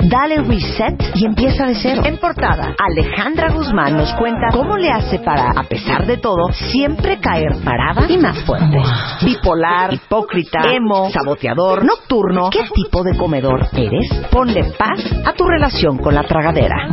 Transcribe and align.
Dale 0.00 0.42
reset 0.42 1.02
y 1.14 1.26
empieza 1.26 1.66
de 1.66 1.74
cero. 1.74 2.02
En 2.04 2.18
portada, 2.18 2.74
Alejandra 2.78 3.50
Guzmán 3.50 3.96
nos 3.96 4.12
cuenta 4.14 4.48
cómo 4.52 4.76
le 4.76 4.90
hace 4.90 5.18
para, 5.18 5.50
a 5.50 5.64
pesar 5.64 6.06
de 6.06 6.16
todo, 6.16 6.52
siempre 6.52 7.18
caer 7.18 7.56
parada 7.64 8.06
y 8.08 8.18
más 8.18 8.38
fuerte. 8.44 8.78
Bipolar, 9.24 9.94
hipócrita, 9.94 10.60
emo, 10.72 11.10
saboteador, 11.10 11.84
nocturno. 11.84 12.50
¿Qué 12.50 12.64
tipo 12.74 13.02
de 13.02 13.16
comedor 13.16 13.68
eres? 13.72 14.08
Ponle 14.30 14.64
paz 14.78 15.00
a 15.24 15.32
tu 15.32 15.44
relación 15.44 15.98
con 15.98 16.14
la 16.14 16.22
tragadera. 16.22 16.88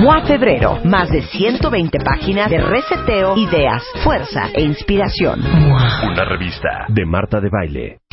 MOA 0.00 0.22
Febrero, 0.22 0.78
más 0.84 1.10
de 1.10 1.22
120 1.22 1.98
páginas 2.00 2.50
de 2.50 2.58
reseteo, 2.58 3.36
ideas, 3.36 3.82
fuerza 4.02 4.48
e 4.54 4.62
inspiración. 4.62 5.40
Una 5.40 6.24
revista 6.24 6.86
de 6.88 7.04
Marta 7.06 7.40
de 7.40 7.48
Baile. 7.50 8.07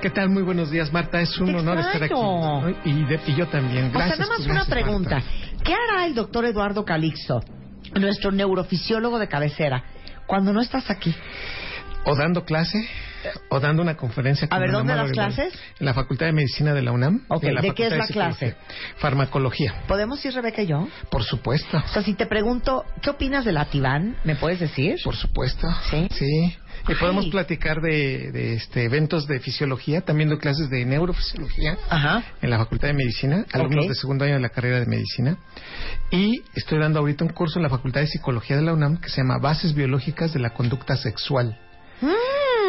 ¿Qué 0.00 0.10
tal? 0.10 0.30
Muy 0.30 0.42
buenos 0.42 0.70
días, 0.70 0.92
Marta. 0.92 1.20
Es 1.20 1.36
un 1.38 1.46
Te 1.52 1.56
honor 1.56 1.78
estar 1.78 2.02
aquí. 2.04 2.14
¿no? 2.14 2.68
Y, 2.84 3.04
de- 3.04 3.20
y 3.26 3.34
yo 3.34 3.46
también. 3.48 3.86
O 3.86 3.90
sea, 3.90 3.98
Gracias. 4.06 4.18
nada 4.18 4.30
más 4.30 4.46
gracias, 4.46 4.68
una 4.68 4.74
pregunta. 4.74 5.14
Marta. 5.16 5.30
¿Qué 5.64 5.74
hará 5.74 6.06
el 6.06 6.14
doctor 6.14 6.44
Eduardo 6.44 6.84
Calixto, 6.84 7.40
nuestro 7.98 8.30
neurofisiólogo 8.30 9.18
de 9.18 9.26
cabecera, 9.28 9.84
cuando 10.26 10.52
no 10.52 10.60
estás 10.60 10.88
aquí? 10.90 11.14
O 12.04 12.14
dando 12.14 12.44
clase, 12.44 12.78
o 13.50 13.58
dando 13.58 13.82
una 13.82 13.96
conferencia. 13.96 14.46
A 14.50 14.58
ver, 14.60 14.70
la 14.70 14.78
¿dónde 14.78 14.94
Rivera, 14.94 15.12
clases? 15.12 15.52
En 15.80 15.84
la 15.86 15.94
Facultad 15.94 16.26
de 16.26 16.32
Medicina 16.32 16.72
de 16.74 16.82
la 16.82 16.92
UNAM. 16.92 17.24
Ok, 17.28 17.42
y 17.42 17.46
en 17.48 17.54
la 17.56 17.60
¿de 17.60 17.74
qué 17.74 17.86
es 17.88 17.92
la 17.96 18.06
clase? 18.06 18.54
Farmacología, 18.98 19.82
¿Podemos 19.88 20.24
ir 20.24 20.32
Rebeca 20.32 20.62
y 20.62 20.66
yo? 20.68 20.88
por 21.10 21.24
supuesto. 21.24 21.76
O 21.76 21.88
sea, 21.88 22.02
si 22.02 22.14
te 22.14 22.26
pregunto, 22.26 22.84
¿qué 23.02 23.10
opinas 23.10 23.44
del 23.44 23.56
Ativan? 23.58 24.16
¿Me 24.24 24.36
puedes 24.36 24.60
decir? 24.60 24.96
Por 25.02 25.16
supuesto. 25.16 25.66
¿Sí? 25.90 26.06
Sí. 26.12 26.56
Y 26.88 26.94
podemos 26.94 27.26
platicar 27.26 27.80
de, 27.80 28.32
de, 28.32 28.54
este, 28.54 28.84
eventos 28.84 29.26
de 29.26 29.40
fisiología, 29.40 30.00
también 30.00 30.28
doy 30.28 30.38
clases 30.38 30.70
de 30.70 30.84
neurofisiología 30.84 31.76
Ajá. 31.88 32.22
en 32.40 32.50
la 32.50 32.58
Facultad 32.58 32.88
de 32.88 32.94
Medicina, 32.94 33.44
alumnos 33.52 33.88
de 33.88 33.94
segundo 33.94 34.24
año 34.24 34.34
de 34.34 34.40
la 34.40 34.48
carrera 34.48 34.80
de 34.80 34.86
Medicina. 34.86 35.36
Y 36.10 36.42
estoy 36.54 36.78
dando 36.78 37.00
ahorita 37.00 37.24
un 37.24 37.30
curso 37.30 37.58
en 37.58 37.64
la 37.64 37.68
Facultad 37.68 38.00
de 38.00 38.06
Psicología 38.06 38.56
de 38.56 38.62
la 38.62 38.72
UNAM 38.72 38.98
que 38.98 39.08
se 39.08 39.18
llama 39.18 39.38
Bases 39.38 39.74
Biológicas 39.74 40.32
de 40.32 40.40
la 40.40 40.50
Conducta 40.50 40.96
Sexual. 40.96 41.58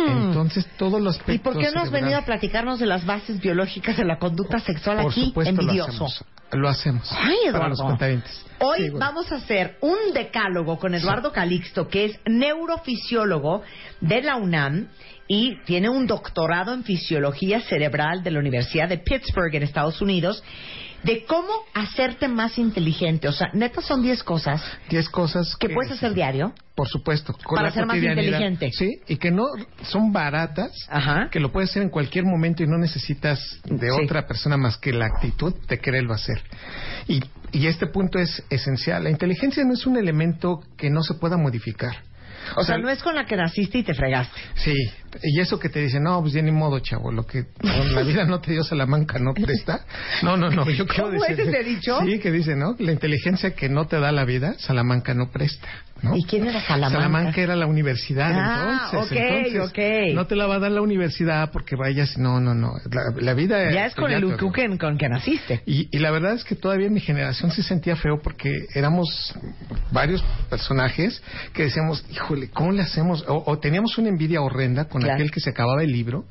Entonces, 0.08 0.65
todos 0.77 1.02
los 1.02 1.19
Mm. 1.19 1.31
¿Y 1.31 1.38
por 1.39 1.58
qué 1.58 1.71
no 1.71 1.81
has 1.81 1.91
venido 1.91 2.17
a 2.17 2.23
platicarnos 2.23 2.80
de 2.80 2.86
las 2.86 3.05
bases 3.05 3.39
biológicas 3.39 3.97
de 3.97 4.05
la 4.05 4.17
conducta 4.17 4.59
sexual 4.59 5.02
Por 5.02 5.11
aquí, 5.11 5.25
supuesto, 5.25 5.61
envidioso? 5.61 6.08
Lo 6.52 6.67
hacemos. 6.69 7.08
Ay, 7.11 7.36
Para 7.45 7.50
Eduardo. 7.50 7.69
los 7.69 7.81
cuentavientes. 7.81 8.45
Hoy 8.59 8.78
Sí, 8.78 8.89
bueno. 8.89 9.05
vamos 9.05 9.31
a 9.31 9.36
hacer 9.36 9.78
un 9.81 10.14
decálogo 10.14 10.78
con 10.80 10.94
Eduardo 10.95 11.31
Calixto, 11.31 11.88
que 11.88 12.05
es 12.05 12.19
neurofisiólogo 12.25 13.61
de 14.02 14.22
la 14.22 14.36
UNAM 14.36 14.88
y 15.27 15.58
tiene 15.66 15.89
un 15.89 16.08
doctorado 16.08 16.73
en 16.73 16.83
fisiología 16.83 17.61
cerebral 17.61 18.23
de 18.23 18.31
la 18.31 18.39
Universidad 18.39 18.89
de 18.89 18.97
Pittsburgh 18.97 19.53
en 19.55 19.64
Estados 19.64 20.02
Unidos, 20.02 20.44
de 21.03 21.23
cómo 21.25 21.50
hacerte 21.73 22.28
más 22.28 22.58
inteligente. 22.58 23.28
O 23.28 23.31
sea, 23.31 23.50
neta 23.53 23.81
son 23.81 24.02
10 24.02 24.23
cosas 24.23 24.61
Diez 24.89 25.09
cosas 25.09 25.55
que 25.55 25.69
puedes 25.69 25.92
hacer 25.92 26.14
diario. 26.14 26.53
Por 26.75 26.88
supuesto. 26.88 27.33
Con 27.44 27.55
Para 27.55 27.69
la 27.69 27.73
ser 27.73 27.86
más 27.86 27.97
inteligente. 27.97 28.72
Sí, 28.72 29.00
y 29.08 29.17
que 29.17 29.31
no 29.31 29.45
son 29.83 30.11
baratas, 30.11 30.72
Ajá. 30.89 31.27
que 31.30 31.39
lo 31.39 31.52
puedes 31.52 31.70
hacer 31.72 31.83
en 31.83 31.89
cualquier 31.89 32.25
momento 32.25 32.64
y 32.64 32.67
no 32.67 32.77
necesitas 32.77 33.59
de 33.66 33.92
Sí. 33.92 33.97
otra 34.03 34.25
persona 34.27 34.55
más 34.58 34.77
que 34.77 34.94
la 34.94 35.05
actitud 35.08 35.53
de 35.67 35.77
quererlo 35.80 36.14
hacer. 36.14 36.42
Y, 37.08 37.22
y 37.52 37.67
este 37.67 37.88
punto 37.88 38.17
es 38.20 38.44
esencial. 38.50 39.03
La 39.03 39.09
inteligencia 39.09 39.64
no 39.66 39.73
es 39.73 39.86
un 39.86 39.97
elemento 39.97 40.61
que 40.77 40.89
no 40.89 41.02
se 41.03 41.16
pueda 41.16 41.36
modificar. 41.38 41.97
O 42.55 42.64
sea, 42.64 42.77
no 42.77 42.89
es 42.89 43.03
con 43.03 43.14
la 43.16 43.25
que 43.25 43.36
naciste 43.36 43.80
y 43.80 43.83
te 43.83 43.94
fregaste. 43.94 44.39
Sí, 44.55 44.73
y 45.23 45.39
eso 45.39 45.59
que 45.59 45.69
te 45.69 45.79
dicen, 45.81 46.03
no, 46.03 46.21
pues 46.21 46.33
ya 46.33 46.41
ni 46.41 46.52
modo, 46.52 46.79
chavo, 46.79 47.11
lo 47.11 47.25
que 47.25 47.45
la 47.61 48.02
vida 48.03 48.25
no 48.25 48.39
te 48.41 48.52
dio 48.52 48.63
Salamanca 48.63 49.19
no 49.19 49.33
presta. 49.33 49.85
No, 50.23 50.38
no, 50.38 50.49
no, 50.49 50.69
yo 50.69 50.85
quiero 50.88 51.09
¿Cómo 51.11 51.21
decir... 51.21 51.39
ese 51.39 51.64
dicho? 51.64 51.99
Sí, 52.05 52.20
que 52.20 52.31
dice, 52.31 52.55
¿no? 52.55 52.75
La 52.80 52.92
inteligencia 52.92 53.52
que 53.55 53.70
no 53.70 53.87
te 53.87 53.99
da 53.99 54.11
la 54.11 54.25
vida, 54.25 54.55
Salamanca 54.59 55.14
no 55.14 55.31
presta, 55.31 55.67
¿no? 56.02 56.15
¿Y 56.15 56.23
quién 56.23 56.47
era 56.47 56.61
Salamanca? 56.61 56.97
Salamanca 57.02 57.42
era 57.42 57.55
la 57.55 57.65
universidad, 57.67 58.31
Ah, 58.33 58.89
entonces. 58.92 59.17
entonces. 59.47 60.14
No 60.15 60.27
te 60.27 60.36
la 60.36 60.47
va 60.47 60.55
a 60.55 60.59
dar 60.59 60.71
la 60.71 60.81
universidad 60.81 61.52
porque 61.52 61.76
vayas, 61.76 62.17
no, 62.17 62.39
no, 62.39 62.53
no. 62.53 62.73
La, 62.91 63.02
la 63.21 63.33
vida... 63.33 63.71
Ya 63.71 63.86
es 63.87 63.95
con 63.95 64.11
el 64.11 64.23
Ucuquen 64.26 64.77
con 64.77 64.97
que 64.97 65.09
naciste. 65.09 65.61
y, 65.65 65.87
y 65.91 65.99
la 65.99 66.11
verdad 66.11 66.33
es 66.33 66.43
que 66.43 66.55
todavía 66.55 66.89
mi 66.89 66.99
generación 66.99 67.52
se 67.52 67.64
sentía 67.64 67.95
feo 67.95 68.21
porque 68.21 68.65
éramos 68.76 69.33
varios 69.91 70.23
personajes 70.49 71.21
que 71.53 71.64
decíamos, 71.64 72.05
híjole, 72.11 72.49
¿cómo 72.49 72.71
le 72.71 72.81
hacemos? 72.83 73.23
O, 73.27 73.43
o 73.45 73.59
teníamos 73.59 73.97
una 73.97 74.09
envidia 74.09 74.41
horrenda 74.41 74.86
con 74.86 74.98
Claro. 74.99 75.15
aquel 75.15 75.32
que 75.32 75.39
se 75.39 75.49
acababa 75.49 75.83
el 75.83 75.92
libro, 75.92 76.26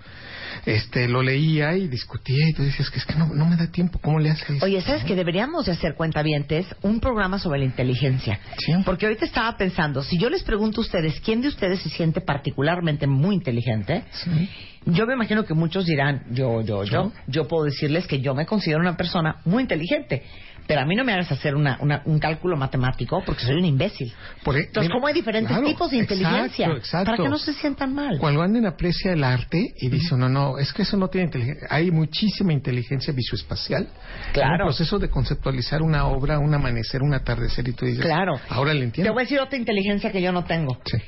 este, 0.66 1.08
lo 1.08 1.22
leía 1.22 1.76
y 1.76 1.88
discutía 1.88 2.48
y 2.48 2.52
tú 2.52 2.62
decías 2.62 2.90
que 2.90 2.98
es 2.98 3.04
que 3.04 3.14
no, 3.14 3.26
no 3.26 3.46
me 3.46 3.56
da 3.56 3.70
tiempo, 3.70 3.98
¿cómo 4.00 4.18
le 4.18 4.30
haces? 4.30 4.62
Oye, 4.62 4.80
¿sabes 4.82 5.04
que 5.04 5.14
deberíamos 5.14 5.66
de 5.66 5.72
hacer 5.72 5.94
cuentavientes 5.94 6.66
un 6.82 7.00
programa 7.00 7.38
sobre 7.38 7.60
la 7.60 7.64
inteligencia? 7.64 8.40
Sí. 8.58 8.72
Porque 8.84 9.06
ahorita 9.06 9.24
estaba 9.24 9.56
pensando, 9.56 10.02
si 10.02 10.18
yo 10.18 10.30
les 10.30 10.42
pregunto 10.42 10.80
a 10.80 10.84
ustedes, 10.84 11.20
¿quién 11.20 11.40
de 11.40 11.48
ustedes 11.48 11.80
se 11.80 11.88
siente 11.88 12.20
particularmente 12.20 13.06
muy 13.06 13.34
inteligente? 13.36 14.04
Sí. 14.12 14.48
Yo 14.86 15.06
me 15.06 15.14
imagino 15.14 15.44
que 15.44 15.54
muchos 15.54 15.84
dirán, 15.84 16.24
yo, 16.30 16.62
yo, 16.62 16.84
yo. 16.84 17.12
Yo 17.26 17.46
puedo 17.46 17.64
decirles 17.64 18.06
que 18.06 18.20
yo 18.20 18.34
me 18.34 18.46
considero 18.46 18.80
una 18.80 18.96
persona 18.96 19.36
muy 19.44 19.62
inteligente. 19.62 20.22
Pero 20.68 20.82
a 20.82 20.84
mí 20.84 20.94
no 20.94 21.02
me 21.02 21.12
hagas 21.14 21.32
hacer 21.32 21.56
una, 21.56 21.78
una- 21.80 22.02
un 22.04 22.18
cálculo 22.20 22.56
matemático 22.56 23.22
porque 23.24 23.42
soy 23.42 23.56
un 23.56 23.64
imbécil. 23.64 24.12
Por 24.44 24.54
Entonces, 24.56 24.82
mira, 24.82 24.92
¿cómo 24.94 25.06
hay 25.08 25.14
diferentes 25.14 25.50
claro, 25.50 25.66
tipos 25.66 25.90
de 25.90 25.96
inteligencia? 25.96 26.66
exacto, 26.66 26.76
exacto. 26.78 27.10
Para 27.12 27.22
que 27.24 27.28
no 27.30 27.38
se 27.38 27.54
sientan 27.54 27.94
mal. 27.94 28.18
Cuando 28.20 28.42
alguien 28.42 28.66
aprecia 28.66 29.12
el 29.14 29.24
arte 29.24 29.72
y 29.80 29.88
dice, 29.88 30.14
no, 30.16 30.28
no, 30.28 30.58
es 30.58 30.72
que 30.74 30.82
eso 30.82 30.96
no 30.98 31.08
tiene 31.08 31.24
inteligencia. 31.28 31.66
Hay 31.70 31.90
muchísima 31.90 32.52
inteligencia 32.52 33.12
visoespacial. 33.14 33.88
Claro. 34.34 34.48
En 34.48 34.60
el 34.60 34.66
proceso 34.66 34.98
de 34.98 35.08
conceptualizar 35.08 35.80
una 35.82 36.06
obra, 36.06 36.38
un 36.38 36.52
amanecer, 36.54 37.02
un 37.02 37.14
atardecer 37.14 37.66
y 37.66 37.72
tú 37.72 37.86
dices, 37.86 38.04
Claro. 38.04 38.38
ahora 38.50 38.74
le 38.74 38.80
Te 38.80 38.84
entiendo. 38.84 39.12
voy 39.14 39.22
a 39.22 39.24
decir 39.24 39.40
otra 39.40 39.58
inteligencia 39.58 40.12
que 40.12 40.20
yo 40.20 40.32
no 40.32 40.44
tengo. 40.44 40.78
Sí. 40.84 40.98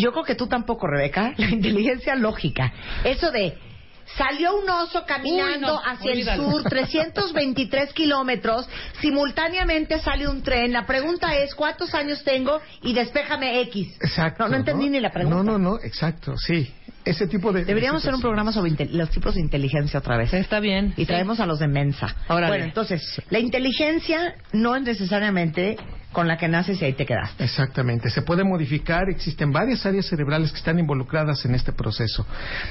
Yo 0.00 0.12
creo 0.12 0.24
que 0.24 0.34
tú 0.34 0.46
tampoco, 0.46 0.86
Rebeca. 0.86 1.34
La 1.36 1.50
inteligencia 1.50 2.14
lógica. 2.14 2.72
Eso 3.04 3.30
de 3.30 3.54
salió 4.16 4.56
un 4.56 4.68
oso 4.68 5.04
caminando 5.06 5.66
Uy, 5.66 5.72
no, 5.72 5.80
hacia 5.84 6.12
olvídalo. 6.12 6.44
el 6.44 6.50
sur 6.50 6.62
323 6.64 7.92
kilómetros, 7.94 8.68
simultáneamente 9.00 9.98
sale 10.00 10.28
un 10.28 10.42
tren. 10.42 10.72
La 10.72 10.86
pregunta 10.86 11.34
es 11.36 11.54
cuántos 11.54 11.94
años 11.94 12.22
tengo 12.24 12.60
y 12.82 12.92
despéjame 12.92 13.60
X. 13.62 13.96
Exacto. 14.00 14.44
No, 14.44 14.50
no 14.50 14.56
entendí 14.56 14.88
ni 14.88 15.00
la 15.00 15.10
pregunta. 15.10 15.42
No, 15.42 15.42
no, 15.42 15.58
no, 15.58 15.76
exacto, 15.82 16.36
sí. 16.36 16.72
Ese 17.04 17.26
tipo 17.26 17.52
de... 17.52 17.64
Deberíamos 17.64 18.02
hacer 18.02 18.14
un 18.14 18.20
programa 18.20 18.52
sobre 18.52 18.72
los 18.90 19.10
tipos 19.10 19.34
de 19.34 19.40
inteligencia 19.40 20.00
otra 20.00 20.18
vez. 20.18 20.34
Está 20.34 20.60
bien. 20.60 20.92
Y 20.96 21.06
traemos 21.06 21.40
a 21.40 21.46
los 21.46 21.58
de 21.58 21.66
Mensa. 21.66 22.14
Órale. 22.28 22.48
Bueno, 22.48 22.64
entonces, 22.64 23.22
la 23.30 23.38
inteligencia 23.38 24.34
no 24.52 24.76
es 24.76 24.82
necesariamente 24.82 25.78
con 26.12 26.26
la 26.26 26.36
que 26.36 26.48
naces 26.48 26.80
y 26.82 26.84
ahí 26.84 26.92
te 26.92 27.06
quedaste. 27.06 27.44
Exactamente, 27.44 28.10
se 28.10 28.22
puede 28.22 28.44
modificar, 28.44 29.08
existen 29.08 29.52
varias 29.52 29.84
áreas 29.86 30.06
cerebrales 30.06 30.50
que 30.50 30.58
están 30.58 30.78
involucradas 30.78 31.44
en 31.44 31.54
este 31.54 31.72
proceso. 31.72 32.26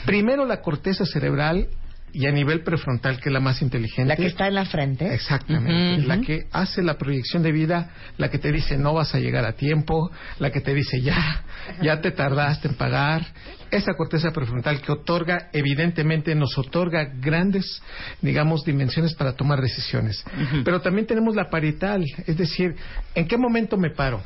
Primero 0.05 0.45
la 0.45 0.61
corteza 0.61 1.05
cerebral 1.05 1.67
y 2.11 2.25
a 2.25 2.31
nivel 2.31 2.63
prefrontal, 2.63 3.19
que 3.19 3.29
es 3.29 3.33
la 3.33 3.39
más 3.39 3.61
inteligente. 3.61 4.05
La 4.05 4.15
que 4.15 4.25
está 4.25 4.47
en 4.47 4.55
la 4.55 4.65
frente. 4.65 5.13
Exactamente, 5.13 6.05
la 6.07 6.19
que 6.21 6.47
hace 6.51 6.81
la 6.81 6.97
proyección 6.97 7.43
de 7.43 7.51
vida, 7.51 7.91
la 8.17 8.29
que 8.29 8.39
te 8.39 8.51
dice 8.51 8.77
no 8.77 8.93
vas 8.93 9.13
a 9.15 9.19
llegar 9.19 9.45
a 9.45 9.53
tiempo, 9.53 10.11
la 10.39 10.51
que 10.51 10.61
te 10.61 10.73
dice 10.73 11.01
ya, 11.01 11.43
ya 11.81 12.01
te 12.01 12.11
tardaste 12.11 12.69
en 12.69 12.75
pagar, 12.75 13.25
esa 13.71 13.93
corteza 13.93 14.31
prefrontal 14.31 14.81
que 14.81 14.91
otorga, 14.91 15.49
evidentemente 15.53 16.33
nos 16.35 16.57
otorga 16.57 17.05
grandes, 17.19 17.81
digamos, 18.21 18.63
dimensiones 18.63 19.13
para 19.13 19.33
tomar 19.33 19.61
decisiones. 19.61 20.23
Pero 20.63 20.81
también 20.81 21.05
tenemos 21.07 21.35
la 21.35 21.49
parietal, 21.49 22.03
es 22.25 22.37
decir, 22.37 22.75
¿en 23.15 23.27
qué 23.27 23.37
momento 23.37 23.77
me 23.77 23.91
paro? 23.91 24.21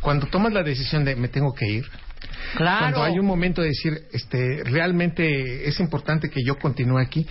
Cuando 0.00 0.26
tomas 0.26 0.52
la 0.52 0.62
decisión 0.62 1.04
de 1.04 1.16
me 1.16 1.28
tengo 1.28 1.52
que 1.54 1.66
ir, 1.66 1.84
Claro. 2.56 2.78
cuando 2.80 3.02
hay 3.02 3.18
un 3.18 3.26
momento 3.26 3.62
de 3.62 3.68
decir, 3.68 4.02
este, 4.12 4.62
realmente 4.64 5.68
es 5.68 5.80
importante 5.80 6.28
que 6.30 6.40
yo 6.44 6.56
continúe 6.58 6.98
aquí, 6.98 7.26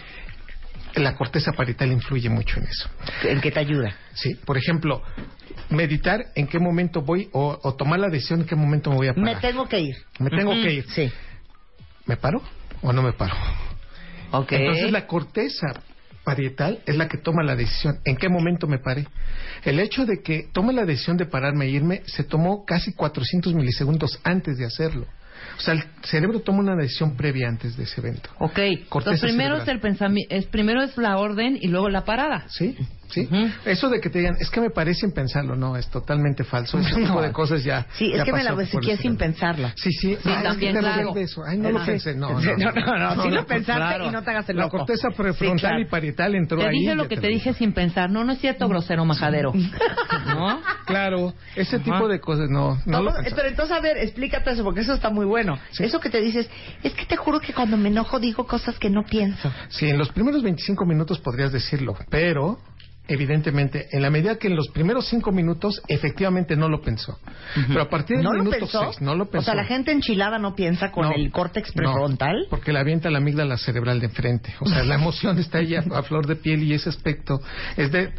la 0.95 1.15
corteza 1.15 1.53
parietal 1.53 1.91
influye 1.91 2.29
mucho 2.29 2.59
en 2.59 2.65
eso. 2.65 2.89
¿En 3.23 3.39
qué 3.39 3.51
te 3.51 3.59
ayuda? 3.59 3.95
Sí, 4.13 4.35
por 4.45 4.57
ejemplo, 4.57 5.01
meditar 5.69 6.25
en 6.35 6.47
qué 6.47 6.59
momento 6.59 7.01
voy 7.01 7.29
o, 7.31 7.57
o 7.63 7.75
tomar 7.75 7.99
la 7.99 8.09
decisión 8.09 8.41
en 8.41 8.45
qué 8.47 8.55
momento 8.55 8.89
me 8.89 8.97
voy 8.97 9.07
a 9.07 9.13
parar. 9.13 9.35
Me 9.35 9.41
tengo 9.41 9.67
que 9.69 9.79
ir. 9.79 9.95
Me 10.19 10.29
tengo 10.29 10.51
que 10.53 10.73
ir. 10.73 10.85
Sí. 10.89 11.11
¿Me 12.05 12.17
paro 12.17 12.41
o 12.81 12.93
no 12.93 13.01
me 13.01 13.13
paro? 13.13 13.35
Ok. 14.31 14.51
Entonces 14.53 14.91
la 14.91 15.07
corteza 15.07 15.67
parietal 16.23 16.79
es 16.85 16.95
la 16.95 17.07
que 17.07 17.17
toma 17.17 17.43
la 17.43 17.55
decisión. 17.55 17.99
¿En 18.05 18.15
qué 18.15 18.29
momento 18.29 18.67
me 18.67 18.79
paré? 18.79 19.07
El 19.63 19.79
hecho 19.79 20.05
de 20.05 20.21
que 20.21 20.47
tome 20.51 20.73
la 20.73 20.85
decisión 20.85 21.17
de 21.17 21.25
pararme 21.25 21.65
e 21.65 21.69
irme 21.69 22.01
se 22.05 22.23
tomó 22.23 22.65
casi 22.65 22.93
400 22.93 23.53
milisegundos 23.53 24.19
antes 24.23 24.57
de 24.57 24.65
hacerlo. 24.65 25.05
O 25.57 25.61
sea, 25.61 25.73
el 25.73 25.83
cerebro 26.03 26.39
toma 26.41 26.59
una 26.59 26.75
decisión 26.75 27.15
previa 27.15 27.47
antes 27.47 27.75
de 27.75 27.83
ese 27.83 27.99
evento. 27.99 28.29
Ok. 28.39 28.59
Corteza 28.89 29.15
Entonces 29.15 29.21
primero 29.21 29.55
cerebral. 29.55 29.61
es 29.61 29.67
el 29.67 29.79
pensamiento, 29.79 30.35
es 30.35 30.45
primero 30.45 30.83
es 30.83 30.97
la 30.97 31.17
orden 31.17 31.57
y 31.59 31.67
luego 31.67 31.89
la 31.89 32.05
parada. 32.05 32.45
¿Sí? 32.49 32.77
¿Sí? 33.11 33.27
Eso 33.65 33.89
de 33.89 33.99
que 33.99 34.09
te 34.09 34.19
digan, 34.19 34.35
es 34.39 34.49
que 34.49 34.61
me 34.61 34.69
parece 34.69 35.01
sin 35.01 35.11
pensarlo, 35.11 35.55
no, 35.55 35.75
es 35.77 35.87
totalmente 35.89 36.43
falso. 36.43 36.77
Ese 36.77 36.95
tipo 37.01 37.21
de 37.21 37.31
cosas 37.31 37.63
ya. 37.63 37.87
Sí, 37.93 38.11
es 38.13 38.23
que 38.23 38.33
me 38.33 38.43
la 38.43 38.55
que 38.55 38.97
sin 38.97 39.17
pensarlo. 39.17 39.69
Sí, 39.75 39.91
sí, 39.91 40.17
sí 40.21 40.29
también, 40.43 40.77
claro. 40.77 41.15
Eso. 41.15 41.43
Ay, 41.45 41.57
no 41.57 41.71
lo 41.71 41.85
pensé, 41.85 42.15
no. 42.15 42.39
No, 42.39 42.71
no, 42.71 43.15
no, 43.15 43.23
sí 43.23 43.29
lo 43.29 43.45
pensaste 43.45 44.05
y 44.05 44.09
no 44.09 44.23
te 44.23 44.31
hagas 44.31 44.49
el 44.49 44.57
loco. 44.57 44.77
La 44.77 44.85
corteza 44.85 45.09
prefrontal 45.15 45.81
y 45.81 45.85
parietal 45.85 46.35
entró 46.35 46.57
te 46.59 46.65
ahí. 46.65 46.71
Te 46.71 46.79
dije 46.79 46.95
lo 46.95 47.07
que 47.07 47.17
te 47.17 47.27
dije 47.27 47.53
sin 47.53 47.73
pensar, 47.73 48.09
no, 48.09 48.23
no 48.23 48.33
es 48.33 48.39
cierto, 48.39 48.67
grosero 48.67 49.05
majadero. 49.05 49.53
¿No? 50.25 50.61
Claro, 50.85 51.33
ese 51.55 51.79
tipo 51.79 52.07
de 52.07 52.19
cosas, 52.19 52.49
no. 52.49 52.77
no 52.85 53.01
lo 53.01 53.11
pero 53.35 53.47
entonces, 53.47 53.75
a 53.75 53.79
ver, 53.79 53.97
explícate 53.97 54.51
eso, 54.51 54.63
porque 54.63 54.81
eso 54.81 54.93
está 54.93 55.09
muy 55.09 55.25
bueno. 55.25 55.57
Eso 55.79 55.99
que 55.99 56.09
te 56.09 56.21
dices, 56.21 56.49
es 56.83 56.93
que 56.93 57.05
te 57.05 57.15
juro 57.15 57.39
que 57.39 57.53
cuando 57.53 57.77
me 57.77 57.89
enojo 57.89 58.19
digo 58.19 58.45
cosas 58.45 58.77
que 58.77 58.89
no 58.89 59.03
pienso. 59.03 59.51
Sí, 59.69 59.89
en 59.89 59.97
los 59.97 60.09
primeros 60.09 60.43
25 60.43 60.85
minutos 60.85 61.19
podrías 61.19 61.51
decirlo, 61.51 61.95
pero 62.09 62.59
evidentemente, 63.07 63.87
en 63.91 64.01
la 64.01 64.09
medida 64.09 64.37
que 64.37 64.47
en 64.47 64.55
los 64.55 64.69
primeros 64.69 65.07
cinco 65.07 65.31
minutos 65.31 65.81
efectivamente 65.87 66.55
no 66.55 66.69
lo 66.69 66.81
pensó. 66.81 67.19
Pero 67.67 67.81
a 67.81 67.89
partir 67.89 68.17
del 68.17 68.29
minuto 68.29 68.67
seis 68.67 69.01
no 69.01 69.15
lo 69.15 69.29
pensó. 69.29 69.51
O 69.51 69.53
sea, 69.53 69.55
la 69.55 69.65
gente 69.65 69.91
enchilada 69.91 70.39
no 70.39 70.55
piensa 70.55 70.91
con 70.91 71.11
el 71.11 71.31
córtex 71.31 71.71
prefrontal. 71.73 72.47
porque 72.49 72.71
le 72.71 72.79
avienta 72.79 73.09
la 73.09 73.17
amígdala 73.17 73.57
cerebral 73.57 73.99
de 73.99 74.09
frente. 74.09 74.53
O 74.59 74.67
sea, 74.67 74.83
la 74.83 74.95
emoción 74.95 75.37
está 75.39 75.59
ahí 75.59 75.75
a, 75.75 75.81
flor 76.03 76.25
de 76.27 76.35
piel 76.35 76.63
y 76.63 76.73
ese 76.73 76.89
aspecto 76.89 77.39
es 77.77 77.91
de... 77.91 78.11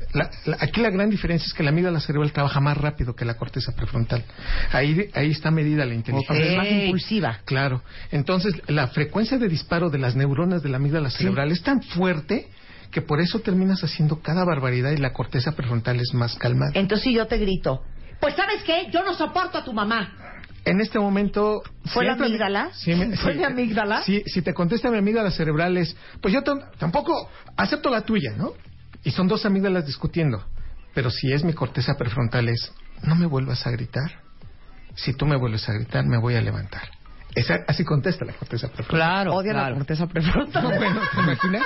aquí 0.61 0.81
la 0.81 0.90
gran 0.90 1.11
diferencia 1.11 1.46
es 1.46 1.55
que 1.55 1.62
la 1.62 1.70
amígdala 1.70 2.00
cerebral 2.00 2.32
trabaja 2.32 2.61
más 2.61 2.76
rápido 2.76 3.14
que 3.14 3.25
la 3.25 3.34
corteza 3.34 3.73
prefrontal. 3.75 4.25
Ahí, 4.73 5.08
ahí 5.14 5.31
está 5.31 5.50
medida 5.50 5.84
la 5.84 5.94
inteligencia. 5.94 6.44
Es 6.44 6.56
más 6.56 6.70
impulsiva. 6.70 7.40
Claro. 7.44 7.82
Entonces, 8.11 8.55
la 8.69 8.88
frecuencia 8.88 9.38
de 9.38 9.49
disparo 9.49 9.90
de 9.90 9.99
las 9.99 10.17
neuronas 10.17 10.62
de 10.62 10.69
la 10.69 10.76
amígdala 10.76 11.11
cerebral 11.11 11.50
es 11.50 11.62
tan 11.62 11.82
fuerte 11.82 12.49
que 12.92 13.02
por 13.02 13.20
eso 13.20 13.40
terminas 13.40 13.82
haciendo 13.82 14.20
cada 14.20 14.44
barbaridad 14.44 14.90
y 14.90 14.98
la 14.98 15.12
corteza 15.12 15.52
prefrontal 15.52 15.98
es 15.98 16.12
más 16.12 16.36
calmada. 16.36 16.72
Entonces 16.74 17.04
si 17.04 17.14
yo 17.14 17.26
te 17.26 17.38
grito, 17.38 17.82
pues 18.20 18.36
¿sabes 18.36 18.62
qué? 18.64 18.88
Yo 18.92 19.02
no 19.02 19.14
soporto 19.14 19.58
a 19.58 19.64
tu 19.64 19.72
mamá. 19.72 20.12
En 20.64 20.80
este 20.80 20.98
momento... 20.98 21.62
¿Fue 21.86 22.04
la 22.04 22.12
amígdala? 22.12 22.70
Sí, 22.74 22.94
¿Fue 23.16 23.34
mi 23.34 23.42
amígdala? 23.42 24.02
Sí, 24.02 24.22
si 24.26 24.42
te 24.42 24.54
contesta 24.54 24.90
mi 24.90 24.98
amígdala 24.98 25.30
cerebral 25.30 25.76
es, 25.78 25.96
pues 26.20 26.32
yo 26.32 26.42
tampoco 26.78 27.30
acepto 27.56 27.90
la 27.90 28.02
tuya, 28.02 28.34
¿no? 28.36 28.52
Y 29.02 29.10
son 29.10 29.26
dos 29.26 29.44
amígdalas 29.44 29.86
discutiendo. 29.86 30.44
Pero 30.94 31.10
si 31.10 31.32
es 31.32 31.42
mi 31.42 31.54
corteza 31.54 31.94
prefrontal 31.94 32.48
es, 32.48 32.72
no 33.02 33.16
me 33.16 33.26
vuelvas 33.26 33.66
a 33.66 33.70
gritar. 33.70 34.20
Si 34.94 35.14
tú 35.14 35.24
me 35.26 35.36
vuelves 35.36 35.66
a 35.68 35.72
gritar, 35.72 36.04
me 36.04 36.18
voy 36.18 36.34
a 36.34 36.42
levantar. 36.42 36.82
Esa, 37.34 37.60
así 37.66 37.84
contesta 37.84 38.26
la 38.26 38.34
corteza 38.34 38.68
prefrontal. 38.68 39.08
Claro, 39.08 39.34
odia 39.34 39.54
la 39.54 39.74
corteza 39.74 40.06
prefrontal. 40.06 40.64
bueno, 40.78 41.00
¿te 41.14 41.20
imaginas? 41.22 41.62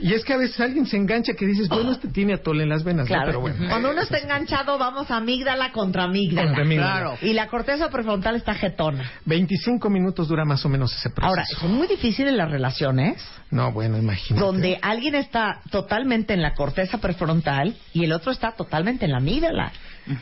Y 0.00 0.14
es 0.14 0.24
que 0.24 0.32
a 0.32 0.36
veces 0.38 0.58
alguien 0.60 0.86
se 0.86 0.96
engancha 0.96 1.34
que 1.34 1.46
dices, 1.46 1.68
bueno, 1.68 1.92
este 1.92 2.08
tiene 2.08 2.34
atole 2.34 2.62
en 2.62 2.70
las 2.70 2.82
venas, 2.82 3.06
claro. 3.06 3.26
Pero 3.26 3.40
bueno. 3.40 3.68
Cuando 3.68 3.90
uno 3.90 4.00
está 4.00 4.18
enganchado, 4.18 4.78
vamos 4.78 5.10
a 5.10 5.16
amígdala 5.16 5.70
contra 5.72 6.04
amígdala. 6.04 6.48
Contra 6.48 6.64
amígdala. 6.64 6.92
Claro. 6.92 7.18
Y 7.20 7.34
la 7.34 7.48
corteza 7.48 7.90
prefrontal 7.90 8.36
está 8.36 8.54
jetona. 8.54 9.10
25 9.26 9.90
minutos 9.90 10.28
dura 10.28 10.44
más 10.44 10.64
o 10.64 10.68
menos 10.68 10.94
ese 10.96 11.10
proceso. 11.10 11.28
Ahora, 11.28 11.44
son 11.44 11.74
muy 11.74 11.86
difíciles 11.86 12.32
las 12.32 12.50
relaciones. 12.50 13.22
No, 13.50 13.72
bueno, 13.72 13.98
imagínate. 13.98 14.44
Donde 14.44 14.78
alguien 14.80 15.14
está 15.14 15.60
totalmente 15.70 16.32
en 16.32 16.42
la 16.42 16.54
corteza 16.54 16.98
prefrontal 16.98 17.76
y 17.92 18.04
el 18.04 18.12
otro 18.12 18.32
está 18.32 18.52
totalmente 18.52 19.04
en 19.04 19.12
la 19.12 19.18
amígdala. 19.18 19.72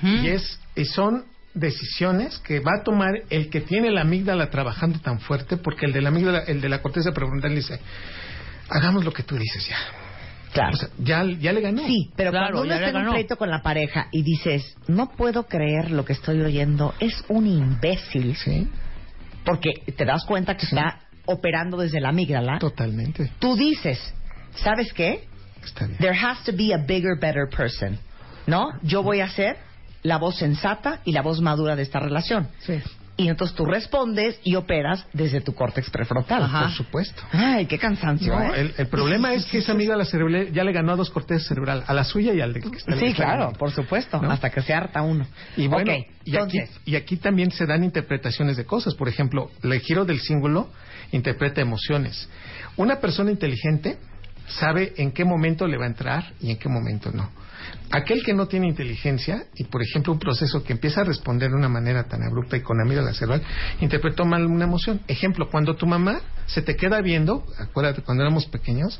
Y 0.03 0.29
es, 0.29 0.61
y 0.75 0.85
son 0.85 1.25
decisiones 1.55 2.39
que 2.39 2.61
va 2.61 2.73
a 2.81 2.83
tomar 2.85 3.23
el 3.31 3.51
que 3.51 3.61
tiene 3.61 3.91
la 3.91 4.03
amígdala 4.03 4.51
trabajando 4.51 4.99
tan 5.01 5.21
fuerte, 5.21 5.57
porque 5.57 5.87
el 5.87 5.93
de 5.93 6.01
la 6.01 6.11
amígdala, 6.11 6.41
el 6.41 6.61
de 6.61 6.69
la 6.69 6.83
corteza 6.83 7.13
prefrontal 7.13 7.55
dice, 7.55 7.81
hagamos 8.71 9.05
lo 9.05 9.13
que 9.13 9.23
tú 9.23 9.37
dices 9.37 9.69
ya. 9.69 9.77
Claro. 10.53 10.77
ya, 10.99 11.25
ya 11.25 11.53
le 11.53 11.61
ganó. 11.61 11.87
Sí, 11.87 12.11
pero 12.17 12.33
cuando 12.33 12.63
uno 12.63 12.75
está 12.75 12.89
en 12.89 12.97
un 12.97 13.13
pleito 13.13 13.37
con 13.37 13.51
la 13.51 13.63
pareja 13.63 14.09
y 14.11 14.23
dices, 14.23 14.77
no 14.89 15.11
puedo 15.11 15.47
creer 15.47 15.93
lo 15.93 16.05
que 16.05 16.13
estoy 16.13 16.41
oyendo, 16.41 16.95
es 16.99 17.25
un 17.29 17.47
imbécil. 17.47 18.35
Sí. 18.37 18.69
Porque 19.45 19.75
te 19.97 20.05
das 20.05 20.25
cuenta 20.25 20.57
que 20.57 20.67
está 20.67 21.03
operando 21.27 21.77
desde 21.77 22.01
la 22.01 22.09
amígdala. 22.09 22.59
Totalmente. 22.59 23.31
Tú 23.39 23.55
dices, 23.57 23.99
¿sabes 24.57 24.93
qué? 24.93 25.29
Está 25.63 25.87
bien. 25.87 25.99
There 25.99 26.19
has 26.19 26.43
to 26.45 26.53
be 26.53 26.75
a 26.75 26.79
bigger, 26.79 27.17
better 27.21 27.49
person. 27.49 27.99
¿No? 28.47 28.73
Yo 28.83 29.03
voy 29.03 29.21
a 29.21 29.29
ser 29.29 29.57
la 30.03 30.19
voz 30.19 30.39
sensata 30.39 31.01
y 31.05 31.13
la 31.13 31.23
voz 31.23 31.41
madura 31.41 31.77
de 31.77 31.83
esta 31.83 32.01
relación. 32.01 32.49
Sí. 32.61 32.81
Y 33.21 33.29
entonces 33.29 33.55
tú 33.55 33.67
respondes 33.67 34.41
y 34.45 34.55
operas 34.55 35.05
desde 35.13 35.43
tu 35.43 35.55
córtex 35.55 35.91
prefrontal. 35.91 36.51
Por 36.51 36.71
supuesto. 36.71 37.23
Ay, 37.33 37.67
qué 37.67 37.79
cansancio. 37.79 38.41
¿eh? 38.41 38.73
el, 38.79 38.87
problema 38.87 39.35
es 39.35 39.45
que 39.45 39.59
esa 39.59 39.73
amiga 39.73 39.95
la 39.95 40.07
cerebral 40.07 40.51
ya 40.53 40.65
le 40.65 40.73
ganó 40.73 40.93
a 40.93 40.97
dos 40.97 41.11
cortezas 41.11 41.47
cerebral, 41.47 41.85
a 41.87 41.93
la 41.93 42.05
suya 42.05 42.33
y 42.33 42.41
al 42.41 42.55
de 42.55 42.63
que 42.63 42.79
está 42.79 42.97
Sí, 42.97 43.13
claro, 43.13 43.53
por 43.59 43.73
supuesto, 43.73 44.17
hasta 44.17 44.49
que 44.49 44.63
se 44.63 44.73
harta 44.73 45.03
uno. 45.03 45.27
Y 45.55 45.67
bueno, 45.67 45.93
y, 46.25 46.35
aquí, 46.35 46.61
y 46.87 46.97
aquí 46.97 47.19
también 47.19 47.51
se 47.51 47.67
dan 47.67 47.85
interpretaciones 47.85 48.57
de 48.57 48.65
cosas. 48.65 48.95
Por 48.95 49.09
ejemplo, 49.09 49.51
el 49.63 49.79
giro 49.81 50.07
del 50.07 50.21
símbolo 50.21 50.71
interpreta 51.13 51.61
emociones. 51.61 52.27
Una 52.79 53.01
persona 53.01 53.31
inteligente 53.31 53.99
sabe 54.47 54.95
en 54.97 55.13
qué 55.13 55.27
momento 55.27 55.67
le 55.67 55.77
va 55.77 55.85
a 55.85 55.89
entrar 55.89 56.33
y 56.41 56.51
en 56.53 56.59
qué 56.59 56.71
momento 56.71 57.11
no. 57.13 57.31
Aquel 57.91 58.23
que 58.23 58.33
no 58.33 58.47
tiene 58.47 58.69
inteligencia 58.69 59.45
y, 59.55 59.65
por 59.65 59.83
ejemplo, 59.83 60.13
un 60.13 60.19
proceso 60.19 60.63
que 60.63 60.73
empieza 60.73 61.01
a 61.01 61.05
responder 61.05 61.51
de 61.51 61.57
una 61.57 61.69
manera 61.69 62.05
tan 62.05 62.23
abrupta 62.23 62.57
y 62.57 62.61
con 62.61 62.79
la 62.79 63.15
cerebral, 63.15 63.43
interpretó 63.81 64.25
mal 64.25 64.47
una 64.47 64.65
emoción. 64.65 65.01
Ejemplo, 65.09 65.49
cuando 65.51 65.75
tu 65.75 65.87
mamá 65.87 66.21
se 66.47 66.63
te 66.63 66.77
queda 66.77 67.01
viendo, 67.01 67.45
acuérdate 67.59 68.03
cuando 68.03 68.23
éramos 68.23 68.47
pequeños, 68.47 68.99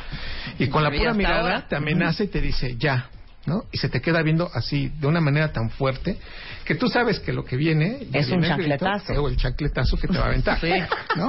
y 0.59 0.69
con 0.69 0.83
la 0.83 0.91
pura 0.91 1.15
mirada 1.15 1.67
te 1.69 1.77
amenaza 1.77 2.25
y 2.25 2.29
te 2.29 2.41
dice, 2.41 2.77
ya, 2.77 3.11
¿no? 3.47 3.65
Y 3.73 3.79
se 3.79 3.89
te 3.89 4.01
queda 4.01 4.23
viendo 4.23 4.51
así, 4.53 4.93
de 5.01 5.07
una 5.07 5.21
manera 5.21 5.53
tan 5.53 5.71
fuerte, 5.71 6.19
que 6.65 6.75
tú 6.75 6.89
sabes 6.89 7.21
que 7.21 7.33
lo 7.33 7.45
que 7.45 7.57
viene... 7.57 8.07
Es 8.13 8.31
un 8.31 8.43
chancletazo. 8.43 9.13
o 9.15 9.29
el 9.29 9.37
chancletazo 9.37 9.97
que 9.97 10.09
te 10.09 10.19
va 10.19 10.25
a 10.25 10.29
aventar, 10.29 10.59
¿no? 11.17 11.29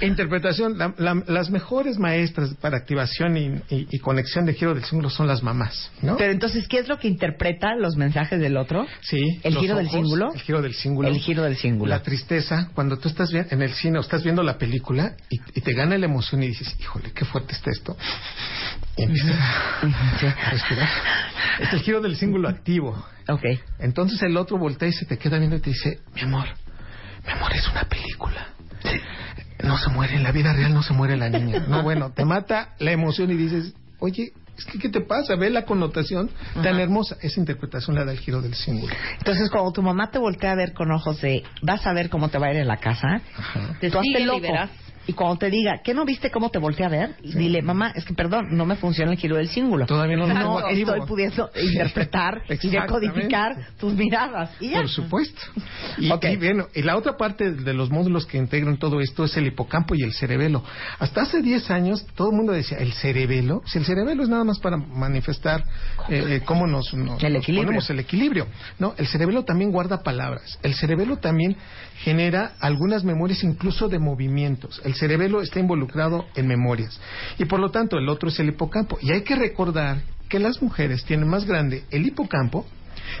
Interpretación, 0.00 0.76
las 0.98 1.50
mejores 1.50 1.98
maestras 1.98 2.54
para 2.60 2.76
activación 2.76 3.36
y, 3.36 3.98
conexión 3.98 4.46
de 4.46 4.52
giro 4.54 4.74
del 4.74 4.84
símbolo 4.84 5.10
son 5.10 5.26
las 5.26 5.42
mamás, 5.42 5.90
¿no? 6.02 6.16
Pero 6.16 6.32
entonces, 6.32 6.68
¿qué 6.68 6.78
es 6.78 6.88
lo 6.88 6.98
que 6.98 7.08
interpreta 7.08 7.74
los 7.74 7.96
mensajes 7.96 8.38
del 8.38 8.56
otro? 8.56 8.86
Sí. 9.00 9.40
¿El 9.42 9.56
giro 9.56 9.76
del 9.76 9.88
símbolo? 9.88 10.32
El 10.34 10.40
giro 10.40 10.62
del 10.62 10.74
símbolo. 10.74 11.08
El 11.08 11.18
giro 11.18 11.42
del 11.42 11.56
símbolo. 11.56 11.90
La 11.90 12.02
tristeza, 12.02 12.70
cuando 12.74 12.98
tú 12.98 13.08
estás 13.08 13.32
en 13.32 13.62
el 13.62 13.72
cine 13.72 13.98
o 13.98 14.02
estás 14.02 14.22
viendo 14.22 14.42
la 14.42 14.58
película 14.58 15.16
y, 15.30 15.60
te 15.60 15.72
gana 15.72 15.98
la 15.98 16.06
emoción 16.06 16.42
y 16.42 16.48
dices, 16.48 16.76
híjole, 16.78 17.12
qué 17.12 17.24
fuerte 17.24 17.54
está 17.54 17.70
esto. 17.70 17.96
Y 18.96 19.02
empiezas 19.02 19.32
a 19.32 20.50
respirar. 20.50 20.88
Es 21.60 21.72
el 21.72 21.80
giro 21.80 22.00
del 22.00 22.16
símbolo 22.16 22.48
activo. 22.48 23.04
Ok. 23.28 23.42
Entonces 23.78 24.22
el 24.22 24.36
otro 24.36 24.58
voltea 24.58 24.88
y 24.88 24.92
se 24.92 25.06
te 25.06 25.18
queda 25.18 25.38
viendo 25.38 25.56
y 25.56 25.60
te 25.60 25.70
dice, 25.70 26.00
mi 26.14 26.20
amor, 26.20 26.46
mi 27.24 27.32
amor 27.32 27.52
es 27.54 27.68
una 27.68 27.84
película. 27.84 28.48
No 29.62 29.78
se 29.78 29.90
muere, 29.90 30.16
en 30.16 30.22
la 30.22 30.32
vida 30.32 30.52
real 30.52 30.74
no 30.74 30.82
se 30.82 30.92
muere 30.92 31.16
la 31.16 31.28
niña. 31.28 31.64
No, 31.68 31.82
bueno, 31.82 32.10
te 32.10 32.24
mata 32.24 32.74
la 32.78 32.92
emoción 32.92 33.30
y 33.30 33.34
dices, 33.34 33.74
oye, 33.98 34.32
es 34.56 34.64
que 34.64 34.78
¿qué 34.78 34.88
te 34.88 35.00
pasa? 35.00 35.36
Ve 35.36 35.50
la 35.50 35.64
connotación 35.64 36.30
tan 36.62 36.78
hermosa. 36.80 37.16
Esa 37.20 37.40
interpretación 37.40 37.96
la 37.96 38.04
da 38.04 38.12
el 38.12 38.18
giro 38.18 38.40
del 38.40 38.54
símbolo. 38.54 38.94
Entonces, 39.18 39.50
cuando 39.50 39.72
tu 39.72 39.82
mamá 39.82 40.10
te 40.10 40.18
voltea 40.18 40.52
a 40.52 40.54
ver 40.54 40.72
con 40.72 40.90
ojos 40.92 41.20
de, 41.20 41.42
vas 41.62 41.86
a 41.86 41.92
ver 41.92 42.08
cómo 42.08 42.28
te 42.28 42.38
va 42.38 42.46
a 42.46 42.52
ir 42.52 42.60
en 42.60 42.68
la 42.68 42.78
casa, 42.78 43.20
te 43.80 43.90
tú 43.90 43.98
hazte 43.98 44.20
loco. 44.24 44.46
Y 45.06 45.12
cuando 45.12 45.36
te 45.36 45.50
diga, 45.50 45.80
¿qué 45.84 45.94
no 45.94 46.04
viste 46.04 46.30
cómo 46.30 46.50
te 46.50 46.58
volteé 46.58 46.86
a 46.86 46.88
ver? 46.88 47.16
Dile, 47.22 47.62
mamá, 47.62 47.92
es 47.94 48.04
que 48.04 48.14
perdón, 48.14 48.48
no 48.56 48.66
me 48.66 48.76
funciona 48.76 49.12
el 49.12 49.18
giro 49.18 49.36
del 49.36 49.48
símbolo. 49.48 49.86
Todavía 49.86 50.16
no 50.16 50.26
lo 50.26 50.34
No 50.34 50.68
estoy 50.68 51.00
pudiendo 51.06 51.50
interpretar 51.54 52.42
y 52.62 52.68
decodificar 52.68 53.56
tus 53.78 53.94
miradas. 53.94 54.50
¿Y 54.60 54.70
Por 54.70 54.88
supuesto. 54.88 55.40
Y, 55.98 56.08
bueno, 56.36 56.66
y 56.74 56.82
la 56.82 56.96
otra 56.96 57.16
parte 57.16 57.52
de 57.52 57.72
los 57.72 57.90
módulos 57.90 58.26
que 58.26 58.38
integran 58.38 58.78
todo 58.78 59.00
esto 59.00 59.24
es 59.24 59.36
el 59.36 59.46
hipocampo 59.46 59.94
y 59.94 60.02
el 60.02 60.12
cerebelo. 60.12 60.64
Hasta 60.98 61.22
hace 61.22 61.40
10 61.40 61.70
años 61.70 62.06
todo 62.14 62.30
el 62.30 62.36
mundo 62.36 62.52
decía, 62.52 62.78
¿el 62.78 62.92
cerebelo? 62.92 63.62
Si 63.66 63.78
el 63.78 63.84
cerebelo 63.84 64.22
es 64.22 64.28
nada 64.28 64.44
más 64.44 64.58
para 64.58 64.76
manifestar 64.76 65.64
eh, 66.08 66.24
eh 66.28 66.42
cómo 66.44 66.66
nos, 66.66 66.92
el 66.92 67.36
equilibrio. 67.36 67.66
ponemos 67.66 67.90
el 67.90 68.00
equilibrio. 68.00 68.46
No, 68.78 68.94
el 68.96 69.06
cerebelo 69.06 69.44
también 69.44 69.70
guarda 69.70 70.02
palabras. 70.02 70.58
El 70.62 70.74
cerebelo 70.74 71.18
también 71.18 71.56
genera 71.98 72.52
algunas 72.60 73.04
memorias 73.04 73.42
incluso 73.42 73.88
de 73.88 73.98
movimientos. 73.98 74.80
El 74.84 74.94
cerebelo 74.94 75.40
está 75.40 75.60
involucrado 75.60 76.26
en 76.34 76.46
memorias 76.46 77.00
y 77.38 77.44
por 77.44 77.60
lo 77.60 77.70
tanto 77.70 77.98
el 77.98 78.08
otro 78.08 78.28
es 78.28 78.38
el 78.40 78.48
hipocampo. 78.48 78.98
Y 79.00 79.12
hay 79.12 79.22
que 79.22 79.36
recordar 79.36 80.02
que 80.28 80.38
las 80.38 80.60
mujeres 80.62 81.04
tienen 81.04 81.28
más 81.28 81.44
grande 81.44 81.84
el 81.90 82.06
hipocampo, 82.06 82.66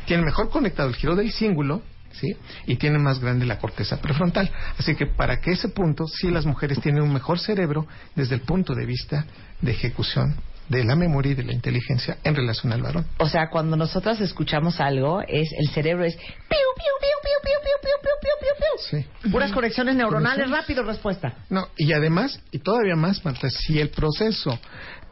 tienen 0.06 0.26
mejor 0.26 0.50
conectado 0.50 0.88
el 0.88 0.96
giro 0.96 1.14
del 1.14 1.30
cíngulo, 1.30 1.82
¿sí? 2.12 2.36
Y 2.66 2.76
tienen 2.76 3.02
más 3.02 3.20
grande 3.20 3.46
la 3.46 3.58
corteza 3.58 4.00
prefrontal. 4.00 4.50
Así 4.78 4.94
que 4.94 5.06
para 5.06 5.40
que 5.40 5.52
ese 5.52 5.68
punto, 5.68 6.06
sí 6.06 6.30
las 6.30 6.46
mujeres 6.46 6.80
tienen 6.80 7.02
un 7.02 7.12
mejor 7.12 7.38
cerebro 7.38 7.86
desde 8.14 8.34
el 8.34 8.40
punto 8.40 8.74
de 8.74 8.86
vista 8.86 9.26
de 9.60 9.72
ejecución 9.72 10.36
de 10.68 10.84
la 10.84 10.96
memoria 10.96 11.32
y 11.32 11.34
de 11.34 11.44
la 11.44 11.52
inteligencia 11.52 12.18
en 12.24 12.34
relación 12.34 12.72
al 12.72 12.82
varón. 12.82 13.06
O 13.18 13.28
sea, 13.28 13.48
cuando 13.50 13.76
nosotras 13.76 14.20
escuchamos 14.20 14.80
algo, 14.80 15.20
es 15.22 15.52
el 15.58 15.68
cerebro 15.70 16.04
es 16.04 16.16
piu, 16.16 16.24
piu, 16.48 16.94
piu, 17.00 17.16
piu, 17.22 17.38
piu, 17.42 17.60
piu, 17.62 17.90
piu, 18.02 18.10
piu, 18.20 18.30
piu, 18.40 19.00
piu. 19.00 19.02
Sí. 19.22 19.30
Puras 19.30 19.52
conexiones 19.52 19.96
neuronales, 19.96 20.50
rápido 20.50 20.82
respuesta. 20.82 21.34
No, 21.50 21.68
y 21.76 21.92
además, 21.92 22.40
y 22.50 22.58
todavía 22.58 22.96
más, 22.96 23.24
Marta, 23.24 23.48
si 23.50 23.80
el 23.80 23.90
proceso 23.90 24.58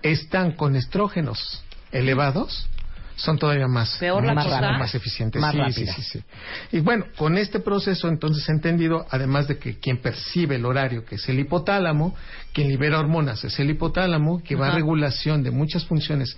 están 0.02 0.52
con 0.52 0.76
estrógenos 0.76 1.64
elevados, 1.92 2.68
son 3.16 3.38
todavía 3.38 3.68
más 3.68 3.96
Peor 3.98 4.24
la 4.24 4.34
más, 4.34 4.44
cosa. 4.44 4.72
más 4.72 4.94
eficientes. 4.94 5.40
Más 5.40 5.54
sí, 5.74 5.84
sí, 5.84 5.86
sí, 5.86 6.02
sí. 6.02 6.24
Y 6.72 6.80
bueno, 6.80 7.06
con 7.16 7.38
este 7.38 7.60
proceso 7.60 8.08
entonces 8.08 8.48
entendido, 8.48 9.06
además 9.10 9.48
de 9.48 9.58
que 9.58 9.78
quien 9.78 9.98
percibe 9.98 10.56
el 10.56 10.66
horario, 10.66 11.04
que 11.04 11.16
es 11.16 11.28
el 11.28 11.38
hipotálamo, 11.38 12.14
quien 12.52 12.68
libera 12.68 12.98
hormonas 12.98 13.44
es 13.44 13.58
el 13.58 13.70
hipotálamo, 13.70 14.42
que 14.42 14.56
va 14.56 14.68
a 14.68 14.74
regulación 14.74 15.42
de 15.42 15.50
muchas 15.50 15.84
funciones 15.84 16.36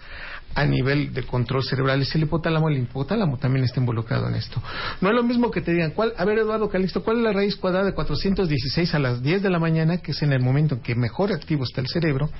a 0.54 0.64
nivel 0.64 1.12
de 1.12 1.22
control 1.24 1.62
cerebral 1.62 2.00
es 2.00 2.14
el 2.14 2.22
hipotálamo, 2.22 2.68
el 2.68 2.78
hipotálamo 2.78 3.36
también 3.36 3.64
está 3.64 3.78
involucrado 3.78 4.28
en 4.28 4.36
esto. 4.36 4.62
No 5.00 5.10
es 5.10 5.14
lo 5.14 5.22
mismo 5.22 5.50
que 5.50 5.60
te 5.60 5.72
digan, 5.72 5.90
¿cuál, 5.90 6.14
a 6.16 6.24
ver 6.24 6.38
Eduardo 6.38 6.68
Calixto, 6.68 7.04
¿cuál 7.04 7.18
es 7.18 7.22
la 7.24 7.32
raíz 7.32 7.56
cuadrada 7.56 7.84
de 7.84 7.92
416 7.92 8.94
a 8.94 8.98
las 8.98 9.22
10 9.22 9.42
de 9.42 9.50
la 9.50 9.58
mañana, 9.58 9.98
que 9.98 10.12
es 10.12 10.22
en 10.22 10.32
el 10.32 10.40
momento 10.40 10.76
en 10.76 10.80
que 10.80 10.94
mejor 10.94 11.32
activo 11.32 11.64
está 11.64 11.82
el 11.82 11.88
cerebro? 11.88 12.30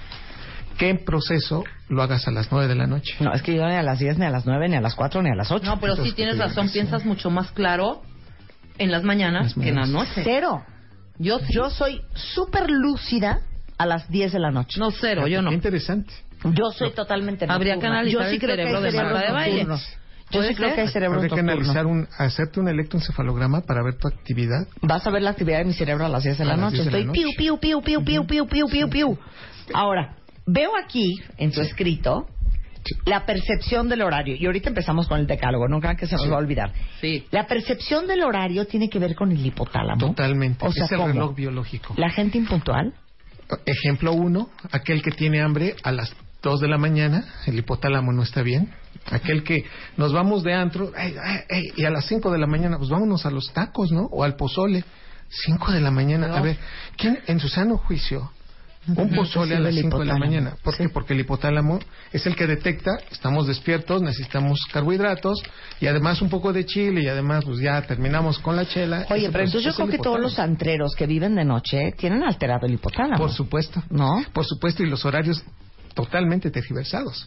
Que 0.76 0.90
en 0.90 1.04
proceso 1.04 1.64
lo 1.88 2.02
hagas 2.02 2.26
a 2.28 2.30
las 2.30 2.50
9 2.50 2.68
de 2.68 2.74
la 2.74 2.86
noche. 2.86 3.14
No, 3.20 3.32
es 3.32 3.42
que 3.42 3.54
yo 3.54 3.66
ni 3.66 3.74
a 3.74 3.82
las 3.82 3.98
10, 3.98 4.18
ni 4.18 4.24
a 4.26 4.30
las 4.30 4.46
9, 4.46 4.68
ni 4.68 4.76
a 4.76 4.80
las 4.80 4.94
4, 4.94 5.22
ni 5.22 5.30
a 5.30 5.34
las 5.34 5.50
8. 5.50 5.64
No, 5.64 5.80
pero 5.80 5.94
sí 5.94 6.00
Entonces, 6.00 6.14
tienes 6.16 6.34
¿qué 6.34 6.40
te 6.40 6.46
razón. 6.48 6.70
Piensas 6.70 7.04
mucho 7.04 7.30
más 7.30 7.50
claro 7.52 8.02
en 8.78 8.90
las 8.90 9.02
mañanas 9.04 9.44
Las 9.44 9.54
que 9.54 9.68
en 9.70 9.76
la 9.76 9.86
noche. 9.86 10.22
Cero. 10.24 10.64
Yo 11.18 11.38
sí. 11.38 11.46
Yo 11.54 11.70
soy 11.70 12.02
súper 12.14 12.70
lúcida 12.70 13.40
a 13.78 13.86
las 13.86 14.08
10 14.10 14.32
de 14.32 14.38
la 14.38 14.50
noche. 14.50 14.78
No, 14.80 14.90
cero, 14.90 15.26
yo 15.26 15.42
no. 15.42 15.50
Qué 15.50 15.56
interesante. 15.56 16.12
Yo 16.44 16.70
soy 16.76 16.92
totalmente 16.92 17.46
Habría 17.48 17.74
nocturna. 17.74 17.80
que 17.80 17.86
analizar 17.98 18.22
Yo 18.22 18.28
sí 18.28 18.34
el 18.34 18.40
creo 18.40 18.56
que 18.56 18.62
cerebro 18.62 18.78
hay 18.78 18.92
de 18.92 18.96
Marta 19.02 19.18
de 19.20 19.32
nocturnos. 19.32 19.88
Yo 20.28 20.40
¿Puede 20.40 20.48
sí 20.48 20.54
creo 20.56 20.74
que 20.74 20.80
hay 20.80 20.88
cerebros 20.88 21.18
Habría 21.22 21.34
que 21.34 21.40
analizar 21.40 21.86
un, 21.86 22.08
hacerte 22.18 22.58
un 22.60 22.68
electroencefalograma 22.68 23.60
para 23.62 23.82
ver 23.82 23.94
tu 23.96 24.08
actividad. 24.08 24.66
Vas 24.82 25.06
a 25.06 25.10
ver 25.10 25.22
la 25.22 25.30
actividad 25.30 25.58
de 25.58 25.66
mi 25.66 25.72
cerebro 25.72 26.04
a 26.04 26.08
las 26.08 26.24
10 26.24 26.38
de 26.38 26.44
la 26.44 26.56
noche. 26.56 26.82
10 26.82 26.84
de 26.86 26.90
la 26.90 26.98
Estoy 26.98 27.12
piu, 27.12 27.28
piu, 27.36 27.58
piu, 27.60 27.80
piu, 27.80 28.04
piu, 28.04 28.26
piu, 28.26 28.46
piu, 28.46 28.66
piu, 28.68 28.90
piu. 28.90 29.18
Ahora, 29.72 30.16
veo 30.46 30.70
aquí 30.82 31.14
en 31.36 31.52
tu 31.52 31.60
escrito 31.60 32.26
la 33.04 33.26
percepción 33.26 33.88
del 33.88 34.02
horario. 34.02 34.36
Y 34.38 34.46
ahorita 34.46 34.68
empezamos 34.68 35.08
con 35.08 35.18
el 35.18 35.26
decálogo, 35.26 35.68
no 35.68 35.80
crean 35.80 35.96
que 35.96 36.06
se 36.06 36.14
nos 36.16 36.30
va 36.30 36.36
a 36.36 36.38
olvidar. 36.38 36.72
Sí. 37.00 37.26
La 37.30 37.46
percepción 37.46 38.06
del 38.06 38.22
horario 38.22 38.66
tiene 38.66 38.88
que 38.88 38.98
ver 38.98 39.14
con 39.14 39.32
el 39.32 39.44
hipotálamo. 39.44 40.06
Totalmente. 40.08 40.64
O 40.64 40.72
sea, 40.72 40.84
es 40.84 40.92
el 40.92 40.98
¿cómo? 40.98 41.08
reloj 41.08 41.34
biológico. 41.34 41.94
La 41.96 42.10
gente 42.10 42.38
impuntual. 42.38 42.94
Ejemplo 43.64 44.12
uno, 44.12 44.50
aquel 44.72 45.02
que 45.02 45.10
tiene 45.10 45.40
hambre 45.40 45.76
a 45.82 45.92
las 45.92 46.14
2 46.42 46.60
de 46.60 46.68
la 46.68 46.78
mañana, 46.78 47.24
el 47.46 47.58
hipotálamo 47.58 48.12
no 48.12 48.22
está 48.22 48.42
bien. 48.42 48.72
Aquel 49.10 49.44
que 49.44 49.64
nos 49.96 50.12
vamos 50.12 50.42
de 50.42 50.52
antro, 50.52 50.92
"Ey, 50.96 51.14
ey, 51.24 51.40
ey", 51.48 51.72
y 51.76 51.84
a 51.84 51.90
las 51.90 52.06
5 52.06 52.32
de 52.32 52.38
la 52.38 52.46
mañana, 52.46 52.76
pues 52.76 52.90
vámonos 52.90 53.24
a 53.24 53.30
los 53.30 53.52
tacos, 53.52 53.92
¿no? 53.92 54.06
O 54.06 54.24
al 54.24 54.34
pozole. 54.36 54.84
5 55.28 55.72
de 55.72 55.80
la 55.80 55.90
mañana. 55.90 56.36
A 56.36 56.40
ver, 56.40 56.56
¿quién 56.96 57.18
en 57.26 57.40
su 57.40 57.48
sano 57.48 57.78
juicio 57.78 58.30
un 58.88 59.10
pozole 59.10 59.56
a 59.56 59.60
las 59.60 59.74
el 59.74 59.82
5 59.82 59.98
de 60.00 60.04
la 60.04 60.16
mañana? 60.16 60.56
¿Por 60.62 60.76
qué? 60.76 60.88
Porque 60.88 61.14
el 61.14 61.20
hipotálamo 61.20 61.78
es 62.12 62.26
el 62.26 62.36
que 62.36 62.46
detecta, 62.46 62.98
estamos 63.10 63.46
despiertos, 63.46 64.02
necesitamos 64.02 64.60
carbohidratos 64.72 65.42
y 65.80 65.86
además 65.86 66.22
un 66.22 66.28
poco 66.28 66.52
de 66.52 66.64
chile 66.66 67.02
y 67.02 67.08
además 67.08 67.44
pues 67.44 67.58
ya 67.60 67.80
terminamos 67.82 68.38
con 68.38 68.56
la 68.56 68.66
chela. 68.66 69.06
Oye, 69.10 69.28
pero 69.30 69.44
entonces 69.44 69.62
yo 69.64 69.70
es 69.70 69.76
creo 69.76 69.88
que 69.88 69.98
todos 69.98 70.20
los 70.20 70.38
antreros 70.38 70.94
que 70.94 71.06
viven 71.06 71.34
de 71.34 71.44
noche 71.44 71.92
tienen 71.96 72.22
alterado 72.22 72.66
el 72.66 72.74
hipotálamo. 72.74 73.18
Por 73.18 73.32
supuesto. 73.32 73.82
¿No? 73.90 74.22
Por 74.32 74.44
supuesto, 74.44 74.82
y 74.82 74.86
los 74.88 75.04
horarios 75.04 75.42
totalmente 75.96 76.50
tergiversados. 76.50 77.26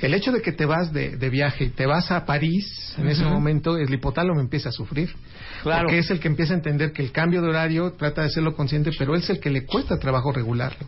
El 0.00 0.12
hecho 0.12 0.32
de 0.32 0.42
que 0.42 0.50
te 0.50 0.66
vas 0.66 0.92
de, 0.92 1.16
de 1.16 1.30
viaje 1.30 1.64
y 1.66 1.68
te 1.68 1.86
vas 1.86 2.10
a 2.10 2.26
París, 2.26 2.94
en 2.98 3.08
ese 3.08 3.24
momento 3.24 3.78
el 3.78 3.94
hipotálamo 3.94 4.40
empieza 4.40 4.70
a 4.70 4.72
sufrir. 4.72 5.14
Claro. 5.62 5.84
Porque 5.84 6.00
es 6.00 6.10
el 6.10 6.18
que 6.18 6.26
empieza 6.26 6.52
a 6.52 6.56
entender 6.56 6.92
que 6.92 7.00
el 7.00 7.12
cambio 7.12 7.40
de 7.40 7.48
horario 7.48 7.92
trata 7.92 8.22
de 8.22 8.26
hacerlo 8.26 8.56
consciente, 8.56 8.90
pero 8.98 9.14
es 9.14 9.30
el 9.30 9.38
que 9.38 9.50
le 9.50 9.64
cuesta 9.64 9.98
trabajo 10.00 10.32
regularlo. 10.32 10.84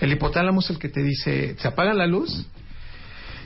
El 0.00 0.12
hipotálamo 0.12 0.60
es 0.60 0.70
el 0.70 0.78
que 0.78 0.88
te 0.88 1.02
dice, 1.02 1.56
se 1.58 1.68
apaga 1.68 1.92
la 1.92 2.06
luz 2.06 2.46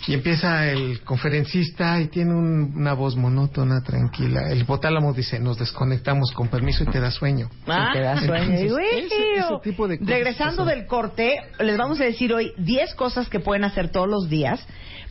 y 0.06 0.14
empieza 0.14 0.66
el 0.70 1.00
conferencista 1.02 2.00
y 2.00 2.06
tiene 2.08 2.32
un- 2.32 2.72
una 2.76 2.92
voz 2.94 3.16
monótona, 3.16 3.80
tranquila. 3.82 4.50
El 4.50 4.60
hipotálamo 4.62 5.12
dice, 5.12 5.40
nos 5.40 5.58
desconectamos 5.58 6.30
con 6.32 6.48
permiso 6.48 6.84
y 6.84 6.86
te 6.86 7.00
da 7.00 7.10
sueño. 7.10 7.48
Y 7.90 7.92
te 7.92 8.00
da 8.00 8.16
sueño. 8.18 8.34
Entonces, 8.34 8.60
Digo, 8.62 8.78
ese- 8.78 9.34
ese 9.38 9.54
tipo 9.62 9.88
de 9.88 9.98
cosas 9.98 10.10
Regresando 10.14 10.64
del 10.64 10.86
corte, 10.86 11.36
les 11.58 11.76
vamos 11.76 12.00
a 12.00 12.04
decir 12.04 12.32
hoy 12.32 12.52
10 12.58 12.94
cosas 12.94 13.28
que 13.28 13.40
pueden 13.40 13.64
hacer 13.64 13.90
todos 13.90 14.08
los 14.08 14.28
días 14.28 14.64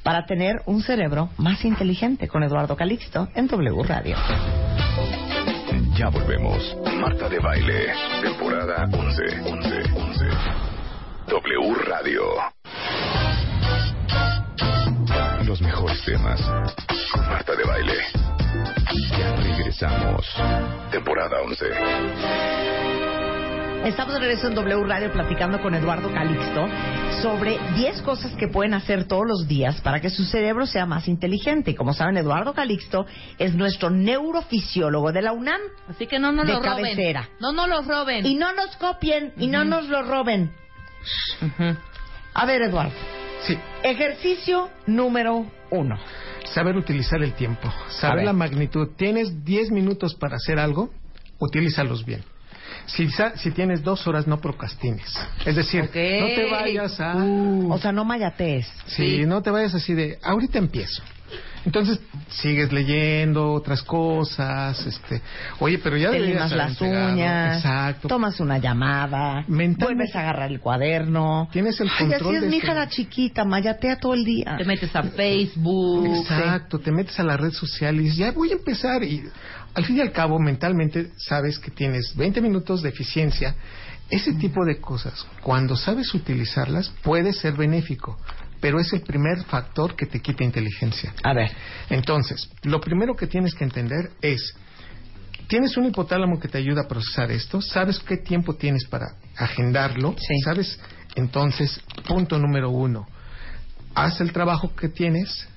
para 0.04 0.26
tener 0.26 0.62
un 0.66 0.82
cerebro 0.82 1.30
más 1.38 1.66
inteligente 1.66 2.28
con 2.28 2.44
Eduardo 2.44 2.76
Calixto 2.76 3.28
en 3.36 3.48
W 3.48 3.84
Radio. 3.84 4.16
Ya 5.98 6.10
volvemos. 6.10 6.78
Marta 7.00 7.28
de 7.30 7.40
Baile, 7.40 7.88
temporada 8.22 8.86
11, 8.92 9.24
11, 9.46 9.82
11. 9.94 10.26
W 11.28 11.74
Radio. 11.88 12.22
Los 15.46 15.62
mejores 15.62 16.02
temas 16.04 16.42
con 17.12 17.26
Marta 17.28 17.54
de 17.56 17.64
Baile. 17.64 17.94
Ya 19.18 19.36
regresamos. 19.36 20.26
Temporada 20.92 21.38
11. 21.44 21.66
Estamos 23.88 24.14
de 24.16 24.20
regreso 24.20 24.48
en 24.48 24.56
W 24.56 24.84
Radio 24.86 25.12
platicando 25.12 25.62
con 25.62 25.76
Eduardo 25.76 26.12
Calixto 26.12 26.68
sobre 27.22 27.60
10 27.76 28.02
cosas 28.02 28.32
que 28.34 28.48
pueden 28.48 28.74
hacer 28.74 29.08
todos 29.08 29.26
los 29.28 29.48
días 29.48 29.80
para 29.82 30.00
que 30.02 30.10
su 30.10 30.24
cerebro 30.26 30.66
sea 30.66 30.88
más 30.88 31.08
inteligente. 31.08 31.72
Y 31.72 31.76
como 31.76 31.94
saben, 31.94 32.18
Eduardo 32.18 32.54
Calixto 32.54 33.06
es 33.38 33.54
nuestro 33.54 33.92
neurofisiólogo 33.92 35.12
de 35.12 35.22
la 35.22 35.34
UNAM. 35.34 35.62
Así 35.88 36.08
que 36.08 36.18
no 36.18 36.32
nos 36.32 36.48
De 36.48 36.54
lo 36.54 36.60
roben. 36.60 36.76
cabecera. 36.76 37.30
No 37.40 37.54
nos 37.54 37.70
los 37.70 37.86
roben. 37.86 38.26
Y 38.26 38.34
no 38.36 38.52
nos 38.54 38.76
copien 38.78 39.34
y 39.38 39.48
no 39.48 39.64
nos 39.64 39.88
lo 39.88 40.02
roben. 40.02 40.52
Ujú. 41.42 41.78
A 42.34 42.46
ver, 42.48 42.64
Eduardo. 42.64 42.94
Sí, 43.42 43.58
Ejercicio 43.84 44.70
número 44.88 45.46
uno. 45.70 45.98
Saber 46.46 46.76
utilizar 46.78 47.22
el 47.24 47.34
tiempo, 47.34 47.72
saber 47.90 48.24
la 48.26 48.34
magnitud. 48.34 48.90
Tienes 48.96 49.44
10 49.44 49.72
minutos 49.72 50.16
para 50.16 50.38
hacer 50.38 50.60
algo, 50.60 50.90
utilízalos 51.40 52.06
bien. 52.06 52.24
Si, 52.88 53.08
si 53.36 53.52
tienes 53.52 53.84
dos 53.84 54.06
horas, 54.08 54.28
no 54.28 54.40
procrastines. 54.40 55.18
Es 55.46 55.56
decir, 55.56 55.82
no 55.84 55.90
te 55.92 56.48
vayas 56.52 57.00
a... 57.00 57.16
O 57.70 57.78
sea, 57.80 57.92
no 57.92 58.06
mayatees. 58.06 58.68
Sí, 58.88 59.18
Sí. 59.22 59.26
no 59.26 59.42
te 59.42 59.50
vayas 59.50 59.74
así 59.74 59.94
de, 59.94 60.20
ahorita 60.24 60.60
empiezo. 60.60 61.04
Entonces, 61.66 62.00
sigues 62.30 62.72
leyendo 62.72 63.52
otras 63.54 63.82
cosas, 63.82 64.86
este, 64.86 65.22
oye, 65.60 65.80
pero 65.80 65.98
ya 65.98 66.12
Te 66.12 66.20
limas 66.20 66.52
las 66.52 66.70
entregado. 66.72 67.14
uñas, 67.14 67.58
Exacto. 67.58 68.08
tomas 68.08 68.40
una 68.40 68.60
llamada, 68.60 69.44
Mentalmente- 69.48 69.84
vuelves 69.86 70.16
a 70.16 70.20
agarrar 70.20 70.52
el 70.52 70.60
cuaderno. 70.60 71.50
Tienes 71.52 71.80
el 71.82 71.90
Ay, 71.90 71.98
control 72.08 72.28
así 72.28 72.36
es 72.36 72.42
de 72.44 72.48
mi 72.50 72.58
hija 72.58 72.74
la 72.76 72.88
chiquita, 72.88 73.44
mayatea 73.46 73.98
todo 73.98 74.14
el 74.14 74.24
día. 74.24 74.56
Te 74.58 74.64
metes 74.66 74.96
a 74.96 75.04
Facebook. 75.04 76.06
Exacto, 76.22 76.80
te 76.80 76.92
metes 76.92 77.20
a 77.20 77.24
la 77.24 77.36
red 77.36 77.52
social 77.52 77.96
y 77.96 78.04
dices, 78.04 78.18
ya 78.18 78.32
voy 78.32 78.52
a 78.52 78.54
empezar. 78.54 79.04
Y 79.04 79.24
al 79.74 79.86
fin 79.86 79.98
y 79.98 80.02
al 80.02 80.12
cabo, 80.12 80.38
mentalmente 80.40 81.12
sabes 81.18 81.58
que 81.58 81.72
tienes 81.72 82.16
20 82.16 82.42
minutos 82.42 82.84
de 82.84 82.90
eficiencia. 82.90 83.56
Ese 84.08 84.34
tipo 84.34 84.64
de 84.66 84.80
cosas, 84.80 85.26
cuando 85.42 85.76
sabes 85.76 86.14
utilizarlas, 86.14 86.90
puede 87.02 87.34
ser 87.34 87.54
benéfico, 87.54 88.20
pero 88.66 88.80
es 88.80 88.92
el 88.94 89.02
primer 89.02 89.44
factor 89.44 89.96
que 89.96 90.08
te 90.08 90.20
quita 90.20 90.44
inteligencia. 90.44 91.14
A 91.22 91.36
ver, 91.36 91.52
Entonces, 91.88 92.50
lo 92.64 92.82
primero 92.82 93.16
que 93.16 93.28
tienes 93.28 93.54
que 93.54 93.64
entender 93.64 94.10
es, 94.24 94.56
tienes 95.48 95.78
un 95.78 95.86
hipotálamo 95.86 96.40
que 96.40 96.48
te 96.48 96.58
ayuda 96.58 96.82
a 96.82 96.88
procesar 96.88 97.30
esto, 97.30 97.62
sabes 97.62 98.00
qué 98.00 98.18
tiempo 98.18 98.56
tienes 98.56 98.88
para 98.88 99.18
agendarlo, 99.38 100.16
Sí. 100.18 100.40
sabes, 100.44 100.80
entonces, 101.14 101.80
punto 102.08 102.40
número 102.40 102.72
uno, 102.72 103.06
haz 103.94 104.20
el 104.20 104.32
trabajo 104.32 104.76
que 104.76 104.90
tienes, 104.90 105.48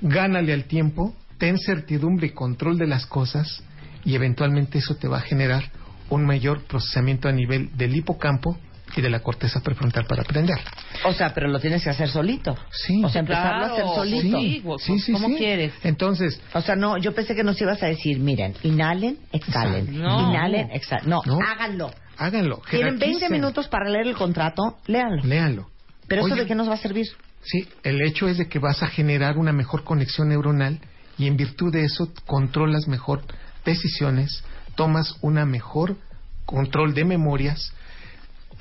gánale 0.00 0.54
al 0.54 0.64
tiempo, 0.64 1.14
ten 1.36 1.58
certidumbre 1.58 2.28
y 2.28 2.30
control 2.30 2.78
de 2.78 2.86
las 2.86 3.04
cosas 3.04 3.62
y 4.06 4.14
eventualmente 4.14 4.78
eso 4.78 4.94
te 4.94 5.06
va 5.06 5.18
a 5.18 5.20
generar 5.20 5.70
un 6.08 6.24
mayor 6.24 6.62
procesamiento 6.62 7.28
a 7.28 7.32
nivel 7.32 7.76
del 7.76 7.94
hipocampo 7.94 8.56
y 8.96 9.00
de 9.00 9.10
la 9.10 9.20
corteza 9.20 9.60
prefrontal 9.60 10.04
para 10.06 10.22
aprender. 10.22 10.56
o 11.04 11.12
sea, 11.12 11.32
pero 11.34 11.48
lo 11.48 11.58
tienes 11.60 11.82
que 11.82 11.90
hacer 11.90 12.08
solito. 12.08 12.56
Sí. 12.70 13.02
O 13.04 13.08
sea, 13.08 13.20
empezarlo 13.20 13.64
a 13.64 13.72
hacer 13.72 13.84
solito. 13.94 14.38
sí. 14.38 14.62
Sí, 14.78 14.98
sí, 15.00 15.12
¿Cómo 15.12 15.28
sí. 15.28 15.34
quieres? 15.36 15.72
Entonces, 15.82 16.40
O 16.54 16.60
sea, 16.60 16.76
no, 16.76 16.98
yo 16.98 17.14
pensé 17.14 17.34
que 17.34 17.42
nos 17.44 17.60
ibas 17.60 17.82
a 17.82 17.86
decir, 17.86 18.18
miren, 18.18 18.54
inhalen, 18.62 19.18
exhalen, 19.32 20.00
No. 20.00 20.30
inhalen, 20.30 20.70
exhalen. 20.72 21.08
No, 21.08 21.20
No. 21.26 21.38
háganlo. 21.46 21.90
háganlo. 22.18 22.60
Tienen 22.70 22.98
20 22.98 23.04
jerarquicen. 23.06 23.32
minutos 23.32 23.68
para 23.68 23.88
leer 23.88 24.06
el 24.06 24.14
contrato, 24.16 24.78
léanlo. 24.86 25.22
Léanlo. 25.24 25.68
Pero 26.08 26.22
eso 26.26 26.34
Oye, 26.34 26.42
de 26.42 26.48
qué 26.48 26.54
nos 26.54 26.68
va 26.68 26.74
a 26.74 26.78
servir? 26.78 27.06
Sí, 27.42 27.66
el 27.82 28.00
hecho 28.02 28.28
es 28.28 28.38
de 28.38 28.48
que 28.48 28.58
vas 28.58 28.82
a 28.82 28.86
generar 28.88 29.38
una 29.38 29.52
mejor 29.52 29.82
conexión 29.82 30.28
neuronal 30.28 30.78
y 31.18 31.26
en 31.26 31.36
virtud 31.36 31.72
de 31.72 31.84
eso 31.84 32.12
controlas 32.26 32.86
mejor 32.86 33.22
decisiones, 33.64 34.44
tomas 34.74 35.16
una 35.22 35.44
mejor 35.44 35.96
control 36.44 36.94
de 36.94 37.04
memorias. 37.04 37.72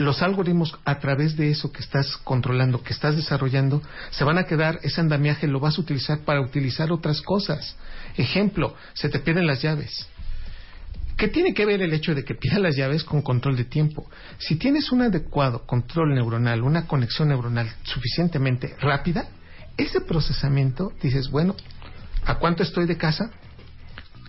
Los 0.01 0.23
algoritmos 0.23 0.75
a 0.83 0.97
través 0.97 1.37
de 1.37 1.51
eso 1.51 1.71
que 1.71 1.79
estás 1.79 2.17
controlando, 2.23 2.81
que 2.81 2.91
estás 2.91 3.15
desarrollando, 3.15 3.83
se 4.09 4.23
van 4.23 4.39
a 4.39 4.45
quedar, 4.45 4.79
ese 4.81 4.99
andamiaje 4.99 5.45
lo 5.47 5.59
vas 5.59 5.77
a 5.77 5.81
utilizar 5.81 6.21
para 6.21 6.41
utilizar 6.41 6.91
otras 6.91 7.21
cosas. 7.21 7.75
Ejemplo, 8.17 8.75
se 8.93 9.09
te 9.09 9.19
pierden 9.19 9.45
las 9.45 9.61
llaves. 9.61 10.07
¿Qué 11.17 11.27
tiene 11.27 11.53
que 11.53 11.67
ver 11.67 11.83
el 11.83 11.93
hecho 11.93 12.15
de 12.15 12.25
que 12.25 12.33
pierdas 12.33 12.63
las 12.63 12.75
llaves 12.75 13.03
con 13.03 13.21
control 13.21 13.55
de 13.55 13.65
tiempo? 13.65 14.09
Si 14.39 14.55
tienes 14.55 14.91
un 14.91 15.03
adecuado 15.03 15.67
control 15.67 16.15
neuronal, 16.15 16.63
una 16.63 16.87
conexión 16.87 17.27
neuronal 17.27 17.69
suficientemente 17.83 18.75
rápida, 18.81 19.29
ese 19.77 20.01
procesamiento 20.01 20.93
dices, 21.03 21.29
bueno, 21.29 21.55
¿a 22.25 22.39
cuánto 22.39 22.63
estoy 22.63 22.87
de 22.87 22.97
casa? 22.97 23.29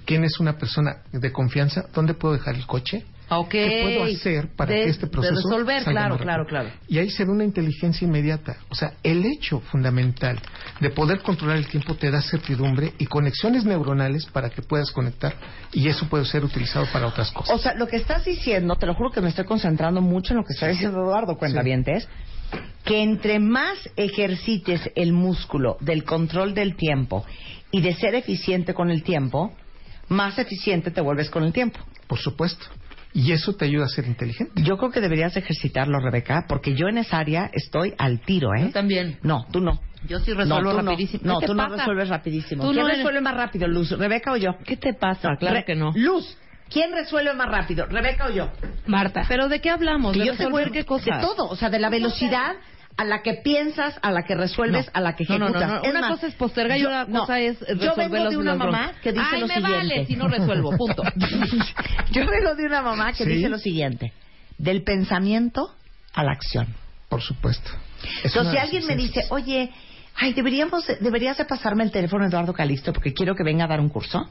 ¿Quién 0.04 0.22
es 0.24 0.38
una 0.38 0.58
persona 0.58 0.98
de 1.12 1.32
confianza? 1.32 1.86
¿Dónde 1.94 2.12
puedo 2.12 2.34
dejar 2.34 2.56
el 2.56 2.66
coche? 2.66 3.06
Okay. 3.34 3.68
¿Qué 3.68 3.98
puedo 3.98 4.12
hacer 4.12 4.48
para 4.54 4.72
de, 4.72 4.84
que 4.84 4.90
este 4.90 5.06
proceso 5.06 5.34
de 5.34 5.42
resolver, 5.42 5.82
salga 5.82 6.00
claro, 6.00 6.18
claro, 6.18 6.46
claro. 6.46 6.70
Y 6.86 6.98
ahí 6.98 7.10
se 7.10 7.24
ve 7.24 7.30
una 7.30 7.44
inteligencia 7.44 8.06
inmediata. 8.06 8.56
O 8.68 8.74
sea, 8.74 8.94
el 9.02 9.24
hecho 9.24 9.60
fundamental 9.60 10.38
de 10.80 10.90
poder 10.90 11.20
controlar 11.20 11.56
el 11.56 11.66
tiempo 11.66 11.94
te 11.94 12.10
da 12.10 12.20
certidumbre 12.20 12.92
y 12.98 13.06
conexiones 13.06 13.64
neuronales 13.64 14.26
para 14.26 14.50
que 14.50 14.62
puedas 14.62 14.90
conectar 14.90 15.34
y 15.72 15.88
eso 15.88 16.08
puede 16.08 16.24
ser 16.24 16.44
utilizado 16.44 16.86
para 16.92 17.06
otras 17.06 17.30
cosas. 17.32 17.54
O 17.54 17.58
sea, 17.58 17.74
lo 17.74 17.86
que 17.86 17.96
estás 17.96 18.24
diciendo, 18.24 18.76
te 18.76 18.86
lo 18.86 18.94
juro 18.94 19.10
que 19.10 19.20
me 19.20 19.28
estoy 19.28 19.44
concentrando 19.44 20.00
mucho 20.00 20.34
en 20.34 20.38
lo 20.38 20.44
que 20.44 20.52
está 20.52 20.68
diciendo 20.68 20.98
Eduardo 20.98 21.36
Cuentavientes, 21.36 22.08
que 22.84 23.02
entre 23.02 23.38
más 23.38 23.78
ejercites 23.96 24.90
el 24.94 25.12
músculo 25.12 25.76
del 25.80 26.04
control 26.04 26.54
del 26.54 26.76
tiempo 26.76 27.24
y 27.70 27.80
de 27.80 27.94
ser 27.94 28.14
eficiente 28.14 28.74
con 28.74 28.90
el 28.90 29.02
tiempo, 29.02 29.52
más 30.08 30.38
eficiente 30.38 30.90
te 30.90 31.00
vuelves 31.00 31.30
con 31.30 31.44
el 31.44 31.52
tiempo. 31.52 31.78
Por 32.06 32.18
supuesto. 32.18 32.66
Y 33.14 33.32
eso 33.32 33.54
te 33.54 33.66
ayuda 33.66 33.84
a 33.84 33.88
ser 33.88 34.06
inteligente. 34.06 34.62
Yo 34.62 34.76
creo 34.78 34.90
que 34.90 35.00
deberías 35.00 35.36
ejercitarlo, 35.36 35.98
Rebeca, 36.00 36.46
porque 36.48 36.74
yo 36.74 36.88
en 36.88 36.96
esa 36.98 37.18
área 37.18 37.50
estoy 37.52 37.92
al 37.98 38.20
tiro, 38.20 38.54
¿eh? 38.54 38.62
Yo 38.66 38.70
también. 38.72 39.18
No, 39.22 39.46
tú 39.52 39.60
no. 39.60 39.80
Yo 40.08 40.18
sí 40.20 40.32
resuelvo 40.32 40.72
no, 40.72 40.80
tú 40.80 40.86
rapidísimo. 40.86 41.22
No, 41.24 41.38
¿Qué 41.38 41.46
tú 41.46 41.52
te 41.52 41.56
no 41.58 41.64
pasa? 41.64 41.76
resuelves 41.76 42.08
rapidísimo. 42.08 42.62
Tú 42.64 42.70
¿Quién 42.70 42.80
no 42.82 42.88
eres- 42.88 42.98
resuelve 42.98 43.20
más 43.20 43.34
rápido, 43.36 43.68
Luz? 43.68 43.90
¿Rebeca 43.90 44.32
o 44.32 44.36
yo? 44.36 44.56
¿Qué 44.64 44.76
te 44.76 44.94
pasa? 44.94 45.36
Claro 45.38 45.56
Re- 45.56 45.64
que 45.64 45.74
no. 45.76 45.92
Luz, 45.94 46.36
¿quién 46.70 46.90
resuelve 46.92 47.34
más 47.34 47.48
rápido? 47.48 47.86
¿Rebeca 47.86 48.26
o 48.26 48.30
yo? 48.30 48.48
Marta. 48.86 49.24
¿Pero 49.28 49.48
de 49.48 49.60
qué 49.60 49.70
hablamos? 49.70 50.16
¿De 50.16 50.24
yo 50.24 50.32
voy- 50.50 50.70
qué 50.72 50.84
cosas? 50.84 51.20
De 51.20 51.26
todo, 51.26 51.46
o 51.48 51.54
sea, 51.56 51.68
de 51.70 51.78
la 51.78 51.90
velocidad 51.90 52.54
a 52.96 53.04
la 53.04 53.22
que 53.22 53.34
piensas, 53.34 53.98
a 54.02 54.10
la 54.10 54.24
que 54.24 54.34
resuelves, 54.34 54.86
No. 54.86 54.92
a 54.94 55.00
la 55.00 55.16
que 55.16 55.24
No, 55.24 55.38
no, 55.38 55.44
ejecutas. 55.46 55.68
no, 55.68 55.74
no. 55.76 55.82
Es 55.82 55.90
Una 55.90 56.00
más, 56.02 56.10
cosa 56.10 56.26
es 56.26 56.34
postergar 56.34 56.78
y 56.78 56.82
yo- 56.82 56.88
otra 56.88 57.04
no, 57.08 57.20
cosa 57.20 57.40
es 57.40 57.58
Yo 57.60 57.94
vengo 57.96 58.16
los- 58.16 58.30
de 58.30 58.36
una 58.36 58.54
mamá 58.54 58.92
que 59.02 59.12
dice 59.12 59.24
Ay, 59.32 59.40
lo 59.40 59.46
me 59.46 59.54
siguiente. 59.54 59.78
vale 59.78 60.06
si 60.06 60.16
no 60.16 60.28
resuelvo, 60.28 60.76
punto. 60.76 61.02
yo 62.12 62.26
vengo 62.26 62.54
de 62.54 62.66
una 62.66 62.82
mamá 62.82 63.12
que 63.12 63.24
Sí. 63.24 63.30
dice 63.30 63.48
lo 63.48 63.58
siguiente. 63.58 64.12
Del 64.58 64.82
pensamiento 64.82 65.74
a 66.12 66.22
la 66.22 66.32
acción. 66.32 66.68
Por 67.08 67.22
supuesto. 67.22 67.70
Es 68.22 68.26
Entonces, 68.26 68.52
si 68.52 68.58
alguien 68.58 68.86
me 68.86 68.96
dice, 68.96 69.24
oye, 69.30 69.70
ay, 70.16 70.32
deberíamos, 70.34 70.84
deberías 71.00 71.36
de 71.38 71.44
pasarme 71.44 71.84
el 71.84 71.90
teléfono 71.90 72.26
Eduardo 72.26 72.52
Calisto 72.52 72.92
porque 72.92 73.12
quiero 73.14 73.34
que 73.34 73.42
venga 73.42 73.64
a 73.64 73.68
dar 73.68 73.80
un 73.80 73.88
curso. 73.88 74.28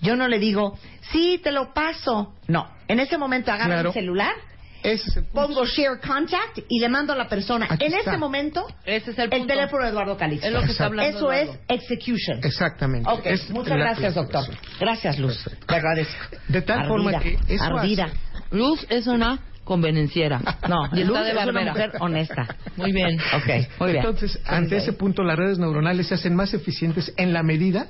Yo 0.00 0.14
no 0.16 0.28
le 0.28 0.38
digo, 0.38 0.78
sí, 1.10 1.40
te 1.42 1.50
lo 1.50 1.72
paso. 1.74 2.34
No, 2.46 2.68
en 2.86 3.00
ese 3.00 3.18
momento 3.18 3.50
agarro 3.50 3.70
Claro. 3.72 3.88
mi 3.90 3.94
celular, 3.94 4.34
Ese 4.82 5.10
es 5.10 5.16
el 5.16 5.24
punto. 5.24 5.46
pongo 5.48 5.64
share 5.66 5.98
contact 6.00 6.60
y 6.68 6.80
le 6.80 6.88
mando 6.88 7.12
a 7.12 7.16
la 7.16 7.28
persona. 7.28 7.66
Aquí 7.68 7.86
en 7.86 7.94
está. 7.94 8.10
ese 8.12 8.18
momento, 8.18 8.66
Ese 8.84 9.10
es 9.10 9.18
el 9.18 9.32
el 9.32 9.46
teléfono 9.46 9.82
de 9.84 9.90
Eduardo 9.90 10.16
Calixto. 10.16 10.46
Es 10.46 10.52
lo 10.52 10.62
que 10.62 10.70
está 10.72 10.86
hablando 10.86 11.16
Eso 11.18 11.32
es 11.32 11.50
execution. 11.68 12.40
Exactamente. 12.42 13.10
Es 13.24 13.50
muchas 13.50 13.76
gracias, 13.78 14.14
doctor. 14.14 14.44
Gracias, 14.80 15.18
Luz. 15.18 15.36
Perfecto. 15.42 15.66
Te 15.66 15.74
agradezco. 15.74 16.36
De 16.48 16.62
tal 16.62 16.86
forma 16.88 17.18
que 17.20 17.38
eso 17.48 17.64
ardida. 17.64 18.04
hace- 18.04 18.16
Luz 18.56 18.86
es 18.88 19.06
una 19.06 19.40
convenienciera. 19.64 20.40
No, 20.68 20.88
y 20.92 21.04
Luz 21.04 21.16
está 21.18 21.24
de 21.24 21.40
es 21.40 21.46
una 21.48 21.64
mujer 21.72 21.92
honesta. 22.00 22.56
Muy 22.76 22.92
bien. 22.92 23.18
Ok, 23.36 23.46
muy 23.80 23.92
bien. 23.92 23.96
Entonces, 24.04 24.38
ante 24.46 24.76
ese 24.76 24.92
punto, 24.92 25.22
las 25.22 25.36
redes 25.36 25.58
neuronales 25.58 26.06
se 26.08 26.14
hacen 26.14 26.34
más 26.34 26.54
eficientes 26.54 27.12
en 27.16 27.32
la 27.32 27.42
medida 27.42 27.86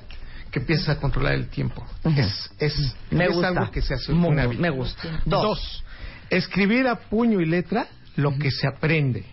que 0.51 0.59
empiezas 0.59 0.89
a 0.89 0.99
controlar 0.99 1.33
el 1.33 1.47
tiempo. 1.47 1.85
Es, 2.17 2.49
es, 2.57 2.95
Me 3.11 3.25
es 3.25 3.31
gusta. 3.33 3.47
algo 3.49 3.69
que 3.71 3.81
se 3.81 3.93
hace 3.93 4.11
Muy- 4.13 4.29
un 4.31 4.39
hábito. 4.39 4.61
me 4.61 4.69
gusta. 4.71 5.21
Dos. 5.25 5.41
Dos. 5.43 5.83
Escribir 6.29 6.87
a 6.87 6.95
puño 6.95 7.41
y 7.41 7.45
letra 7.45 7.87
lo 8.15 8.37
que 8.37 8.51
se 8.51 8.67
aprende. 8.67 9.23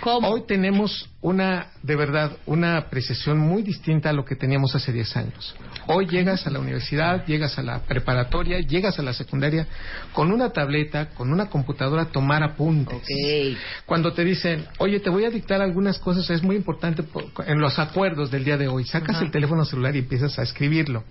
¿Cómo? 0.00 0.28
Hoy 0.28 0.44
tenemos 0.46 1.10
una, 1.20 1.72
de 1.82 1.94
verdad, 1.94 2.32
una 2.46 2.78
apreciación 2.78 3.38
muy 3.38 3.62
distinta 3.62 4.08
a 4.08 4.12
lo 4.14 4.24
que 4.24 4.34
teníamos 4.34 4.74
hace 4.74 4.92
10 4.92 5.16
años. 5.18 5.54
Hoy 5.88 6.06
llegas 6.06 6.46
a 6.46 6.50
la 6.50 6.58
universidad, 6.58 7.26
llegas 7.26 7.58
a 7.58 7.62
la 7.62 7.80
preparatoria, 7.80 8.60
llegas 8.60 8.98
a 8.98 9.02
la 9.02 9.12
secundaria 9.12 9.66
con 10.14 10.32
una 10.32 10.50
tableta, 10.54 11.10
con 11.10 11.30
una 11.30 11.50
computadora 11.50 12.02
a 12.04 12.06
tomar 12.06 12.42
apuntes. 12.42 13.02
Cuando 13.84 14.14
te 14.14 14.24
dicen, 14.24 14.64
oye, 14.78 15.00
te 15.00 15.10
voy 15.10 15.24
a 15.26 15.30
dictar 15.30 15.60
algunas 15.60 15.98
cosas, 15.98 16.30
es 16.30 16.42
muy 16.42 16.56
importante 16.56 17.02
po- 17.02 17.30
en 17.46 17.60
los 17.60 17.78
acuerdos 17.78 18.30
del 18.30 18.44
día 18.44 18.56
de 18.56 18.68
hoy. 18.68 18.84
Sacas 18.86 19.20
el 19.20 19.30
teléfono 19.30 19.66
celular 19.66 19.94
y 19.96 19.98
empiezas 19.98 20.38
a 20.38 20.42
escribirlo. 20.42 21.04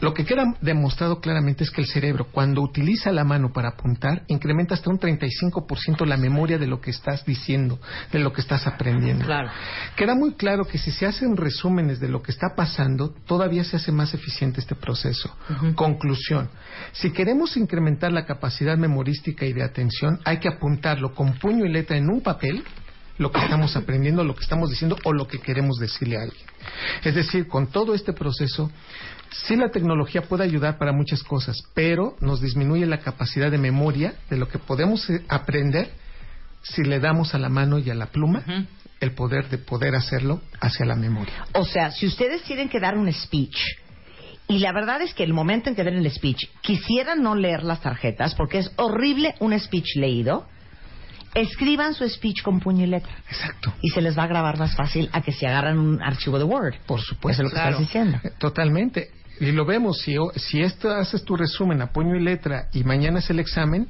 Lo 0.00 0.12
que 0.12 0.24
queda 0.24 0.54
demostrado 0.60 1.20
claramente 1.20 1.64
es 1.64 1.70
que 1.70 1.80
el 1.80 1.86
cerebro, 1.86 2.26
cuando 2.30 2.60
utiliza 2.60 3.10
la 3.10 3.24
mano 3.24 3.52
para 3.52 3.70
apuntar, 3.70 4.24
incrementa 4.28 4.74
hasta 4.74 4.90
un 4.90 4.98
35% 4.98 6.04
la 6.04 6.16
memoria 6.16 6.58
de 6.58 6.66
lo 6.66 6.80
que 6.80 6.90
estás 6.90 7.24
diciendo, 7.24 7.80
de 8.12 8.18
lo 8.18 8.32
que 8.32 8.40
estás 8.40 8.66
aprendiendo. 8.66 9.24
Claro. 9.24 9.50
Queda 9.96 10.14
muy 10.14 10.34
claro 10.34 10.64
que 10.66 10.78
si 10.78 10.90
se 10.90 11.06
hacen 11.06 11.36
resúmenes 11.36 12.00
de 12.00 12.08
lo 12.08 12.22
que 12.22 12.32
está 12.32 12.54
pasando, 12.54 13.14
todavía 13.26 13.64
se 13.64 13.76
hace 13.76 13.92
más 13.92 14.12
eficiente 14.12 14.60
este 14.60 14.74
proceso. 14.74 15.34
Conclusión. 15.74 16.50
Si 16.92 17.10
queremos 17.10 17.56
incrementar 17.56 18.12
la 18.12 18.26
capacidad 18.26 18.76
memorística 18.76 19.46
y 19.46 19.52
de 19.52 19.62
atención, 19.62 20.20
hay 20.24 20.38
que 20.38 20.48
apuntarlo 20.48 21.14
con 21.14 21.34
puño 21.38 21.64
y 21.64 21.72
letra 21.72 21.96
en 21.96 22.10
un 22.10 22.20
papel 22.20 22.64
lo 23.18 23.30
que 23.30 23.40
estamos 23.40 23.76
aprendiendo, 23.76 24.24
lo 24.24 24.34
que 24.34 24.42
estamos 24.42 24.70
diciendo 24.70 24.96
o 25.04 25.12
lo 25.12 25.28
que 25.28 25.38
queremos 25.38 25.78
decirle 25.78 26.16
a 26.16 26.22
alguien. 26.22 26.46
Es 27.04 27.14
decir, 27.14 27.46
con 27.46 27.68
todo 27.68 27.94
este 27.94 28.12
proceso, 28.12 28.70
sí 29.30 29.56
la 29.56 29.70
tecnología 29.70 30.22
puede 30.22 30.44
ayudar 30.44 30.78
para 30.78 30.92
muchas 30.92 31.22
cosas, 31.22 31.62
pero 31.74 32.16
nos 32.20 32.40
disminuye 32.40 32.86
la 32.86 32.98
capacidad 32.98 33.50
de 33.50 33.58
memoria 33.58 34.14
de 34.30 34.36
lo 34.36 34.48
que 34.48 34.58
podemos 34.58 35.08
eh, 35.10 35.24
aprender 35.28 35.92
si 36.62 36.82
le 36.82 36.98
damos 36.98 37.34
a 37.34 37.38
la 37.38 37.48
mano 37.48 37.78
y 37.78 37.90
a 37.90 37.94
la 37.94 38.06
pluma 38.06 38.42
el 39.00 39.12
poder 39.12 39.48
de 39.50 39.58
poder 39.58 39.94
hacerlo 39.94 40.40
hacia 40.60 40.86
la 40.86 40.94
memoria. 40.96 41.46
O 41.52 41.64
sea, 41.64 41.90
si 41.90 42.06
ustedes 42.06 42.42
tienen 42.42 42.68
que 42.68 42.80
dar 42.80 42.96
un 42.96 43.12
speech, 43.12 43.56
y 44.48 44.58
la 44.58 44.72
verdad 44.72 45.02
es 45.02 45.14
que 45.14 45.24
el 45.24 45.32
momento 45.32 45.68
en 45.68 45.76
que 45.76 45.84
den 45.84 45.96
el 45.96 46.10
speech, 46.10 46.48
quisieran 46.62 47.22
no 47.22 47.34
leer 47.34 47.62
las 47.62 47.80
tarjetas, 47.80 48.34
porque 48.34 48.58
es 48.58 48.72
horrible 48.76 49.34
un 49.40 49.58
speech 49.58 49.96
leído, 49.96 50.46
escriban 51.34 51.94
su 51.94 52.08
speech 52.08 52.42
con 52.42 52.60
puño 52.60 52.84
y 52.84 52.86
letra. 52.86 53.12
Exacto. 53.28 53.74
Y 53.80 53.90
se 53.90 54.00
les 54.00 54.16
va 54.16 54.24
a 54.24 54.26
grabar 54.26 54.58
más 54.58 54.74
fácil 54.76 55.08
a 55.12 55.20
que 55.22 55.32
se 55.32 55.46
agarran 55.46 55.78
un 55.78 56.02
archivo 56.02 56.38
de 56.38 56.44
Word. 56.44 56.74
Por 56.86 57.00
supuesto. 57.00 57.42
Eso 57.42 57.42
es 57.42 57.44
lo 57.44 57.50
que 57.50 57.54
claro. 57.54 57.70
estás 57.70 57.86
diciendo. 57.86 58.20
Eh, 58.22 58.32
Totalmente. 58.38 59.10
Y 59.40 59.50
lo 59.52 59.64
vemos, 59.64 59.98
si, 59.98 60.16
si 60.36 60.62
esto 60.62 60.90
haces 60.90 61.24
tu 61.24 61.36
resumen 61.36 61.82
a 61.82 61.92
puño 61.92 62.14
y 62.14 62.20
letra 62.20 62.68
y 62.72 62.84
mañana 62.84 63.18
es 63.18 63.28
el 63.30 63.40
examen, 63.40 63.88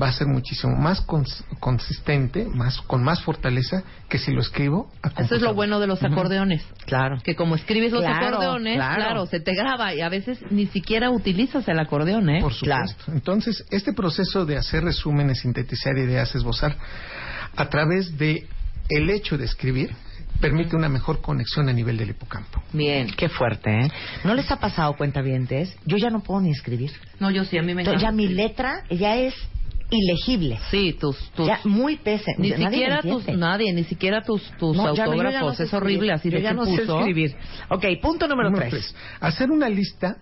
va 0.00 0.08
a 0.08 0.12
ser 0.12 0.26
muchísimo 0.26 0.74
más 0.76 1.06
cons- 1.06 1.44
consistente, 1.60 2.46
más 2.52 2.80
con 2.82 3.02
más 3.04 3.22
fortaleza 3.22 3.82
que 4.08 4.18
si 4.18 4.32
lo 4.32 4.40
escribo 4.40 4.90
a 5.02 5.22
Eso 5.22 5.36
es 5.36 5.42
lo 5.42 5.54
bueno 5.54 5.78
de 5.78 5.86
los 5.86 6.02
acordeones. 6.02 6.62
Claro. 6.86 7.18
Que 7.22 7.36
como 7.36 7.54
escribes 7.54 7.92
los 7.92 8.00
Claro, 8.02 8.26
acordeones, 8.26 8.74
claro. 8.76 8.96
claro. 8.96 9.26
se 9.26 9.40
te 9.40 9.54
graba 9.54 9.94
y 9.94 10.00
a 10.00 10.08
veces 10.08 10.40
ni 10.50 10.66
siquiera 10.66 11.10
utilizas 11.10 11.68
el 11.68 11.78
acordeón, 11.78 12.28
¿eh? 12.28 12.40
Por 12.40 12.52
supuesto. 12.52 13.12
Entonces, 13.12 13.64
este 13.70 13.92
proceso 13.92 14.44
de 14.44 14.56
hacer 14.56 14.82
resúmenes, 14.84 15.40
sintetizar 15.40 15.96
ideas, 15.96 16.34
esbozar, 16.34 16.76
a 17.56 17.68
través 17.68 18.18
de 18.18 18.46
el 18.88 19.10
hecho 19.10 19.38
de 19.38 19.44
escribir, 19.44 19.94
permite 20.40 20.74
una 20.74 20.88
mejor 20.88 21.20
conexión 21.22 21.68
a 21.68 21.72
nivel 21.72 21.96
del 21.96 22.10
hipocampo. 22.10 22.60
Bien. 22.72 23.06
Qué 23.16 23.28
fuerte, 23.28 23.70
¿eh? 23.70 23.90
¿No 24.24 24.34
les 24.34 24.50
ha 24.50 24.56
pasado, 24.58 24.94
cuentavientes? 24.96 25.76
Yo 25.86 25.96
ya 25.96 26.10
no 26.10 26.20
puedo 26.20 26.40
ni 26.40 26.50
escribir. 26.50 26.90
No, 27.20 27.30
yo 27.30 27.44
sí, 27.44 27.56
a 27.56 27.62
mí 27.62 27.74
me 27.74 27.82
Entonces, 27.82 28.02
encanta. 28.02 28.20
ya 28.22 28.28
mi 28.28 28.34
letra 28.34 28.82
ya 28.90 29.16
es 29.16 29.34
ilegible. 29.90 30.58
Sí, 30.70 30.96
tus... 30.98 31.16
tus 31.32 31.46
Ya 31.46 31.60
muy 31.64 31.96
pese. 31.96 32.32
ni 32.38 32.50
Nadie 32.50 32.68
siquiera 32.70 33.02
tus... 33.02 33.26
Nadie, 33.28 33.72
ni 33.72 33.84
siquiera 33.84 34.22
tus, 34.22 34.42
tus 34.58 34.76
No, 34.76 34.94
ya 34.94 35.06
no, 35.06 35.14
yo 35.14 35.22
ya 35.22 35.22
no 35.22 35.28
autógrafos. 35.28 35.56
sé 35.56 35.62
es 35.64 35.72
escribir. 35.72 35.82
horrible, 35.98 36.12
así 36.12 36.30
Yo 36.30 36.36
de 36.38 36.42
ya 36.42 36.48
que 36.50 36.54
no 36.56 36.64
sé 36.66 36.82
escribir. 36.82 37.36
Ok, 37.68 37.84
punto 38.02 38.26
número, 38.28 38.50
Número 38.50 38.70
tres. 38.70 38.92
tres, 38.92 38.96
Hacer 39.20 39.50
una 39.50 39.68
lista 39.68 40.16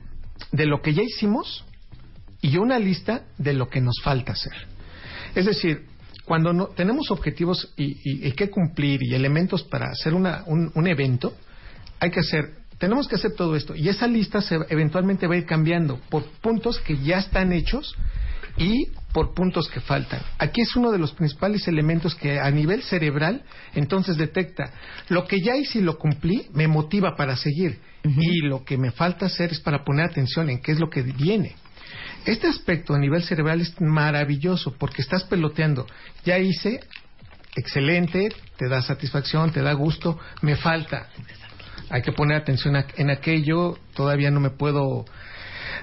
de 0.50 0.66
lo 0.66 0.80
que 0.82 0.92
ya 0.94 1.02
hicimos 1.02 1.64
y 2.40 2.56
una 2.58 2.78
lista 2.78 3.22
de 3.38 3.52
lo 3.54 3.68
que 3.68 3.80
nos 3.80 3.94
falta 4.02 4.32
hacer. 4.32 4.52
Es 5.34 5.46
decir, 5.46 5.86
cuando 6.24 6.52
no, 6.52 6.66
tenemos 6.68 7.10
objetivos 7.10 7.72
y, 7.76 7.84
y- 8.04 8.26
y 8.28 8.32
que 8.32 8.50
cumplir 8.50 9.00
y 9.02 9.14
elementos 9.14 9.62
para 9.64 9.90
hacer 9.90 10.14
una- 10.14 10.42
un, 10.46 10.70
un 10.74 10.86
evento, 10.86 11.34
hay 12.00 12.10
que 12.10 12.20
hacer, 12.20 12.56
tenemos 12.78 13.06
que 13.08 13.14
hacer 13.14 13.32
todo 13.36 13.54
esto. 13.56 13.74
Y 13.76 13.88
esa 13.88 14.06
lista 14.06 14.40
se, 14.40 14.56
eventualmente 14.68 15.26
va 15.26 15.34
a 15.34 15.38
ir 15.38 15.46
cambiando 15.46 15.98
por 16.10 16.24
puntos 16.40 16.78
que 16.80 16.98
ya 16.98 17.18
están 17.18 17.52
hechos 17.52 17.94
y 18.56 18.86
por 19.12 19.34
puntos 19.34 19.68
que 19.68 19.80
faltan. 19.80 20.20
Aquí 20.38 20.60
es 20.62 20.74
uno 20.76 20.90
de 20.90 20.98
los 20.98 21.12
principales 21.12 21.68
elementos 21.68 22.14
que 22.14 22.40
a 22.40 22.50
nivel 22.50 22.82
cerebral 22.82 23.42
entonces 23.74 24.16
detecta 24.16 24.72
lo 25.08 25.26
que 25.26 25.40
ya 25.40 25.56
hice 25.56 25.78
y 25.78 25.82
lo 25.82 25.98
cumplí 25.98 26.48
me 26.54 26.66
motiva 26.68 27.14
para 27.16 27.36
seguir 27.36 27.78
y 28.04 28.40
lo 28.42 28.64
que 28.64 28.78
me 28.78 28.90
falta 28.90 29.26
hacer 29.26 29.52
es 29.52 29.60
para 29.60 29.84
poner 29.84 30.06
atención 30.06 30.50
en 30.50 30.60
qué 30.60 30.72
es 30.72 30.80
lo 30.80 30.90
que 30.90 31.02
viene. 31.02 31.54
Este 32.24 32.46
aspecto 32.48 32.94
a 32.94 32.98
nivel 32.98 33.22
cerebral 33.22 33.60
es 33.60 33.80
maravilloso 33.80 34.74
porque 34.78 35.02
estás 35.02 35.24
peloteando. 35.24 35.86
Ya 36.24 36.38
hice, 36.38 36.80
excelente, 37.56 38.28
te 38.56 38.68
da 38.68 38.80
satisfacción, 38.82 39.52
te 39.52 39.60
da 39.62 39.72
gusto, 39.72 40.18
me 40.40 40.56
falta. 40.56 41.08
Hay 41.90 42.02
que 42.02 42.12
poner 42.12 42.38
atención 42.38 42.76
a- 42.76 42.86
en 42.96 43.10
aquello, 43.10 43.78
todavía 43.94 44.30
no 44.30 44.40
me 44.40 44.50
puedo 44.50 45.04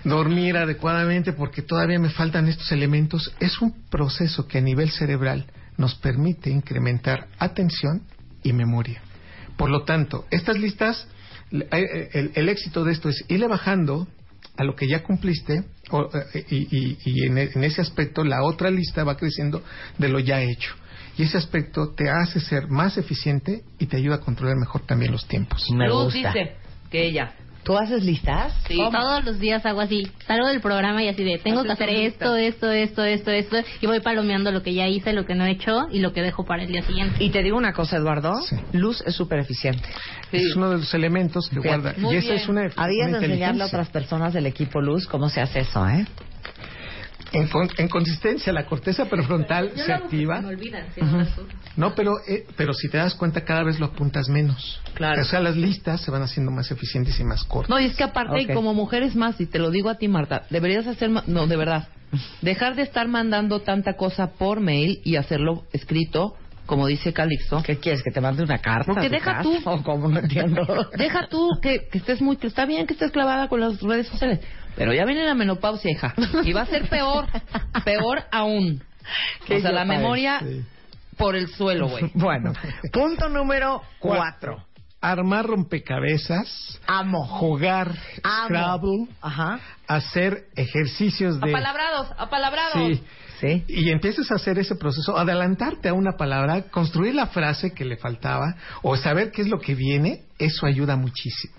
dormir 0.03 0.57
adecuadamente 0.57 1.33
porque 1.33 1.61
todavía 1.61 1.99
me 1.99 2.09
faltan 2.09 2.47
estos 2.47 2.71
elementos. 2.71 3.33
Es 3.39 3.61
un 3.61 3.73
proceso 3.89 4.47
que 4.47 4.57
a 4.57 4.61
nivel 4.61 4.89
cerebral 4.91 5.45
nos 5.77 5.95
permite 5.95 6.49
incrementar 6.49 7.27
atención 7.37 8.01
y 8.43 8.53
memoria. 8.53 9.01
Por 9.57 9.69
lo 9.69 9.83
tanto, 9.83 10.25
estas 10.31 10.57
listas, 10.57 11.07
el, 11.51 11.67
el- 11.71 12.31
el 12.35 12.49
éxito 12.49 12.83
de 12.83 12.91
esto 12.93 13.09
es 13.09 13.23
irle 13.27 13.47
bajando 13.47 14.07
a 14.57 14.63
lo 14.63 14.75
que 14.75 14.87
ya 14.87 15.03
cumpliste 15.03 15.63
o, 15.89 16.09
eh, 16.33 16.45
y, 16.49 16.55
y- 16.77 16.97
y 17.05 17.25
en, 17.25 17.37
e- 17.37 17.49
en 17.55 17.63
ese 17.63 17.81
aspecto 17.81 18.23
la 18.23 18.43
otra 18.43 18.69
lista 18.69 19.03
va 19.03 19.15
creciendo 19.17 19.63
de 19.97 20.09
lo 20.09 20.19
ya 20.19 20.41
hecho. 20.41 20.73
Y 21.17 21.23
ese 21.23 21.37
aspecto 21.37 21.89
te 21.89 22.09
hace 22.09 22.39
ser 22.39 22.67
más 22.69 22.97
eficiente 22.97 23.63
y 23.77 23.87
te 23.87 23.97
ayuda 23.97 24.15
a 24.15 24.19
controlar 24.19 24.55
mejor 24.57 24.81
también 24.85 25.11
los 25.11 25.27
tiempos. 25.27 25.65
Me 25.73 25.87
Luz 25.87 26.13
gusta. 26.13 26.31
dice 26.33 26.55
que 26.89 27.05
ella. 27.07 27.33
¿Tú 27.69 27.77
haces 27.77 28.03
listas? 28.03 28.51
Sí. 28.67 28.77
Todos 28.77 29.23
los 29.23 29.37
días 29.37 29.63
hago 29.63 29.81
así. 29.81 30.07
Salgo 30.25 30.47
del 30.47 30.59
programa 30.59 31.03
y 31.03 31.07
así 31.07 31.23
de, 31.23 31.37
tengo 31.37 31.63
que 31.63 31.71
hacer 31.71 31.89
esto, 31.89 32.35
esto, 32.35 32.71
esto, 32.71 33.03
esto, 33.03 33.29
esto. 33.29 33.57
Y 33.79 33.85
voy 33.85 33.99
palomeando 33.99 34.51
lo 34.51 34.63
que 34.63 34.73
ya 34.73 34.87
hice, 34.87 35.13
lo 35.13 35.27
que 35.27 35.35
no 35.35 35.45
he 35.45 35.51
hecho 35.51 35.85
y 35.91 35.99
lo 35.99 36.11
que 36.11 36.23
dejo 36.23 36.45
para 36.45 36.63
el 36.63 36.71
día 36.71 36.81
siguiente. 36.81 37.23
Y 37.23 37.29
te 37.29 37.43
digo 37.43 37.57
una 37.57 37.73
cosa, 37.73 37.97
Eduardo. 37.97 38.41
Sí. 38.41 38.55
Luz 38.73 39.03
es 39.05 39.13
súper 39.13 39.37
eficiente. 39.37 39.87
Es 40.31 40.55
uno 40.55 40.71
de 40.71 40.77
los 40.77 40.91
elementos 40.95 41.47
que 41.47 41.61
Fíjate. 41.61 41.81
guarda. 41.81 41.93
Muy 41.99 42.15
y 42.15 42.17
esa 42.17 42.29
bien. 42.29 42.41
es 42.41 42.49
una, 42.49 42.71
Habías 42.75 43.11
de 43.11 43.17
enseñarle 43.17 43.61
a 43.61 43.67
otras 43.67 43.89
personas 43.89 44.33
del 44.33 44.47
equipo 44.47 44.81
Luz 44.81 45.05
cómo 45.05 45.29
se 45.29 45.39
hace 45.39 45.59
eso, 45.59 45.87
¿eh? 45.87 46.07
En, 47.31 47.47
con- 47.47 47.69
en 47.77 47.87
consistencia, 47.89 48.51
la 48.51 48.65
corteza 48.65 49.05
prefrontal 49.05 49.71
se 49.75 49.93
activa. 49.93 50.41
No, 51.75 51.93
pero, 51.95 52.17
eh, 52.27 52.45
pero 52.55 52.73
si 52.73 52.89
te 52.89 52.97
das 52.97 53.13
cuenta, 53.15 53.43
cada 53.45 53.63
vez 53.63 53.79
lo 53.79 53.87
apuntas 53.87 54.27
menos. 54.29 54.81
Claro. 54.95 55.21
O 55.21 55.25
sea, 55.25 55.39
las 55.39 55.55
listas 55.55 56.01
se 56.01 56.11
van 56.11 56.21
haciendo 56.23 56.51
más 56.51 56.71
eficientes 56.71 57.19
y 57.19 57.23
más 57.23 57.43
cortas. 57.43 57.69
No, 57.69 57.79
y 57.79 57.85
es 57.85 57.95
que 57.95 58.03
aparte, 58.03 58.33
Ok. 58.45 58.49
y 58.49 58.53
como 58.53 58.73
mujeres 58.73 59.15
más, 59.15 59.39
y 59.39 59.45
te 59.45 59.59
lo 59.59 59.71
digo 59.71 59.89
a 59.89 59.95
ti, 59.95 60.07
Marta, 60.07 60.43
deberías 60.49 60.87
hacer, 60.87 61.09
no, 61.09 61.47
de 61.47 61.55
verdad, 61.55 61.87
dejar 62.41 62.75
de 62.75 62.81
estar 62.81 63.07
mandando 63.07 63.61
tanta 63.61 63.93
cosa 63.93 64.31
por 64.31 64.59
mail 64.59 64.99
y 65.03 65.15
hacerlo 65.15 65.65
escrito, 65.71 66.35
como 66.65 66.85
dice 66.85 67.13
Calixto. 67.13 67.63
¿Qué 67.63 67.77
quieres? 67.77 68.03
¿Que 68.03 68.11
te 68.11 68.21
mande 68.21 68.43
una 68.43 68.59
carta? 68.59 68.91
Porque 68.93 69.09
deja 69.09 69.41
tú. 69.41 69.55
¿O 69.65 69.81
cómo? 69.81 70.07
No 70.07 70.19
entiendo. 70.19 70.61
Deja 70.95 71.27
tú 71.27 71.49
que, 71.61 71.87
que 71.91 71.97
estés 71.97 72.21
muy, 72.21 72.37
que 72.37 72.45
está 72.47 72.65
bien 72.65 72.85
que 72.85 72.93
estés 72.93 73.11
clavada 73.11 73.47
con 73.47 73.59
las 73.59 73.81
redes 73.81 74.07
sociales, 74.07 74.39
pero 74.79 74.93
ya 74.93 75.03
viene 75.03 75.25
la 75.25 75.35
menopausia, 75.35 75.91
hija, 75.91 76.13
y 76.45 76.53
va 76.53 76.61
a 76.61 76.65
ser 76.65 76.87
peor, 76.87 77.25
peor 77.83 78.23
aún. 78.31 78.81
Qué 79.45 79.57
O 79.57 79.61
sea, 79.61 79.71
la 79.73 79.83
memoria 79.83 80.39
Sí. 80.39 80.63
por 81.17 81.35
el 81.35 81.49
suelo, 81.49 81.89
güey. 81.89 82.09
Bueno, 82.13 82.53
punto 82.93 83.27
número 83.27 83.81
cuatro. 83.99 84.63
Armar 85.01 85.45
rompecabezas, 85.45 86.79
Amo. 86.87 87.25
jugar 87.25 87.93
Amo. 88.23 88.45
Scrabble, 88.47 89.07
Ajá. 89.21 89.59
hacer 89.87 90.45
ejercicios 90.55 91.39
de... 91.41 91.49
Apalabrados, 91.49 92.07
apalabrados. 92.17 92.73
Sí. 92.97 93.03
Sí. 93.39 93.63
Y 93.69 93.89
empiezas 93.91 94.29
a 94.31 94.35
hacer 94.35 94.59
ese 94.59 94.75
proceso, 94.75 95.17
adelantarte 95.17 95.87
a 95.89 95.93
una 95.93 96.17
palabra, 96.17 96.63
construir 96.63 97.15
la 97.15 97.27
frase 97.27 97.73
que 97.73 97.85
le 97.85 97.95
faltaba 97.97 98.55
o 98.81 98.95
saber 98.97 99.31
qué 99.31 99.41
es 99.43 99.47
lo 99.47 99.59
que 99.59 99.75
viene, 99.75 100.23
eso 100.37 100.65
ayuda 100.65 100.97
muchísimo. 100.97 101.53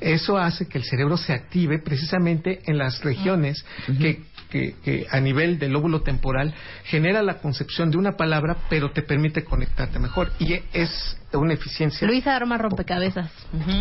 Eso 0.00 0.36
hace 0.38 0.66
que 0.68 0.78
el 0.78 0.84
cerebro 0.84 1.16
se 1.16 1.32
active 1.32 1.78
precisamente 1.78 2.60
en 2.66 2.78
las 2.78 3.02
regiones 3.02 3.64
que, 3.86 4.22
que- 4.50 4.74
que 4.84 5.06
a 5.10 5.18
nivel 5.20 5.58
del 5.58 5.72
lóbulo 5.72 6.02
temporal 6.02 6.54
genera 6.84 7.22
la 7.22 7.38
concepción 7.38 7.90
de 7.90 7.96
una 7.96 8.12
palabra, 8.16 8.56
pero 8.68 8.90
te 8.92 9.02
permite 9.02 9.42
conectarte 9.44 9.98
mejor. 9.98 10.30
Y 10.38 10.54
es 10.72 11.16
una 11.32 11.54
eficiencia. 11.54 12.06
Luisa 12.06 12.36
arma 12.36 12.56
rompecabezas. 12.58 13.28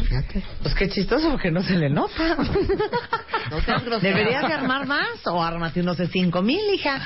Fíjate. 0.07 0.43
Pues 0.63 0.73
qué 0.73 0.89
chistoso 0.89 1.29
porque 1.29 1.51
no 1.51 1.61
se 1.61 1.75
le 1.75 1.89
nota. 1.89 2.37
No 3.51 3.59
seas 3.61 3.83
grosera. 3.83 4.15
¿Deberías 4.17 4.47
de 4.47 4.53
armar 4.53 4.87
más 4.87 5.27
o 5.27 5.43
ármate 5.43 5.81
unos 5.81 5.97
de 5.97 6.07
cinco 6.07 6.41
mil, 6.41 6.59
hija? 6.73 6.99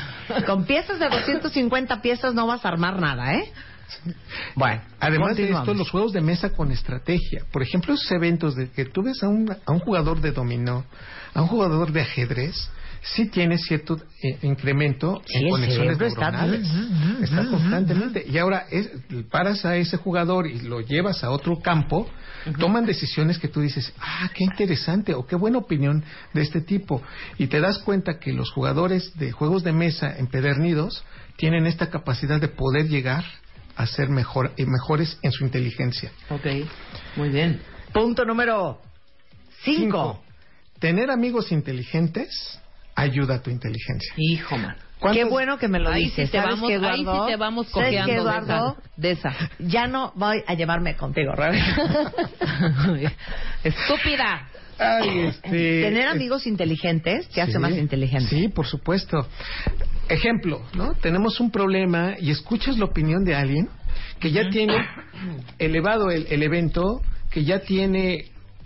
Con 0.46 0.66
piezas 0.66 1.00
de 1.00 1.10
250 1.10 2.02
piezas 2.02 2.34
no 2.36 2.46
vas 2.48 2.64
a 2.64 2.70
armar 2.70 3.00
nada, 3.02 3.34
¿eh? 3.34 3.52
Bueno, 4.56 4.82
Además 5.00 5.36
de 5.38 5.52
esto, 5.52 5.74
los 5.74 5.90
juegos 5.90 6.12
de 6.14 6.22
mesa 6.22 6.50
con 6.50 6.72
estrategia. 6.72 7.44
Por 7.52 7.62
ejemplo, 7.62 7.94
esos 7.94 8.12
eventos 8.12 8.56
de 8.56 8.70
que 8.70 8.86
tú 8.86 9.04
ves 9.04 9.22
a 9.24 9.28
un, 9.28 9.50
a 9.66 9.72
un 9.72 9.80
jugador 9.80 10.20
de 10.22 10.32
dominó, 10.32 10.86
a 11.34 11.42
un 11.42 11.48
jugador 11.48 11.92
de 11.92 12.02
ajedrez, 12.02 12.56
sí 13.02 13.28
tiene 13.28 13.58
cierto 13.60 13.98
eh, 14.24 14.40
incremento 14.42 15.22
Sí, 15.28 15.38
en 15.44 15.50
conexiones 15.52 16.02
está- 16.02 16.32
neuronales. 16.32 16.68
Está, 17.22 17.46
constantemente. 17.50 18.26
Y 18.28 18.38
ahora 18.40 18.66
es, 18.72 18.90
paras 19.30 19.64
a 19.66 19.76
ese 19.78 19.98
jugador 19.98 20.48
y 20.48 20.60
lo 20.62 20.82
llevas 20.82 21.24
a 21.24 21.30
otro 21.30 21.60
campo, 21.60 22.10
toman 22.60 22.86
decisiones 22.86 23.38
que 23.38 23.48
tú 23.48 23.62
dices, 23.62 23.94
ah, 24.00 24.30
qué 24.34 24.44
interesante 24.44 25.14
o 25.14 25.26
qué 25.28 25.36
buena 25.36 25.60
opinión 25.60 26.04
de 26.34 26.42
este 26.42 26.62
tipo. 26.62 27.02
Y 27.38 27.48
te 27.48 27.60
das 27.60 27.78
cuenta 27.80 28.20
que 28.20 28.34
los 28.34 28.52
jugadores 28.52 29.16
de 29.18 29.32
juegos 29.32 29.64
de 29.64 29.74
mesa 29.74 30.18
empedernidos 30.18 31.04
tienen 31.36 31.68
esta 31.68 31.90
capacidad 31.92 32.42
de 32.42 32.48
poder 32.48 32.88
llegar 32.88 33.24
a 33.78 33.86
ser 33.86 34.10
mejor, 34.10 34.52
eh, 34.58 34.66
mejores 34.66 35.18
en 35.22 35.32
su 35.32 35.44
inteligencia. 35.46 36.12
Ok, 36.30 36.46
muy 37.16 37.30
bien. 37.30 37.62
Punto 37.94 38.26
número 38.26 38.82
cinco. 39.64 40.22
Cinco. 40.22 40.24
Tener 40.80 41.10
amigos 41.10 41.52
inteligentes 41.52 42.60
ayuda 42.96 43.36
a 43.36 43.42
tu 43.42 43.50
inteligencia. 43.50 44.12
Hijo, 44.18 44.58
man. 44.58 44.76
Qué 44.78 45.02
¿Cuántos- 45.02 45.30
bueno 45.30 45.58
que 45.60 45.68
me 45.68 45.80
lo 45.80 45.90
Ahí 45.92 46.06
dices. 46.06 46.26
sí 46.28 46.32
te 46.32 46.38
¿Sabes 46.40 46.56
vamos, 46.56 46.68
qué, 46.70 46.76
ahí 46.76 47.02
Eduardo? 47.02 47.26
sí 47.26 47.32
te 47.32 47.36
vamos 47.38 47.68
¿Sabes 47.68 47.90
qué, 47.90 47.98
cojeando 48.00 48.14
de 48.14 48.20
Eduardo? 48.20 48.78
esa. 48.80 48.90
De 48.98 49.12
esa. 49.12 49.34
Ya 49.60 49.88
no 49.88 50.12
voy 50.16 50.44
a 50.48 50.54
llevarme 50.56 50.96
contigo, 50.96 51.34
Rebeca. 51.34 52.12
Estúpida. 53.64 54.48
Ay, 54.80 55.20
este, 55.28 55.82
Tener 55.82 56.08
amigos 56.08 56.46
inteligentes 56.48 57.28
te 57.30 57.42
hace 57.42 57.58
más 57.60 57.72
inteligente. 57.74 58.30
Sí, 58.30 58.48
por 58.50 58.66
supuesto. 58.68 59.28
Ejemplo, 60.10 60.62
¿no? 60.76 60.94
Tenemos 60.94 61.40
un 61.40 61.52
problema 61.52 62.16
y 62.20 62.32
escuchas 62.32 62.78
la 62.78 62.86
opinión 62.86 63.24
de 63.26 63.36
alguien 63.36 63.70
que 64.20 64.32
ya 64.32 64.50
tiene 64.50 64.76
elevado 65.60 66.12
el, 66.12 66.28
el 66.30 66.44
evento, 66.44 67.02
que 67.30 67.44
ya 67.44 67.60
tiene 67.60 68.26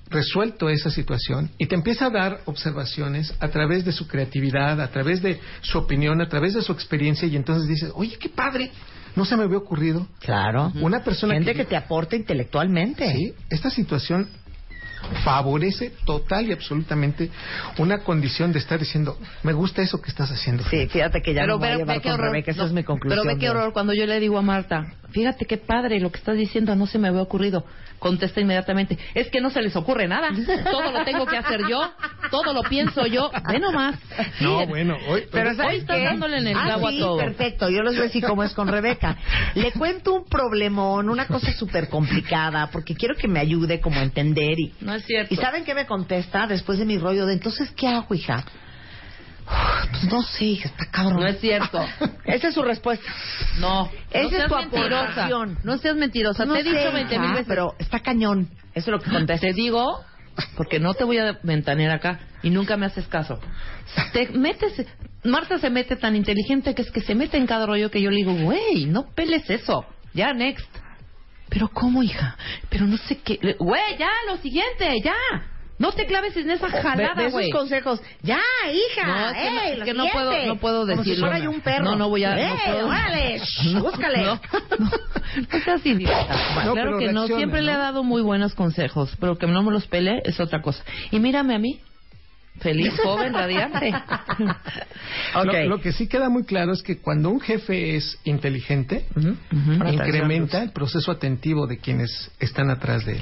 resuelto 0.09 0.69
esa 0.69 0.91
situación 0.91 1.49
y 1.57 1.67
te 1.67 1.75
empieza 1.75 2.07
a 2.07 2.09
dar 2.09 2.41
observaciones 2.45 3.33
a 3.39 3.47
través 3.47 3.85
de 3.85 3.93
su 3.93 4.07
creatividad, 4.07 4.81
a 4.81 4.89
través 4.91 5.21
de 5.21 5.39
su 5.61 5.77
opinión, 5.77 6.19
a 6.21 6.27
través 6.27 6.53
de 6.53 6.61
su 6.61 6.73
experiencia 6.73 7.27
y 7.27 7.35
entonces 7.37 7.67
dices, 7.67 7.91
oye, 7.95 8.17
qué 8.19 8.27
padre, 8.27 8.71
no 9.15 9.23
se 9.25 9.37
me 9.37 9.43
había 9.43 9.57
ocurrido. 9.57 10.07
Claro. 10.19 10.71
Una 10.81 11.01
persona 11.03 11.33
Gente 11.35 11.53
que- 11.53 11.59
que 11.59 11.65
te 11.65 11.75
aporta 11.77 12.15
intelectualmente. 12.17 13.09
Sí, 13.13 13.33
esta 13.49 13.69
situación 13.69 14.27
favorece 15.23 15.91
total 16.05 16.47
y 16.47 16.53
absolutamente 16.53 17.29
una 17.77 17.99
condición 17.99 18.51
de 18.51 18.59
estar 18.59 18.79
diciendo, 18.79 19.17
me 19.43 19.53
gusta 19.53 19.81
eso 19.81 20.01
que 20.01 20.09
estás 20.09 20.31
haciendo. 20.31 20.63
Sí, 20.69 20.87
fíjate 20.87 21.21
que 21.21 21.33
ya 21.33 21.41
pero 21.41 21.53
no 21.53 21.59
voy 21.59 21.67
a 21.67 21.71
ve, 21.71 21.77
llevar 21.77 22.01
con 22.01 22.11
horror. 22.13 22.31
Rebeca, 22.31 22.51
esa 22.51 22.61
No, 22.61 22.67
es 22.67 22.73
mi 22.73 22.83
conclusión. 22.83 23.23
Pero 23.23 23.35
ve 23.35 23.39
qué 23.39 23.49
horror 23.49 23.73
cuando 23.73 23.93
yo 23.93 24.05
le 24.05 24.19
digo 24.19 24.37
a 24.37 24.41
Marta, 24.41 24.93
fíjate 25.11 25.45
qué 25.45 25.57
padre 25.57 25.99
lo 25.99 26.11
que 26.11 26.17
estás 26.19 26.37
diciendo, 26.37 26.75
no 26.75 26.87
se 26.87 26.97
me 26.99 27.07
había 27.07 27.21
ocurrido. 27.21 27.65
Contesta 27.99 28.41
inmediatamente, 28.41 28.97
es 29.13 29.29
que 29.29 29.39
no 29.41 29.51
se 29.51 29.61
les 29.61 29.75
ocurre 29.75 30.07
nada. 30.07 30.29
Todo 30.71 30.91
lo 30.91 31.03
tengo 31.03 31.25
que 31.27 31.37
hacer 31.37 31.61
yo, 31.69 31.87
todo 32.31 32.51
lo 32.53 32.63
pienso 32.63 33.05
yo. 33.05 33.29
Ve 33.47 33.59
nomás. 33.59 33.99
No, 34.39 34.65
bueno, 34.65 34.97
hoy, 35.07 35.25
Pero 35.31 35.51
Hoy 35.51 35.55
¿sabes 35.55 35.79
estás 35.81 35.97
qué? 35.97 36.03
dándole 36.05 36.37
en 36.39 36.47
el 36.47 36.57
ah, 36.57 36.63
clavo 36.65 36.87
a 36.87 36.91
sí, 36.91 36.99
todo. 36.99 37.17
perfecto. 37.17 37.69
Yo 37.69 37.83
les 37.83 37.93
voy 37.93 38.01
a 38.01 38.03
decir 38.05 38.23
cómo 38.25 38.43
es 38.43 38.53
con 38.53 38.67
Rebeca. 38.69 39.15
Le 39.53 39.71
cuento 39.73 40.15
un 40.15 40.25
problemón, 40.25 41.09
una 41.09 41.27
cosa 41.27 41.53
súper 41.53 41.89
complicada, 41.89 42.69
porque 42.71 42.95
quiero 42.95 43.15
que 43.15 43.27
me 43.27 43.39
ayude 43.39 43.79
como 43.79 43.99
a 43.99 44.03
entender. 44.03 44.59
Y, 44.59 44.73
No 44.81 44.95
es 44.95 45.05
cierto. 45.05 45.31
¿Y 45.33 45.37
saben 45.37 45.63
qué 45.63 45.75
me 45.75 45.85
contesta 45.85 46.47
después 46.47 46.79
de 46.79 46.85
mi 46.85 46.97
rollo 46.97 47.27
de 47.27 47.33
entonces 47.33 47.71
qué 47.75 47.87
hago, 47.87 48.15
hija? 48.15 48.43
Pues 49.45 50.03
no 50.05 50.21
sé, 50.21 50.45
hija, 50.45 50.69
está 50.69 50.85
cabrón. 50.91 51.21
No 51.21 51.27
es 51.27 51.39
cierto. 51.39 51.85
Esa 52.25 52.47
es 52.47 52.53
su 52.53 52.61
respuesta. 52.61 53.05
No. 53.59 53.89
Esa 54.09 54.29
no 54.29 54.37
es 54.37 54.47
tu 54.47 54.55
mentirosa. 54.55 55.29
No 55.63 55.77
seas 55.77 55.95
mentirosa. 55.95 56.45
No 56.45 56.53
te 56.53 56.61
he 56.61 56.63
dicho 56.63 56.91
20 56.91 57.19
mil 57.19 57.25
hija, 57.25 57.33
veces. 57.33 57.47
Pero 57.47 57.75
está 57.79 57.99
cañón. 57.99 58.49
Eso 58.73 58.91
es 58.91 58.97
lo 58.97 58.99
que 58.99 59.09
contesta. 59.09 59.47
Te 59.47 59.53
digo, 59.53 60.03
porque 60.55 60.79
no 60.79 60.93
te 60.93 61.03
voy 61.03 61.17
a 61.17 61.39
ventanear 61.43 61.91
acá 61.91 62.19
y 62.41 62.49
nunca 62.49 62.77
me 62.77 62.85
haces 62.85 63.07
caso. 63.07 63.39
Te 64.13 64.29
metes, 64.29 64.85
Marta 65.23 65.57
se 65.59 65.69
mete 65.69 65.95
tan 65.95 66.15
inteligente 66.15 66.73
que 66.73 66.81
es 66.83 66.91
que 66.91 67.01
se 67.01 67.15
mete 67.15 67.37
en 67.37 67.45
cada 67.45 67.65
rollo 67.65 67.91
que 67.91 68.01
yo 68.01 68.09
le 68.09 68.17
digo, 68.17 68.33
güey, 68.33 68.85
no 68.85 69.07
peles 69.13 69.49
eso. 69.49 69.85
Ya, 70.13 70.33
next. 70.33 70.69
Pero 71.49 71.67
¿cómo, 71.67 72.01
hija? 72.01 72.37
Pero 72.69 72.85
no 72.85 72.97
sé 72.97 73.17
qué. 73.17 73.55
Güey, 73.59 73.97
ya, 73.99 74.09
lo 74.27 74.37
siguiente, 74.37 74.95
ya. 75.03 75.13
No 75.81 75.91
te 75.91 76.05
claves 76.05 76.37
en 76.37 76.49
esa 76.51 76.69
jalada, 76.69 77.13
ve 77.15 77.23
esos 77.23 77.31
güey. 77.33 77.49
consejos. 77.49 78.01
Ya, 78.21 78.39
hija. 78.71 79.07
No, 79.07 79.29
es 79.29 79.83
que 79.83 79.93
no- 79.93 80.05
es 80.05 80.11
que 80.11 80.13
puedo- 80.13 80.45
no 80.45 80.55
puedo 80.57 80.87
Como 80.87 81.03
si 81.03 81.09
decirlo. 81.09 81.27
fuera 81.31 81.49
un 81.49 81.61
perro. 81.61 81.83
No, 81.83 81.95
no 81.95 82.09
voy 82.09 82.23
a- 82.23 82.35
no 82.35 82.55
puedo. 82.65 82.87
órale, 82.87 83.41
búscale. 83.79 84.17
No, 84.23 84.39
no, 84.79 84.89
no 85.51 85.59
seas 85.65 85.85
idiota. 85.85 86.63
No, 86.65 86.73
claro 86.73 86.97
que 86.99 87.11
no, 87.11 87.25
siempre 87.27 87.61
le 87.61 87.71
he 87.73 87.77
dado 87.77 88.03
muy 88.03 88.21
buenos 88.21 88.53
consejos, 88.55 89.15
pero 89.19 89.37
que 89.37 89.47
no 89.47 89.63
me 89.63 89.71
los 89.71 89.87
pele 89.87 90.21
es 90.23 90.39
otra 90.39 90.61
cosa. 90.61 90.83
Y 91.09 91.19
mírame 91.19 91.55
a 91.55 91.59
mí, 91.59 91.79
feliz, 92.59 92.93
joven, 93.03 93.33
radiante. 93.33 93.91
Ok. 95.33 95.45
Lo, 95.45 95.63
lo 95.69 95.81
que 95.81 95.91
sí 95.93 96.07
queda 96.07 96.29
muy 96.29 96.43
claro 96.43 96.73
es 96.73 96.83
que 96.83 96.97
cuando 96.99 97.29
un 97.29 97.39
jefe 97.39 97.95
es 97.95 98.19
inteligente, 98.25 99.05
incrementa 99.91 100.61
el 100.61 100.71
proceso 100.71 101.11
atentivo 101.11 101.67
de 101.67 101.77
quienes 101.79 102.31
están 102.39 102.69
atrás 102.69 103.05
de 103.05 103.13
él. 103.13 103.21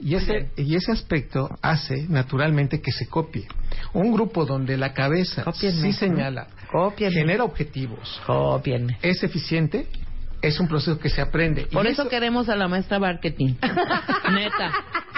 Y 0.00 0.14
ese, 0.14 0.50
y 0.56 0.74
ese 0.76 0.92
aspecto 0.92 1.48
hace 1.62 2.06
naturalmente 2.08 2.80
que 2.80 2.92
se 2.92 3.06
copie. 3.08 3.46
Un 3.92 4.12
grupo 4.12 4.44
donde 4.44 4.76
la 4.76 4.92
cabeza 4.92 5.44
sí 5.52 5.92
señala, 5.92 6.48
genera 6.96 7.44
objetivos, 7.44 8.20
Cópienme. 8.26 8.98
es 9.02 9.22
eficiente, 9.22 9.86
es 10.42 10.58
un 10.60 10.68
proceso 10.68 10.98
que 10.98 11.10
se 11.10 11.20
aprende. 11.20 11.66
Por 11.66 11.84
Y 11.86 11.90
eso 11.90 12.08
queremos 12.08 12.48
a 12.48 12.56
la 12.56 12.68
maestra 12.68 12.98
marketing. 12.98 13.54
neta. 14.32 14.72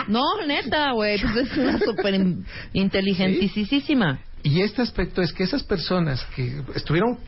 No, 0.09 0.23
neta, 0.47 0.93
güey. 0.93 1.21
Pues 1.21 1.49
es 1.51 1.57
una 1.57 1.79
súper 1.79 2.15
in- 2.15 2.45
inteligentísima. 2.73 4.19
Y 4.43 4.63
este 4.63 4.83
aspecto 4.83 5.23
es 5.23 5.33
que 5.33 5.45
esas 5.45 5.63
personas 5.63 6.25
que 6.35 6.61
estuvieron 6.75 7.19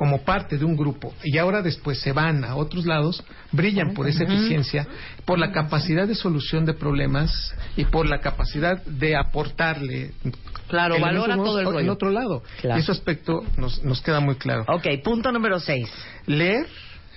como 0.00 0.22
parte 0.24 0.56
de 0.56 0.64
un 0.64 0.78
grupo 0.78 1.12
y 1.22 1.36
ahora 1.36 1.60
después 1.60 2.00
se 2.00 2.12
van 2.12 2.42
a 2.42 2.56
otros 2.56 2.86
lados, 2.86 3.22
brillan 3.52 3.92
por 3.92 4.08
esa 4.08 4.24
eficiencia, 4.24 4.86
por 5.26 5.38
la 5.38 5.52
capacidad 5.52 6.08
de 6.08 6.14
solución 6.14 6.64
de 6.64 6.72
problemas 6.72 7.54
y 7.76 7.84
por 7.84 8.08
la 8.08 8.18
capacidad 8.22 8.82
de 8.82 9.14
aportarle. 9.14 10.12
Claro, 10.68 10.98
valora 10.98 11.36
todo 11.36 11.60
el 11.60 11.66
En 11.66 11.72
rollo. 11.74 11.92
otro 11.92 12.08
lado. 12.10 12.42
Claro. 12.62 12.80
Ese 12.80 12.90
aspecto 12.92 13.42
nos, 13.58 13.84
nos 13.84 14.00
queda 14.00 14.20
muy 14.20 14.36
claro. 14.36 14.64
Ok, 14.68 14.86
punto 15.04 15.30
número 15.32 15.60
seis. 15.60 15.92
Leer, 16.24 16.66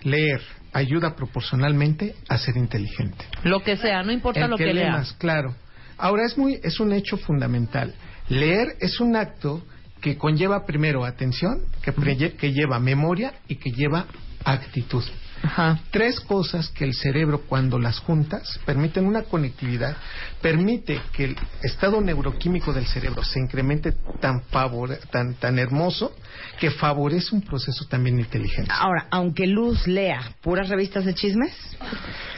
leer 0.02 0.41
ayuda 0.74 1.15
proporcionalmente 1.15 2.15
a 2.28 2.38
ser 2.38 2.58
inteligente. 2.58 3.24
Lo 3.46 3.63
que 3.63 3.78
sea, 3.78 4.04
no 4.04 4.12
importa 4.12 4.43
El 4.43 4.52
lo 4.52 4.58
que, 4.58 4.74
leas, 4.74 4.76
leas. 4.76 5.13
claro. 5.13 5.56
Ahora 5.98 6.26
es 6.26 6.38
muy 6.38 6.60
es 6.62 6.82
un 6.82 6.91
hecho 6.91 7.15
fundamental. 7.15 7.93
Leer 8.28 8.76
es 8.82 9.00
un 9.00 9.15
acto 9.15 9.63
que 10.04 10.18
conlleva 10.18 10.66
primero 10.66 11.06
atención, 11.06 11.62
que, 11.82 12.52
lleva 12.52 12.78
memoria 12.78 13.34
y 13.48 13.56
que 13.56 13.72
lleva 13.72 14.06
actitud. 14.44 15.04
Ajá. 15.42 15.80
Tres 15.92 16.20
cosas 16.22 16.70
que 16.70 16.84
el 16.86 16.94
cerebro 16.94 17.42
cuando 17.48 17.80
las 17.80 18.00
juntas 18.00 18.60
permiten 18.66 19.06
una 19.06 19.24
conectividad, 19.24 19.96
permite 20.42 21.02
que 21.13 21.26
el 21.26 21.36
estado 21.63 22.00
neuroquímico 22.02 22.72
del 22.74 22.86
cerebro 22.86 23.24
se 23.24 23.39
incremente 23.39 23.94
tan 24.22 24.42
favore- 24.52 25.00
tan 25.10 25.34
tan 25.36 25.58
hermoso 25.60 26.16
que 26.60 26.70
favorece 26.72 27.36
un 27.36 27.42
proceso 27.42 27.86
también 27.89 28.20
inteligente. 28.20 28.72
Ahora, 28.74 29.08
aunque 29.10 29.48
Luz 29.48 29.88
lea 29.88 30.22
puras 30.42 30.70
revistas 30.70 31.06
de 31.06 31.13
chismes, 31.13 31.54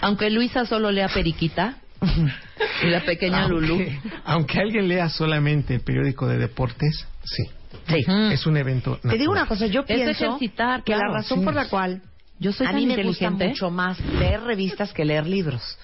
Aunque 0.01 0.30
Luisa 0.30 0.65
solo 0.65 0.91
lea 0.91 1.08
Periquita 1.10 1.78
y 2.84 2.89
la 2.89 3.01
pequeña 3.01 3.47
Lulú. 3.47 3.73
Aunque, 3.75 3.99
aunque 4.25 4.60
alguien 4.60 4.88
lea 4.88 5.10
solamente 5.10 5.75
el 5.75 5.82
periódico 5.82 6.28
de 6.28 6.38
deportes, 6.38 7.08
sí. 7.25 7.43
sí. 7.88 8.03
Es 8.31 8.45
un 8.45 8.57
evento 8.57 8.97
Te 9.01 9.17
digo 9.17 9.31
una 9.31 9.45
cosa, 9.47 9.65
yo 9.67 9.81
Es 9.81 9.88
pienso 9.88 10.11
ejercitar, 10.25 10.83
que 10.83 10.93
claro, 10.93 11.09
la 11.11 11.17
razón 11.19 11.39
sí. 11.39 11.45
por 11.45 11.53
la 11.55 11.67
cual 11.69 12.01
Yo 12.39 12.51
soy 12.53 12.67
a 12.67 12.71
tan 12.71 12.79
mí 12.79 12.85
me 12.85 13.03
gusta 13.03 13.29
mucho 13.31 13.69
más 13.69 13.99
leer 13.99 14.41
revistas 14.41 14.93
que 14.93 15.05
leer 15.05 15.25
libros. 15.27 15.77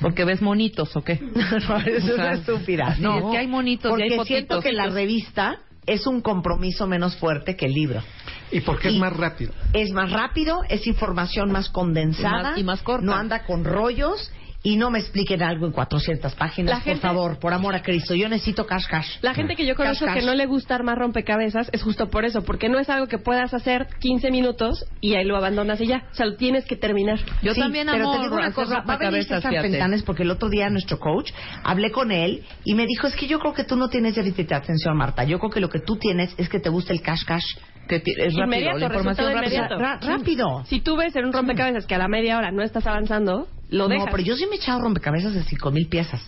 porque 0.00 0.24
ves 0.24 0.42
monitos 0.42 0.94
o 0.96 1.02
qué. 1.04 1.20
no, 1.68 1.76
eso 1.78 2.12
O 2.12 2.16
sea, 2.16 2.32
es 2.32 2.40
estúpida. 2.40 2.96
no, 2.98 3.18
es 3.18 3.24
que 3.32 3.38
hay 3.38 3.46
monitos 3.46 3.86
y 3.86 3.90
porque 3.90 4.02
hay 4.04 4.10
fotitos. 4.10 4.26
siento 4.26 4.60
que 4.60 4.72
la 4.72 4.86
revista 4.86 5.58
es 5.86 6.06
un 6.08 6.20
compromiso 6.20 6.86
menos 6.88 7.16
fuerte 7.16 7.54
que 7.56 7.66
el 7.66 7.72
libro. 7.72 8.02
Y 8.50 8.60
porque 8.60 8.88
es 8.88 8.94
Y- 8.94 8.98
más 8.98 9.16
rápido. 9.16 9.52
Es 9.72 9.92
más 9.92 10.10
rápido, 10.10 10.62
es 10.68 10.86
información 10.86 11.52
más 11.52 11.68
condensada. 11.68 12.40
Y 12.40 12.42
más- 12.42 12.58
y 12.58 12.64
más 12.64 12.82
corta. 12.82 13.06
No 13.06 13.14
anda 13.14 13.44
con 13.44 13.64
rollos 13.64 14.30
y 14.68 14.74
no 14.74 14.90
me 14.90 14.98
expliquen 14.98 15.44
algo 15.44 15.64
en 15.66 15.70
400 15.72 16.34
páginas, 16.34 16.70
La 16.70 16.76
por 16.78 16.84
gente- 16.84 17.00
favor, 17.00 17.38
por 17.38 17.52
amor 17.52 17.76
a 17.76 17.82
Cristo. 17.82 18.16
Yo 18.16 18.28
necesito 18.28 18.66
cash 18.66 18.86
cash. 18.90 19.06
La 19.22 19.32
gente 19.32 19.54
que 19.54 19.64
yo 19.64 19.76
conozco 19.76 20.04
Cash, 20.06 20.14
cash. 20.14 20.20
que 20.24 20.26
no 20.26 20.34
le 20.34 20.46
gusta 20.46 20.74
armar 20.74 20.98
rompecabezas 20.98 21.70
es 21.72 21.84
justo 21.84 22.08
por 22.10 22.24
eso, 22.24 22.42
porque 22.42 22.68
no 22.68 22.80
es 22.80 22.90
algo 22.90 23.06
que 23.06 23.18
puedas 23.18 23.54
hacer 23.54 23.86
15 24.00 24.32
minutos 24.32 24.84
y 25.00 25.14
ahí 25.14 25.24
lo 25.24 25.36
abandonas 25.36 25.80
y 25.80 25.86
ya. 25.86 26.02
O 26.10 26.14
sea, 26.16 26.26
lo 26.26 26.34
tienes 26.34 26.64
que 26.64 26.74
terminar. 26.74 27.20
Yo 27.42 27.54
Sí, 27.54 27.60
también 27.60 27.86
pero 27.88 28.06
amo 28.08 28.16
te 28.16 28.22
digo 28.24 28.34
una 28.34 28.46
hacer 28.46 28.54
cosa, 28.64 28.80
va 28.80 28.94
a 28.94 28.98
venir 28.98 29.22
César. 29.24 29.52
Fentanes 29.62 30.02
porque 30.02 30.24
el 30.24 30.30
otro 30.32 30.48
día 30.48 30.68
nuestro 30.68 30.98
coach 30.98 31.30
hablé 31.62 31.92
con 31.92 32.10
él 32.10 32.42
y 32.64 32.74
me 32.74 32.86
dijo 32.86 33.06
es 33.06 33.14
que 33.14 33.28
yo 33.28 33.38
creo 33.38 33.54
que 33.54 33.62
tú 33.62 33.76
no 33.76 33.86
tienes 33.88 34.16
déficit 34.16 34.48
de 34.48 34.54
atención 34.56 34.96
Marta 34.96 35.22
yo 35.22 35.38
creo 35.38 35.50
que 35.52 35.60
lo 35.60 35.68
que 35.68 35.78
tú 35.78 35.94
tienes 35.96 36.34
es 36.38 36.48
que 36.48 36.58
te 36.58 36.70
gusta 36.70 36.92
el 36.92 37.02
cash 37.02 37.22
cash 37.24 37.44
Que 37.88 37.96
es 37.96 38.04
rápido, 38.34 38.44
Inmediato, 38.44 38.78
la 38.78 38.86
información 38.86 39.32
rápida. 39.34 39.98
rápido 40.02 40.64
Si 40.66 40.80
tú 40.80 40.96
ves 40.96 41.14
en 41.16 41.26
un 41.26 41.32
rompecabezas 41.32 41.86
que 41.86 41.94
a 41.94 41.98
la 41.98 42.08
media 42.08 42.36
hora 42.38 42.50
no 42.50 42.62
estás 42.62 42.86
avanzando, 42.86 43.48
lo 43.70 43.88
dejas. 43.88 44.06
no 44.06 44.10
pero 44.12 44.22
yo 44.22 44.36
sí 44.36 44.46
me 44.46 44.56
he 44.56 44.58
echado 44.58 44.80
rompecabezas 44.80 45.34
de 45.34 45.42
cinco 45.44 45.70
mil 45.70 45.88
piezas 45.88 46.20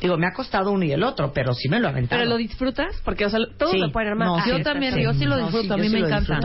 digo 0.00 0.16
me 0.18 0.26
ha 0.26 0.32
costado 0.32 0.72
uno 0.72 0.84
y 0.84 0.90
el 0.90 1.04
otro 1.04 1.32
pero 1.32 1.54
sí 1.54 1.68
me 1.68 1.78
lo 1.78 1.86
he 1.86 1.90
aventado 1.92 2.18
Pero 2.20 2.28
lo 2.30 2.36
disfrutas 2.36 3.00
porque, 3.04 3.24
o 3.24 3.30
sea, 3.30 3.38
todos 3.56 3.70
Sí, 3.70 3.78
lo 3.78 3.92
pueden 3.92 4.08
armar. 4.08 4.26
no, 4.26 4.36
Ah, 4.36 4.42
sí, 4.44 4.50
yo 4.50 4.60
también, 4.60 4.98
yo 4.98 5.14
sí 5.14 5.24
lo 5.26 5.36
No, 5.36 5.42
disfruto, 5.44 5.68
sí, 5.68 5.72
a 5.72 5.76
mí 5.76 5.88
me 5.88 5.98
encanta. 6.00 6.40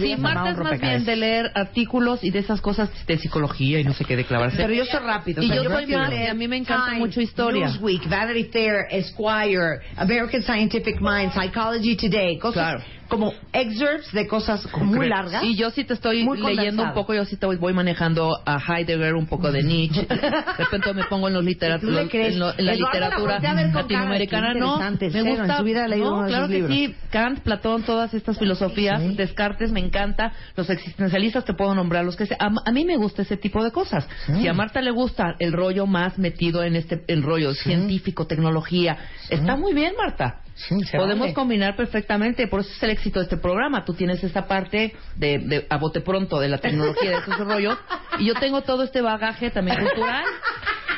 Sí, 0.00 0.16
Marta 0.18 0.50
es 0.50 0.58
más 0.58 0.80
bien 0.80 1.04
de 1.04 1.14
leer 1.14 1.52
artículos 1.54 2.24
y 2.24 2.30
de 2.32 2.40
esas 2.40 2.60
cosas 2.60 2.90
de 3.06 3.16
psicología 3.18 3.78
y 3.78 3.84
no 3.84 3.92
sé 3.92 4.04
qué 4.04 4.16
de 4.16 4.24
clavarse. 4.24 4.56
Pero 4.56 4.72
yo 4.74 4.84
soy 4.84 4.98
rápido. 4.98 5.40
Y 5.40 5.46
o 5.46 5.48
sea, 5.48 5.56
yo 5.56 5.62
soy 5.70 5.72
rápido. 5.82 5.98
más, 6.00 6.30
a 6.30 6.34
mí 6.34 6.48
me 6.48 6.56
encanta 6.56 6.94
mucho 6.94 7.20
historia. 7.20 7.66
Newsweek, 7.68 8.08
Vanity 8.08 8.44
Fair, 8.50 8.86
Esquire, 8.90 9.78
American 9.96 10.42
Scientific 10.42 11.00
Mind, 11.00 11.32
Psychology 11.32 11.96
Today, 11.96 12.38
cosas 12.38 12.54
Claro. 12.74 12.84
Como 13.08 13.32
excerpts 13.52 14.12
de 14.12 14.26
cosas 14.26 14.66
muy 14.82 15.08
largas. 15.08 15.44
Y 15.44 15.56
yo 15.56 15.70
sí 15.70 15.84
te 15.84 15.94
estoy 15.94 16.24
Muy 16.24 16.40
leyendo 16.40 16.82
un 16.82 16.92
poco, 16.92 17.14
yo 17.14 17.24
sí 17.24 17.36
te 17.36 17.46
voy, 17.46 17.56
voy 17.56 17.72
manejando 17.72 18.38
a 18.44 18.58
Heidegger, 18.58 19.14
un 19.14 19.26
poco 19.26 19.50
de 19.52 19.62
Nietzsche. 19.62 20.06
De 20.08 20.64
repente 20.64 20.92
me 20.94 21.04
pongo 21.04 21.28
en, 21.28 21.34
los 21.34 21.42
¿Tú 21.42 21.48
literatura, 21.48 22.02
en, 22.10 22.38
lo- 22.38 22.58
en 22.58 22.66
la 22.66 22.74
literatura 22.74 23.38
latinoamericana. 23.40 24.54
No, 24.54 24.78
me 24.78 24.98
cero, 24.98 25.18
en 25.18 25.26
gusta. 25.38 25.58
su 25.58 25.64
vida 25.64 25.86
leído 25.88 26.06
no, 26.10 26.14
uno 26.16 26.22
de 26.24 26.28
claro 26.28 26.48
que 26.48 26.54
libros. 26.54 26.76
sí. 26.76 26.94
Kant, 27.10 27.40
Platón, 27.40 27.82
todas 27.84 28.12
estas 28.14 28.38
filosofías, 28.38 29.00
Sí. 29.00 29.14
Descartes, 29.14 29.70
me 29.72 29.80
encanta. 29.80 30.32
Los 30.56 30.68
existencialistas 30.70 31.44
te 31.44 31.54
puedo 31.54 31.74
nombrar 31.74 32.04
los 32.04 32.16
que 32.16 32.26
sea. 32.26 32.36
A, 32.40 32.50
a 32.64 32.72
mí 32.72 32.84
me 32.84 32.96
gusta 32.96 33.22
ese 33.22 33.36
tipo 33.36 33.62
de 33.62 33.70
cosas. 33.70 34.06
Si 34.26 34.48
a 34.48 34.52
Marta 34.52 34.80
le 34.80 34.90
gusta 34.90 35.36
el 35.38 35.52
rollo 35.52 35.86
más 35.86 36.18
metido 36.18 36.62
en 36.62 36.76
este 36.76 37.04
el 37.08 37.22
rollo 37.22 37.54
científico, 37.54 38.26
tecnología, 38.26 38.96
está 39.30 39.56
muy 39.56 39.72
bien, 39.74 39.94
Marta. 39.96 40.40
Sí, 40.56 40.74
Podemos 40.96 41.20
vale. 41.20 41.34
combinar 41.34 41.76
perfectamente, 41.76 42.46
por 42.48 42.60
eso 42.60 42.70
es 42.74 42.82
el 42.82 42.88
éxito 42.90 43.18
de 43.20 43.24
este 43.24 43.36
programa. 43.36 43.84
Tú 43.84 43.92
tienes 43.92 44.24
esta 44.24 44.46
parte 44.48 44.94
de, 45.14 45.38
de 45.38 45.66
a 45.68 45.76
bote 45.76 46.00
pronto 46.00 46.40
de 46.40 46.48
la 46.48 46.56
tecnología, 46.58 47.10
de 47.10 47.16
esos 47.18 47.38
rollos, 47.38 47.76
y 48.18 48.24
yo 48.26 48.34
tengo 48.34 48.62
todo 48.62 48.82
este 48.82 49.02
bagaje 49.02 49.50
también 49.50 49.78
cultural, 49.80 50.24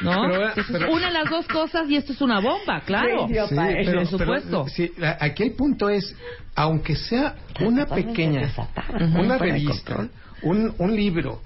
¿no? 0.02 0.12
Pero, 0.30 0.48
Entonces, 0.50 0.66
pero- 0.70 0.92
une 0.92 1.10
las 1.10 1.28
dos 1.28 1.46
cosas 1.48 1.90
y 1.90 1.96
esto 1.96 2.12
es 2.12 2.20
una 2.20 2.38
bomba, 2.40 2.82
claro. 2.86 3.26
Sí, 3.26 3.34
Sí, 3.34 3.56
pero- 3.84 4.02
por 4.02 4.06
supuesto. 4.06 4.64
pero, 4.64 4.68
sí, 4.68 4.92
a- 5.02 5.16
aquí 5.24 5.42
el 5.42 5.52
punto 5.54 5.88
es, 5.90 6.14
aunque 6.54 6.94
sea 6.94 7.34
una 7.60 7.84
pequeña, 7.86 8.52
una 9.18 9.34
de 9.34 9.38
revista, 9.38 10.08
un, 10.42 10.72
un 10.78 10.94
libro, 10.94 11.42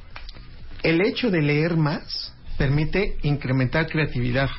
el 0.83 1.01
hecho 1.01 1.31
de 1.31 1.41
leer 1.41 1.77
más 1.79 2.35
permite 2.59 3.17
incrementar 3.23 3.87
creatividad, 3.87 4.51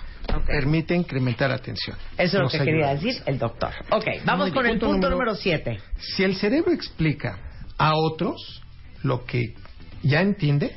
permite 0.45 0.95
incrementar 0.95 1.51
atención. 1.51 1.97
Eso 2.17 2.37
es 2.37 2.43
lo 2.43 2.49
que 2.49 2.59
quería 2.59 2.93
decir 2.95 3.21
el 3.25 3.37
doctor. 3.39 3.71
Ok, 3.91 4.05
vamos 4.25 4.51
con 4.51 4.65
el 4.65 4.73
Punto 4.73 4.87
punto 4.87 5.09
número- 5.09 5.31
número 5.31 5.35
7. 5.35 5.79
Si 5.99 6.23
el 6.23 6.35
cerebro 6.35 6.71
explica 6.71 7.37
a 7.77 7.93
otros 7.95 8.61
lo 9.03 9.25
que 9.25 9.53
ya 10.01 10.21
entiende, 10.21 10.75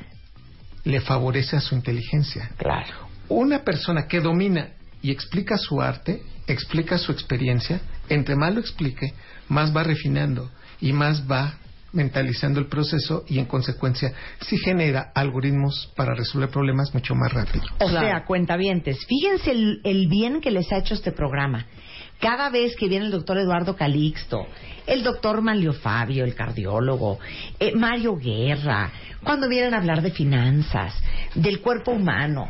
le 0.83 1.01
favorece 1.01 1.57
a 1.57 1.61
su 1.61 1.75
inteligencia. 1.75 2.51
Claro. 2.57 3.07
Una 3.29 3.63
persona 3.63 4.07
que 4.07 4.19
domina 4.21 4.69
y 5.01 5.11
explica 5.11 5.57
su 5.57 5.81
arte, 5.81 6.21
explica 6.47 6.97
su 6.97 7.11
experiencia, 7.11 7.81
entre 8.09 8.35
más 8.35 8.53
lo 8.53 8.59
explique, 8.61 9.13
más 9.49 9.75
va 9.75 9.83
refinando 9.83 10.49
y 10.79 10.93
más 10.93 11.29
va 11.29 11.55
mentalizando 11.97 12.59
el 12.61 12.67
proceso 12.67 13.25
y 13.27 13.39
en 13.39 13.45
consecuencia 13.45 14.13
sí 14.39 14.57
genera 14.57 15.11
algoritmos 15.13 15.91
para 15.95 16.13
resolver 16.15 16.49
problemas 16.49 16.93
mucho 16.93 17.13
más 17.15 17.33
rápido. 17.33 17.65
O 17.79 17.87
Claro. 17.89 18.07
sea, 18.07 18.25
cuentavientes, 18.25 19.05
fíjense 19.05 19.51
el, 19.51 19.81
el 19.83 20.07
bien 20.07 20.39
que 20.39 20.51
les 20.51 20.71
ha 20.71 20.77
hecho 20.77 20.93
este 20.93 21.11
programa. 21.11 21.65
Cada 22.19 22.49
vez 22.49 22.75
que 22.75 22.87
viene 22.87 23.05
el 23.05 23.11
doctor 23.11 23.37
Eduardo 23.37 23.75
Calixto, 23.75 24.47
el 24.87 25.03
doctor 25.03 25.41
Manlio 25.41 25.73
Fabio, 25.73 26.23
el 26.23 26.33
cardiólogo, 26.33 27.19
eh, 27.59 27.73
Mario 27.75 28.15
Guerra, 28.15 28.91
cuando 29.23 29.47
vienen 29.49 29.73
a 29.73 29.77
hablar 29.77 30.01
de 30.01 30.11
finanzas, 30.11 30.95
del 31.35 31.59
cuerpo 31.61 31.91
humano, 31.91 32.47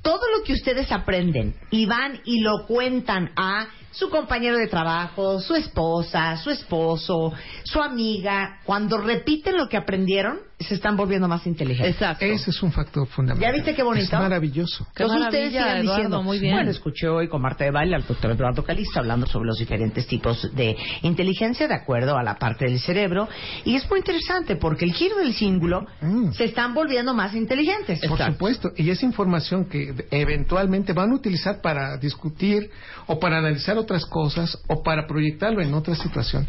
todo 0.00 0.20
lo 0.36 0.44
que 0.44 0.52
ustedes 0.54 0.90
aprenden 0.92 1.54
y 1.70 1.84
van 1.86 2.20
y 2.24 2.40
lo 2.40 2.66
cuentan 2.66 3.30
a 3.36 3.66
su 3.90 4.10
compañero 4.10 4.58
de 4.58 4.68
trabajo, 4.68 5.40
su 5.40 5.54
esposa, 5.54 6.36
su 6.36 6.50
esposo, 6.50 7.32
su 7.64 7.80
amiga, 7.80 8.60
cuando 8.64 8.98
repiten 8.98 9.56
lo 9.56 9.68
que 9.68 9.76
aprendieron, 9.76 10.40
se 10.60 10.74
están 10.74 10.96
volviendo 10.96 11.28
más 11.28 11.46
inteligentes. 11.46 11.94
Exacto. 11.94 12.24
Ese 12.24 12.50
es 12.50 12.62
un 12.62 12.72
factor 12.72 13.06
fundamental. 13.06 13.48
¿Ya 13.50 13.54
viste 13.54 13.74
qué 13.74 13.82
bonito? 13.82 14.06
Es 14.06 14.12
maravilloso. 14.12 14.86
Qué 14.94 15.04
Entonces 15.04 15.26
ustedes 15.26 15.50
sigan 15.50 15.68
Eduardo, 15.78 15.82
diciendo, 15.92 16.22
muy 16.24 16.38
bien. 16.40 16.54
bueno, 16.54 16.70
escuché 16.70 17.08
hoy 17.08 17.28
con 17.28 17.40
Marta 17.42 17.64
de 17.64 17.70
Baile 17.70 17.94
al 17.94 18.04
doctor 18.06 18.32
Eduardo 18.32 18.64
Calista 18.64 18.98
hablando 18.98 19.26
sobre 19.26 19.46
los 19.46 19.58
diferentes 19.58 20.06
tipos 20.08 20.54
de 20.56 20.76
inteligencia 21.02 21.68
de 21.68 21.74
acuerdo 21.74 22.16
a 22.18 22.22
la 22.24 22.34
parte 22.38 22.64
del 22.64 22.80
cerebro 22.80 23.28
y 23.64 23.76
es 23.76 23.88
muy 23.88 24.00
interesante 24.00 24.56
porque 24.56 24.84
el 24.84 24.92
giro 24.92 25.18
del 25.18 25.32
cíngulo 25.32 25.86
Mm. 26.00 26.32
se 26.32 26.44
están 26.44 26.74
volviendo 26.74 27.14
más 27.14 27.34
inteligentes. 27.34 28.00
Por 28.08 28.18
supuesto, 28.18 28.70
y 28.76 28.90
es 28.90 29.02
información 29.02 29.66
que 29.66 29.94
eventualmente 30.10 30.92
van 30.92 31.12
a 31.12 31.14
utilizar 31.14 31.60
para 31.60 31.96
discutir 31.98 32.70
o 33.06 33.18
para 33.18 33.38
analizar 33.38 33.76
otras 33.78 34.04
cosas 34.06 34.58
o 34.68 34.82
para 34.82 35.06
proyectarlo 35.06 35.62
en 35.62 35.72
otra 35.74 35.94
situación. 35.94 36.46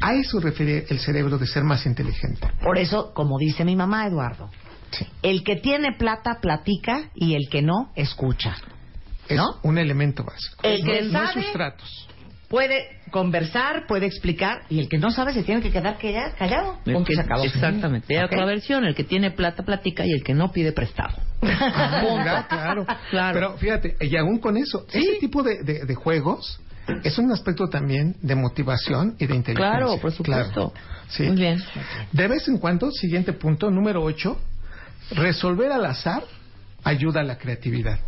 A 0.00 0.14
eso 0.14 0.38
refiere 0.40 0.86
el 0.88 0.98
cerebro 0.98 1.38
de 1.38 1.46
ser 1.46 1.64
más 1.64 1.84
inteligente. 1.86 2.46
Por 2.62 2.78
eso, 2.78 3.12
como 3.14 3.38
dice 3.38 3.64
mi 3.64 3.74
mamá 3.76 4.06
Eduardo, 4.06 4.50
Sí. 4.90 5.06
el 5.22 5.42
que 5.44 5.56
tiene 5.56 5.92
plata 5.98 6.38
platica 6.40 7.10
y 7.14 7.34
el 7.34 7.48
que 7.50 7.62
no 7.62 7.90
escucha. 7.94 8.56
Es 9.28 9.36
¿No? 9.36 9.44
un 9.62 9.76
elemento 9.76 10.24
básico. 10.24 10.56
El 10.62 10.82
que 10.84 11.02
no 11.02 11.26
sabe- 11.26 11.42
sustratos. 11.42 12.08
puede 12.48 13.00
conversar, 13.10 13.86
puede 13.86 14.06
explicar, 14.06 14.62
y 14.70 14.78
el 14.78 14.88
que 14.88 14.96
no 14.96 15.10
sabe 15.10 15.34
se 15.34 15.42
tiene 15.42 15.60
que 15.60 15.70
quedar 15.70 15.98
calla- 15.98 16.34
callado. 16.38 16.78
El 16.86 17.04
que- 17.04 17.14
se 17.14 17.20
acabó. 17.20 17.44
exactamente. 17.44 18.16
Hay 18.16 18.24
otra 18.24 18.46
versión, 18.46 18.84
el 18.86 18.94
que 18.94 19.04
tiene 19.04 19.30
plata 19.32 19.64
platica 19.64 20.06
y 20.06 20.12
el 20.12 20.22
que 20.24 20.32
no 20.32 20.50
pide 20.50 20.72
prestado. 20.72 21.14
Ah, 21.42 22.46
claro. 22.48 22.86
Claro. 23.10 23.34
Pero 23.34 23.58
fíjate, 23.58 23.96
y 24.00 24.16
aún 24.16 24.38
con 24.38 24.56
eso, 24.56 24.86
ese 24.92 25.18
tipo 25.20 25.42
de, 25.42 25.62
de- 25.62 25.84
de 25.84 25.94
juegos 25.94 26.58
es 27.02 27.18
un 27.18 27.30
aspecto 27.32 27.68
también 27.68 28.16
de 28.22 28.34
motivación 28.34 29.14
y 29.18 29.26
de 29.26 29.34
inteligencia. 29.34 29.78
Claro, 29.78 29.98
por 30.00 30.12
supuesto. 30.12 30.72
Claro. 30.72 30.72
Sí. 31.08 31.24
Muy 31.24 31.36
bien. 31.36 31.62
De 32.12 32.28
vez 32.28 32.48
en 32.48 32.58
cuando, 32.58 32.90
siguiente 32.90 33.32
punto, 33.32 33.70
número 33.70 34.02
8, 34.02 34.36
resolver 35.12 35.72
al 35.72 35.84
azar 35.86 36.24
ayuda 36.84 37.20
a 37.20 37.24
la 37.24 37.38
creatividad. 37.38 37.98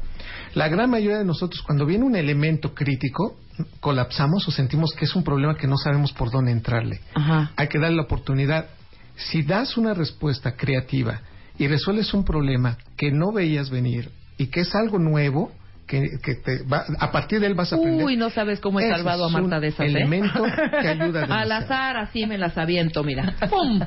La 0.54 0.68
gran 0.68 0.90
mayoría 0.90 1.18
de 1.18 1.24
nosotros, 1.24 1.62
cuando 1.62 1.86
viene 1.86 2.04
un 2.04 2.16
elemento 2.16 2.74
crítico, 2.74 3.38
colapsamos 3.80 4.46
o 4.48 4.50
sentimos 4.50 4.92
que 4.94 5.04
es 5.04 5.14
un 5.14 5.22
problema 5.22 5.56
que 5.56 5.66
no 5.66 5.76
sabemos 5.76 6.12
por 6.12 6.30
dónde 6.30 6.50
entrarle. 6.50 7.00
Ajá. 7.14 7.52
Hay 7.56 7.68
que 7.68 7.78
darle 7.78 7.96
la 7.96 8.02
oportunidad. 8.02 8.66
Si 9.16 9.42
das 9.42 9.76
una 9.76 9.94
respuesta 9.94 10.56
creativa 10.56 11.20
y 11.58 11.68
resuelves 11.68 12.12
un 12.14 12.24
problema 12.24 12.78
que 12.96 13.12
no 13.12 13.32
veías 13.32 13.70
venir 13.70 14.10
y 14.38 14.46
que 14.46 14.60
es 14.60 14.74
algo 14.74 14.98
nuevo, 14.98 15.52
que, 15.90 16.18
que 16.22 16.37
te 16.37 16.62
va- 16.62 16.85
a 17.00 17.11
partir 17.11 17.40
de 17.40 17.48
él 17.48 17.55
vas 17.55 17.72
a 17.72 17.76
aprender. 17.76 18.07
Uy, 18.07 18.16
no 18.16 18.31
sabes 18.31 18.61
cómo 18.61 18.79
he 18.79 18.85
Ese 18.85 18.94
salvado 18.96 19.24
a 19.24 19.29
Marta 19.29 19.59
de 19.59 19.68
esas, 19.68 19.81
¿eh? 19.87 19.90
elemento 19.90 20.44
que 20.81 20.88
ayuda 20.88 21.22
Al 21.29 21.48
demasiado. 21.48 21.53
azar, 21.64 21.96
así 21.96 22.26
me 22.26 22.38
las 22.38 22.57
aviento, 22.57 23.03
mira. 23.03 23.35
¡Pum! 23.50 23.81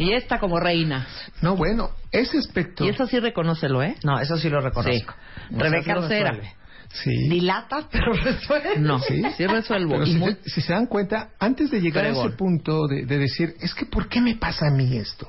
Y 0.00 0.12
esta 0.14 0.40
como 0.40 0.58
reina. 0.58 1.06
No, 1.40 1.54
bueno, 1.56 1.90
ese 2.10 2.38
aspecto. 2.38 2.84
Y 2.84 2.88
eso 2.88 3.06
sí 3.06 3.20
reconócelo, 3.20 3.82
¿eh? 3.84 3.94
No, 4.02 4.18
eso 4.20 4.36
sí 4.36 4.48
lo 4.50 4.60
reconozco. 4.60 5.14
Sí. 5.48 5.54
Rebeca 5.56 5.94
resuelve. 5.94 6.52
Sí. 6.90 7.28
Dilata, 7.28 7.86
pero 7.92 8.12
resuelve. 8.14 8.78
No, 8.78 8.98
Sí. 8.98 9.22
sí, 9.36 9.46
resuelvo. 9.46 9.92
Pero 9.92 10.06
Y 10.06 10.12
si, 10.14 10.18
muy- 10.18 10.32
se, 10.42 10.50
si 10.50 10.60
se 10.62 10.72
dan 10.72 10.86
cuenta, 10.86 11.30
antes 11.38 11.70
de 11.70 11.80
llegar 11.80 12.04
a 12.04 12.08
Fregón. 12.08 12.26
ese 12.28 12.36
punto 12.36 12.86
de, 12.88 13.04
de 13.04 13.18
decir, 13.18 13.54
es 13.60 13.74
que 13.74 13.86
¿por 13.86 14.08
qué 14.08 14.20
me 14.20 14.34
pasa 14.36 14.66
a 14.68 14.70
mí 14.74 14.96
esto? 14.96 15.28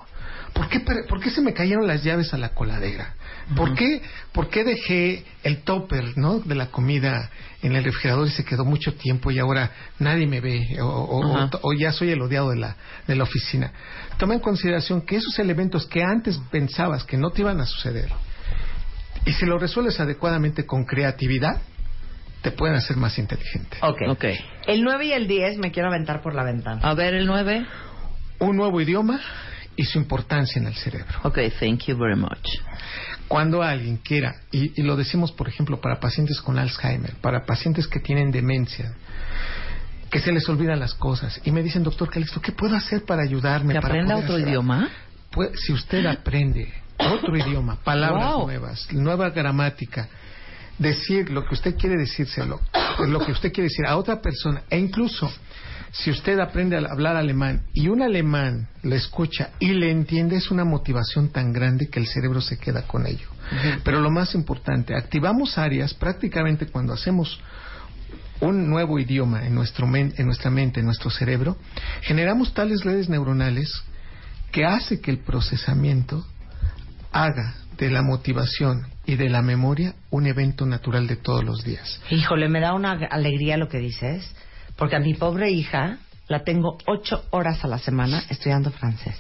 ¿Por 0.54 0.68
qué, 0.70 0.80
per- 0.80 1.06
por 1.08 1.20
qué 1.20 1.30
se 1.30 1.42
me 1.42 1.54
cayeron 1.54 1.88
las 1.88 2.04
llaves 2.04 2.34
a 2.34 2.38
la 2.38 2.50
coladera? 2.50 3.14
¿Por, 3.56 3.74
qué, 3.76 4.02
¿Por 4.32 4.50
qué 4.50 4.64
dejé 4.64 5.26
el 5.44 5.64
topper 5.64 6.18
¿no? 6.18 6.40
de 6.40 6.54
la 6.56 6.68
comida 6.68 7.30
en 7.64 7.76
el 7.76 7.84
refrigerador 7.84 8.28
y 8.28 8.32
se 8.32 8.46
quedó 8.46 8.64
mucho 8.66 8.94
tiempo 8.94 9.32
y 9.32 9.40
ahora 9.40 9.72
nadie 10.00 10.28
me 10.28 10.40
ve? 10.40 10.78
O, 10.82 10.86
o- 10.86 11.26
o- 11.46 11.50
o 11.62 11.74
ya 11.74 11.92
soy 11.92 12.12
el 12.12 12.22
odiado 12.22 12.50
de 12.52 12.58
la, 12.58 12.76
de 13.08 13.16
la 13.16 13.24
oficina. 13.24 13.72
Toma 14.18 14.36
en 14.36 14.40
consideración 14.40 15.02
que 15.02 15.16
esos 15.18 15.38
elementos 15.40 15.88
que 15.88 16.04
antes 16.04 16.38
pensabas 16.52 17.04
que 17.04 17.18
no 17.18 17.32
te 17.32 17.42
iban 17.42 17.60
a 17.60 17.66
suceder 17.66 18.10
y 19.26 19.34
si 19.34 19.46
lo 19.46 19.58
resuelves 19.60 20.00
adecuadamente 20.00 20.66
con 20.66 20.86
creatividad, 20.86 21.62
te 22.42 22.52
pueden 22.52 22.76
hacer 22.78 22.96
más 22.98 23.18
inteligente. 23.20 23.78
Ok. 23.82 24.02
Ok. 24.10 24.26
El 24.68 24.82
9 24.84 25.06
y 25.08 25.12
el 25.12 25.28
10 25.28 25.58
me 25.58 25.72
quiero 25.72 25.90
aventar 25.90 26.22
por 26.22 26.34
la 26.36 26.44
ventana. 26.44 26.80
A 26.84 26.94
ver, 26.94 27.14
el 27.14 27.26
9. 27.26 27.66
un 28.40 28.56
nuevo 28.56 28.80
idioma 28.80 29.20
y 29.80 29.86
su 29.86 29.98
importancia 29.98 30.60
en 30.60 30.68
el 30.68 30.76
cerebro. 30.76 31.20
Ok, 31.24 31.38
thank 31.60 31.86
you 31.86 31.98
very 31.98 32.18
much. 32.18 32.46
Cuando 33.30 33.64
alguien 33.64 33.98
quiera, 33.98 34.36
y, 34.52 34.80
y 34.80 34.84
lo 34.84 34.98
decimos 34.98 35.32
por 35.32 35.48
ejemplo 35.48 35.80
para 35.80 36.00
pacientes 36.02 36.42
con 36.42 36.60
Alzheimer, 36.60 37.14
para 37.22 37.46
pacientes 37.46 37.88
que 37.88 38.00
tienen 38.02 38.30
demencia, 38.32 38.94
que 40.12 40.20
se 40.20 40.32
les 40.34 40.50
olvidan 40.50 40.80
las 40.80 40.96
cosas, 40.96 41.40
y 41.46 41.52
me 41.52 41.64
dicen, 41.64 41.84
doctor 41.84 42.10
Calixto, 42.10 42.42
¿qué 42.42 42.52
puedo 42.52 42.76
hacer 42.76 43.06
para 43.06 43.22
ayudarme? 43.24 43.74
¿Que 43.74 43.80
para 43.80 43.94
aprenda 43.94 44.16
otro 44.18 44.34
hacer 44.34 44.36
algo?" 44.38 44.50
idioma? 44.50 44.90
Pues, 45.32 45.52
si 45.66 45.72
usted 45.72 46.06
aprende 46.08 46.74
otro 46.98 47.38
idioma, 47.44 47.78
palabras 47.82 48.34
Wow. 48.34 48.48
nuevas, 48.48 48.88
nueva 48.92 49.30
gramática, 49.30 50.10
decir 50.78 51.30
lo 51.30 51.46
que 51.46 51.54
usted 51.54 51.76
quiere 51.78 51.96
decírselo, 51.96 52.60
lo 53.08 53.20
que 53.26 53.32
usted 53.32 53.52
quiere 53.54 53.70
decir 53.70 53.86
a 53.86 53.96
otra 53.96 54.20
persona, 54.20 54.64
e 54.70 54.78
incluso 54.78 55.32
si 55.92 56.12
usted 56.12 56.40
aprende 56.40 56.78
a 56.78 56.80
hablar 56.92 57.16
alemán 57.16 57.64
y 57.74 57.88
un 57.88 58.02
alemán 58.02 58.68
le 58.84 58.96
escucha 58.96 59.50
y 59.60 59.70
le 59.74 59.92
entiende, 59.92 60.36
es 60.38 60.52
una 60.52 60.64
motivación 60.66 61.30
tan 61.30 61.52
grande 61.52 61.90
que 61.90 62.00
el 62.00 62.08
cerebro 62.08 62.42
se 62.42 62.58
queda 62.58 62.84
con 62.84 63.06
ello. 63.08 63.28
Pero 63.84 64.00
lo 64.00 64.12
más 64.12 64.36
importante, 64.36 64.96
activamos 64.96 65.58
áreas 65.58 65.94
prácticamente 65.94 66.68
cuando 66.68 66.94
hacemos 66.94 67.40
un 68.42 68.70
nuevo 68.70 69.00
idioma 69.00 69.46
en, 69.46 69.56
nuestro 69.56 69.88
men- 69.88 70.14
en 70.18 70.26
nuestra 70.28 70.50
mente, 70.52 70.80
en 70.80 70.86
nuestro 70.86 71.10
cerebro, 71.10 71.58
generamos 72.02 72.54
tales 72.54 72.84
redes 72.84 73.10
neuronales 73.10 73.84
que 74.52 74.66
hace 74.66 75.02
que 75.02 75.12
el 75.12 75.20
procesamiento 75.20 76.26
haga 77.12 77.56
de 77.78 77.90
la 77.90 78.02
motivación 78.02 78.88
y 79.06 79.16
de 79.16 79.30
la 79.30 79.42
memoria 79.42 79.96
un 80.12 80.28
evento 80.28 80.66
natural 80.66 81.08
de 81.08 81.16
todos 81.16 81.44
los 81.44 81.64
días. 81.64 82.00
Híjole, 82.12 82.48
me 82.50 82.60
da 82.60 82.74
una 82.74 82.92
alegría 82.92 83.58
lo 83.58 83.68
que 83.68 83.80
dices, 83.80 84.32
porque 84.80 84.96
a 84.96 85.00
mi 85.00 85.14
pobre 85.14 85.52
hija 85.52 85.98
la 86.30 86.44
tengo 86.44 86.78
ocho 86.88 87.26
horas 87.32 87.64
a 87.64 87.68
la 87.68 87.78
semana 87.78 88.24
estudiando 88.30 88.72
francés. 88.72 89.16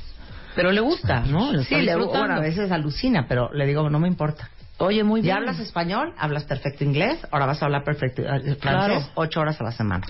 Pero 0.56 0.72
le 0.72 0.80
gusta, 0.82 1.22
¿no? 1.22 1.64
Sí, 1.64 1.76
le, 1.82 1.96
bueno, 1.96 2.36
a 2.36 2.40
veces 2.40 2.72
alucina, 2.72 3.28
pero 3.28 3.54
le 3.54 3.66
digo, 3.68 3.88
no 3.90 4.00
me 4.00 4.08
importa. 4.08 4.50
Oye, 4.78 5.04
muy 5.04 5.22
bien. 5.22 5.34
Ya 5.36 5.38
hablas 5.38 5.60
español, 5.60 6.14
hablas 6.18 6.46
perfecto 6.46 6.84
inglés, 6.84 7.20
ahora 7.32 7.46
vas 7.46 7.62
a 7.62 7.66
hablar 7.66 7.84
perfecto 7.84 8.22
eh, 8.22 8.56
francés 8.56 8.60
Claro. 8.62 9.02
ocho 9.16 9.42
horas 9.42 9.60
a 9.60 9.66
la 9.66 9.72
semana. 9.74 10.08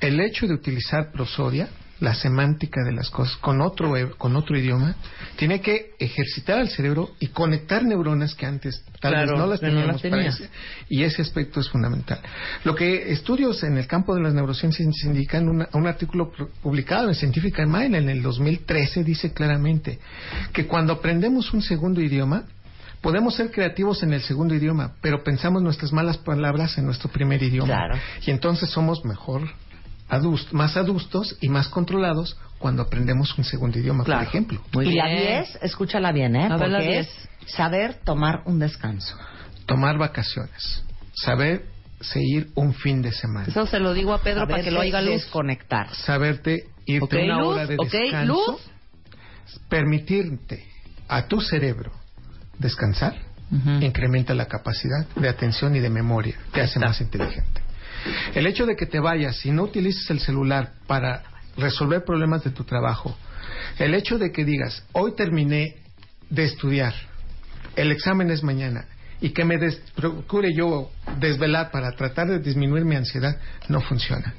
El 0.00 0.20
hecho 0.20 0.46
de 0.46 0.54
utilizar 0.54 1.12
prosodia, 1.12 1.68
la 2.00 2.14
semántica 2.14 2.84
de 2.84 2.92
las 2.92 3.10
cosas, 3.10 3.36
con 3.38 3.60
otro, 3.60 3.96
e- 3.96 4.10
con 4.10 4.36
otro 4.36 4.56
idioma, 4.56 4.94
tiene 5.36 5.60
que 5.60 5.92
ejercitar 5.98 6.58
al 6.58 6.68
cerebro 6.68 7.10
y 7.18 7.28
conectar 7.28 7.82
neuronas 7.84 8.34
que 8.34 8.46
antes 8.46 8.84
tal 9.00 9.12
Claro, 9.12 9.32
vez 9.32 9.38
no 9.40 9.46
las 9.46 9.60
que 9.60 9.66
no 9.66 9.72
teníamos. 9.96 10.02
las 10.12 10.40
ese- 10.40 10.50
y 10.88 11.02
ese 11.02 11.22
aspecto 11.22 11.60
es 11.60 11.68
fundamental. 11.68 12.20
Lo 12.64 12.74
que 12.74 13.10
estudios 13.12 13.62
en 13.64 13.78
el 13.78 13.86
campo 13.86 14.14
de 14.14 14.22
las 14.22 14.32
neurociencias 14.34 14.88
indican, 15.04 15.48
una- 15.48 15.68
un 15.72 15.86
artículo 15.86 16.32
pu- 16.32 16.48
publicado 16.62 17.08
en 17.08 17.14
Scientific 17.14 17.58
Mind 17.66 17.94
en 17.96 18.08
el 18.08 18.22
2013 18.22 19.02
dice 19.04 19.32
claramente 19.32 19.98
que 20.52 20.66
cuando 20.66 20.92
aprendemos 20.92 21.52
un 21.52 21.62
segundo 21.62 22.00
idioma, 22.00 22.44
Podemos 23.00 23.36
ser 23.36 23.52
creativos 23.52 24.02
en 24.02 24.12
el 24.12 24.22
segundo 24.22 24.56
idioma, 24.56 24.94
pero 25.00 25.22
pensamos 25.22 25.62
nuestras 25.62 25.92
malas 25.92 26.18
palabras 26.18 26.76
en 26.78 26.84
nuestro 26.84 27.08
primer 27.08 27.40
idioma. 27.40 27.68
Claro. 27.72 27.94
Y 28.26 28.32
entonces 28.32 28.70
somos 28.70 29.04
mejor, 29.04 29.42
más 30.52 30.76
adustos 30.76 31.36
y 31.40 31.48
más 31.48 31.68
controlados 31.68 32.36
cuando 32.58 32.82
aprendemos 32.82 33.36
un 33.38 33.44
segundo 33.44 33.78
idioma, 33.78 34.04
Claro. 34.04 34.20
por 34.20 34.28
ejemplo. 34.28 34.60
Muy 34.72 34.88
y 34.88 34.94
la 34.94 35.06
bien. 35.08 35.44
10, 35.44 35.58
escúchala 35.62 36.12
bien, 36.12 36.34
¿eh? 36.36 36.46
A 36.50 36.56
ver, 36.56 36.68
la 36.70 36.78
Porque 36.78 36.92
10. 36.92 37.06
es 37.08 37.28
saber 37.54 37.94
tomar 38.04 38.42
un 38.46 38.58
descanso. 38.58 39.16
Tomar 39.66 39.98
vacaciones, 39.98 40.82
saber 41.14 41.66
seguir 42.00 42.48
un 42.54 42.72
fin 42.74 43.02
de 43.02 43.12
semana, 43.12 43.46
Eso 43.48 43.66
se 43.66 43.78
lo 43.80 43.92
digo 43.92 44.14
a 44.14 44.22
Pedro 44.22 44.46
para 44.48 44.62
que 44.62 44.70
lo 44.70 44.80
oiga 44.80 45.00
luz. 45.02 45.10
desconectar. 45.14 45.92
saberte 45.94 46.68
irte 46.86 47.24
una 47.24 47.38
luz, 47.38 47.46
hora 47.48 47.66
de 47.66 47.74
ok, 47.76 47.90
descanso, 47.90 48.26
luz. 48.52 48.60
permitirte 49.68 50.64
a 51.08 51.26
tu 51.26 51.40
cerebro 51.40 51.92
descansar, 52.58 53.14
incrementa 53.80 54.34
la 54.34 54.46
capacidad 54.46 55.06
de 55.16 55.28
atención 55.28 55.74
y 55.76 55.80
de 55.80 55.90
memoria, 55.90 56.36
te 56.52 56.60
hace 56.60 56.78
más 56.78 57.00
inteligente. 57.00 57.62
El 58.34 58.46
hecho 58.46 58.66
de 58.66 58.76
que 58.76 58.86
te 58.86 59.00
vayas 59.00 59.44
y 59.44 59.50
no 59.50 59.64
utilices 59.64 60.08
el 60.10 60.20
celular 60.20 60.72
para 60.86 61.22
resolver 61.56 62.04
problemas 62.04 62.44
de 62.44 62.50
tu 62.50 62.64
trabajo, 62.64 63.16
el 63.78 63.94
hecho 63.94 64.18
de 64.18 64.30
que 64.32 64.44
digas, 64.44 64.84
hoy 64.92 65.14
terminé 65.14 65.76
de 66.30 66.44
estudiar, 66.44 66.94
el 67.76 67.90
examen 67.92 68.30
es 68.30 68.42
mañana, 68.42 68.86
y 69.20 69.30
que 69.30 69.44
me 69.44 69.58
des- 69.58 69.80
procure 69.96 70.54
yo 70.54 70.90
desvelar 71.18 71.70
para 71.70 71.90
tratar 71.92 72.28
de 72.28 72.38
disminuir 72.38 72.84
mi 72.84 72.94
ansiedad, 72.96 73.36
no 73.68 73.80
funciona. 73.80 74.34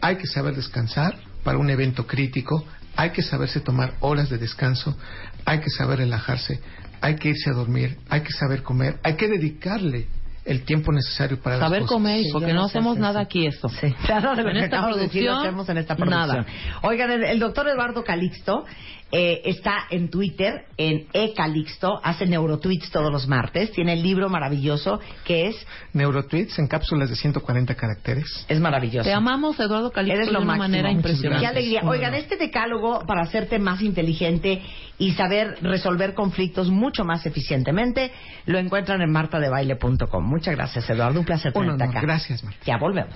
Hay 0.00 0.16
que 0.16 0.26
saber 0.26 0.54
descansar 0.56 1.16
para 1.44 1.58
un 1.58 1.70
evento 1.70 2.06
crítico, 2.06 2.64
hay 2.96 3.10
que 3.10 3.22
saberse 3.22 3.60
tomar 3.60 3.94
horas 4.00 4.28
de 4.30 4.38
descanso, 4.38 4.96
hay 5.44 5.60
que 5.60 5.70
saber 5.70 5.98
relajarse, 5.98 6.60
hay 7.00 7.16
que 7.16 7.28
irse 7.28 7.50
a 7.50 7.52
dormir, 7.52 7.98
hay 8.08 8.22
que 8.22 8.32
saber 8.32 8.62
comer, 8.62 8.98
hay 9.04 9.14
que 9.14 9.28
dedicarle 9.28 10.08
el 10.46 10.64
tiempo 10.64 10.92
necesario 10.92 11.38
para 11.40 11.56
las 11.56 11.66
Saber 11.66 11.80
cosas. 11.82 11.92
comer, 11.94 12.22
Sí, 12.22 12.30
porque 12.32 12.52
no, 12.52 12.64
hacemos 12.64 12.96
nada 12.98 13.20
eso. 13.20 13.26
aquí 13.26 13.46
esto. 13.46 13.68
Sí, 13.68 13.94
nada 14.08 14.34
de 14.34 14.42
lo 14.42 14.48
En 14.50 14.56
que 14.56 14.64
esta 14.64 14.76
acabamos 14.76 14.96
de 14.96 15.02
decir 15.04 15.22
lo 15.24 15.28
producción, 15.32 15.46
hacemos 15.48 15.68
en 15.68 15.78
esta 15.78 15.96
producción. 15.96 16.28
nada. 16.28 16.46
Oigan, 16.82 17.10
el, 17.10 17.24
el 17.24 17.38
doctor 17.38 17.68
Eduardo 17.68 18.04
Calixto 18.04 18.64
eh, 19.12 19.40
está 19.44 19.84
en 19.90 20.10
Twitter, 20.10 20.64
en 20.76 21.06
eCalixto, 21.12 22.00
hace 22.02 22.26
neurotweets 22.26 22.90
todos 22.90 23.12
los 23.12 23.28
martes, 23.28 23.70
tiene 23.70 23.92
el 23.92 24.02
libro 24.02 24.28
maravilloso 24.28 24.98
que 25.24 25.46
es, 25.46 25.66
Neurotweets 25.92 26.58
en 26.58 26.66
cápsulas 26.66 27.08
de 27.10 27.14
140 27.16 27.74
caracteres. 27.76 28.44
es 28.48 28.58
maravilloso. 28.60 29.04
Te 29.08 29.12
amamos, 29.14 29.58
Eduardo 29.60 29.92
Calixto, 29.92 30.16
Eres 30.22 30.32
lo 30.32 30.40
de 30.40 30.44
una 30.44 30.56
máximo. 30.56 30.64
manera 30.64 30.88
Muchas 30.88 30.96
impresionante. 31.12 31.40
Qué 31.40 31.46
alegría. 31.46 31.82
Oigan, 31.84 32.14
este 32.14 32.36
decálogo 32.36 33.00
para 33.06 33.22
hacerte 33.22 33.58
más 33.60 33.80
inteligente 33.80 34.60
y 34.98 35.12
saber 35.12 35.58
resolver 35.62 36.14
conflictos 36.14 36.68
mucho 36.70 37.04
más 37.04 37.24
eficientemente, 37.26 38.10
lo 38.46 38.58
encuentran 38.58 39.02
en 39.02 39.12
martadebaile.com. 39.12 40.24
Muchas 40.36 40.54
gracias, 40.54 40.90
Eduardo. 40.90 41.18
Un 41.18 41.24
placer 41.24 41.50
Un 41.54 41.62
tenerte 41.62 41.84
acá. 41.84 42.00
Gracias, 42.02 42.44
Marta. 42.44 42.60
Ya 42.66 42.76
volvemos. 42.76 43.14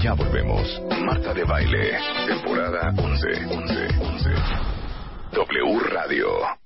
Ya 0.00 0.14
volvemos. 0.14 0.82
Marta 1.04 1.34
de 1.34 1.44
Baile, 1.44 1.98
temporada 2.26 2.94
11. 2.96 3.46
11. 3.46 3.86
11. 4.00 4.30
W 5.32 5.78
Radio. 5.92 6.65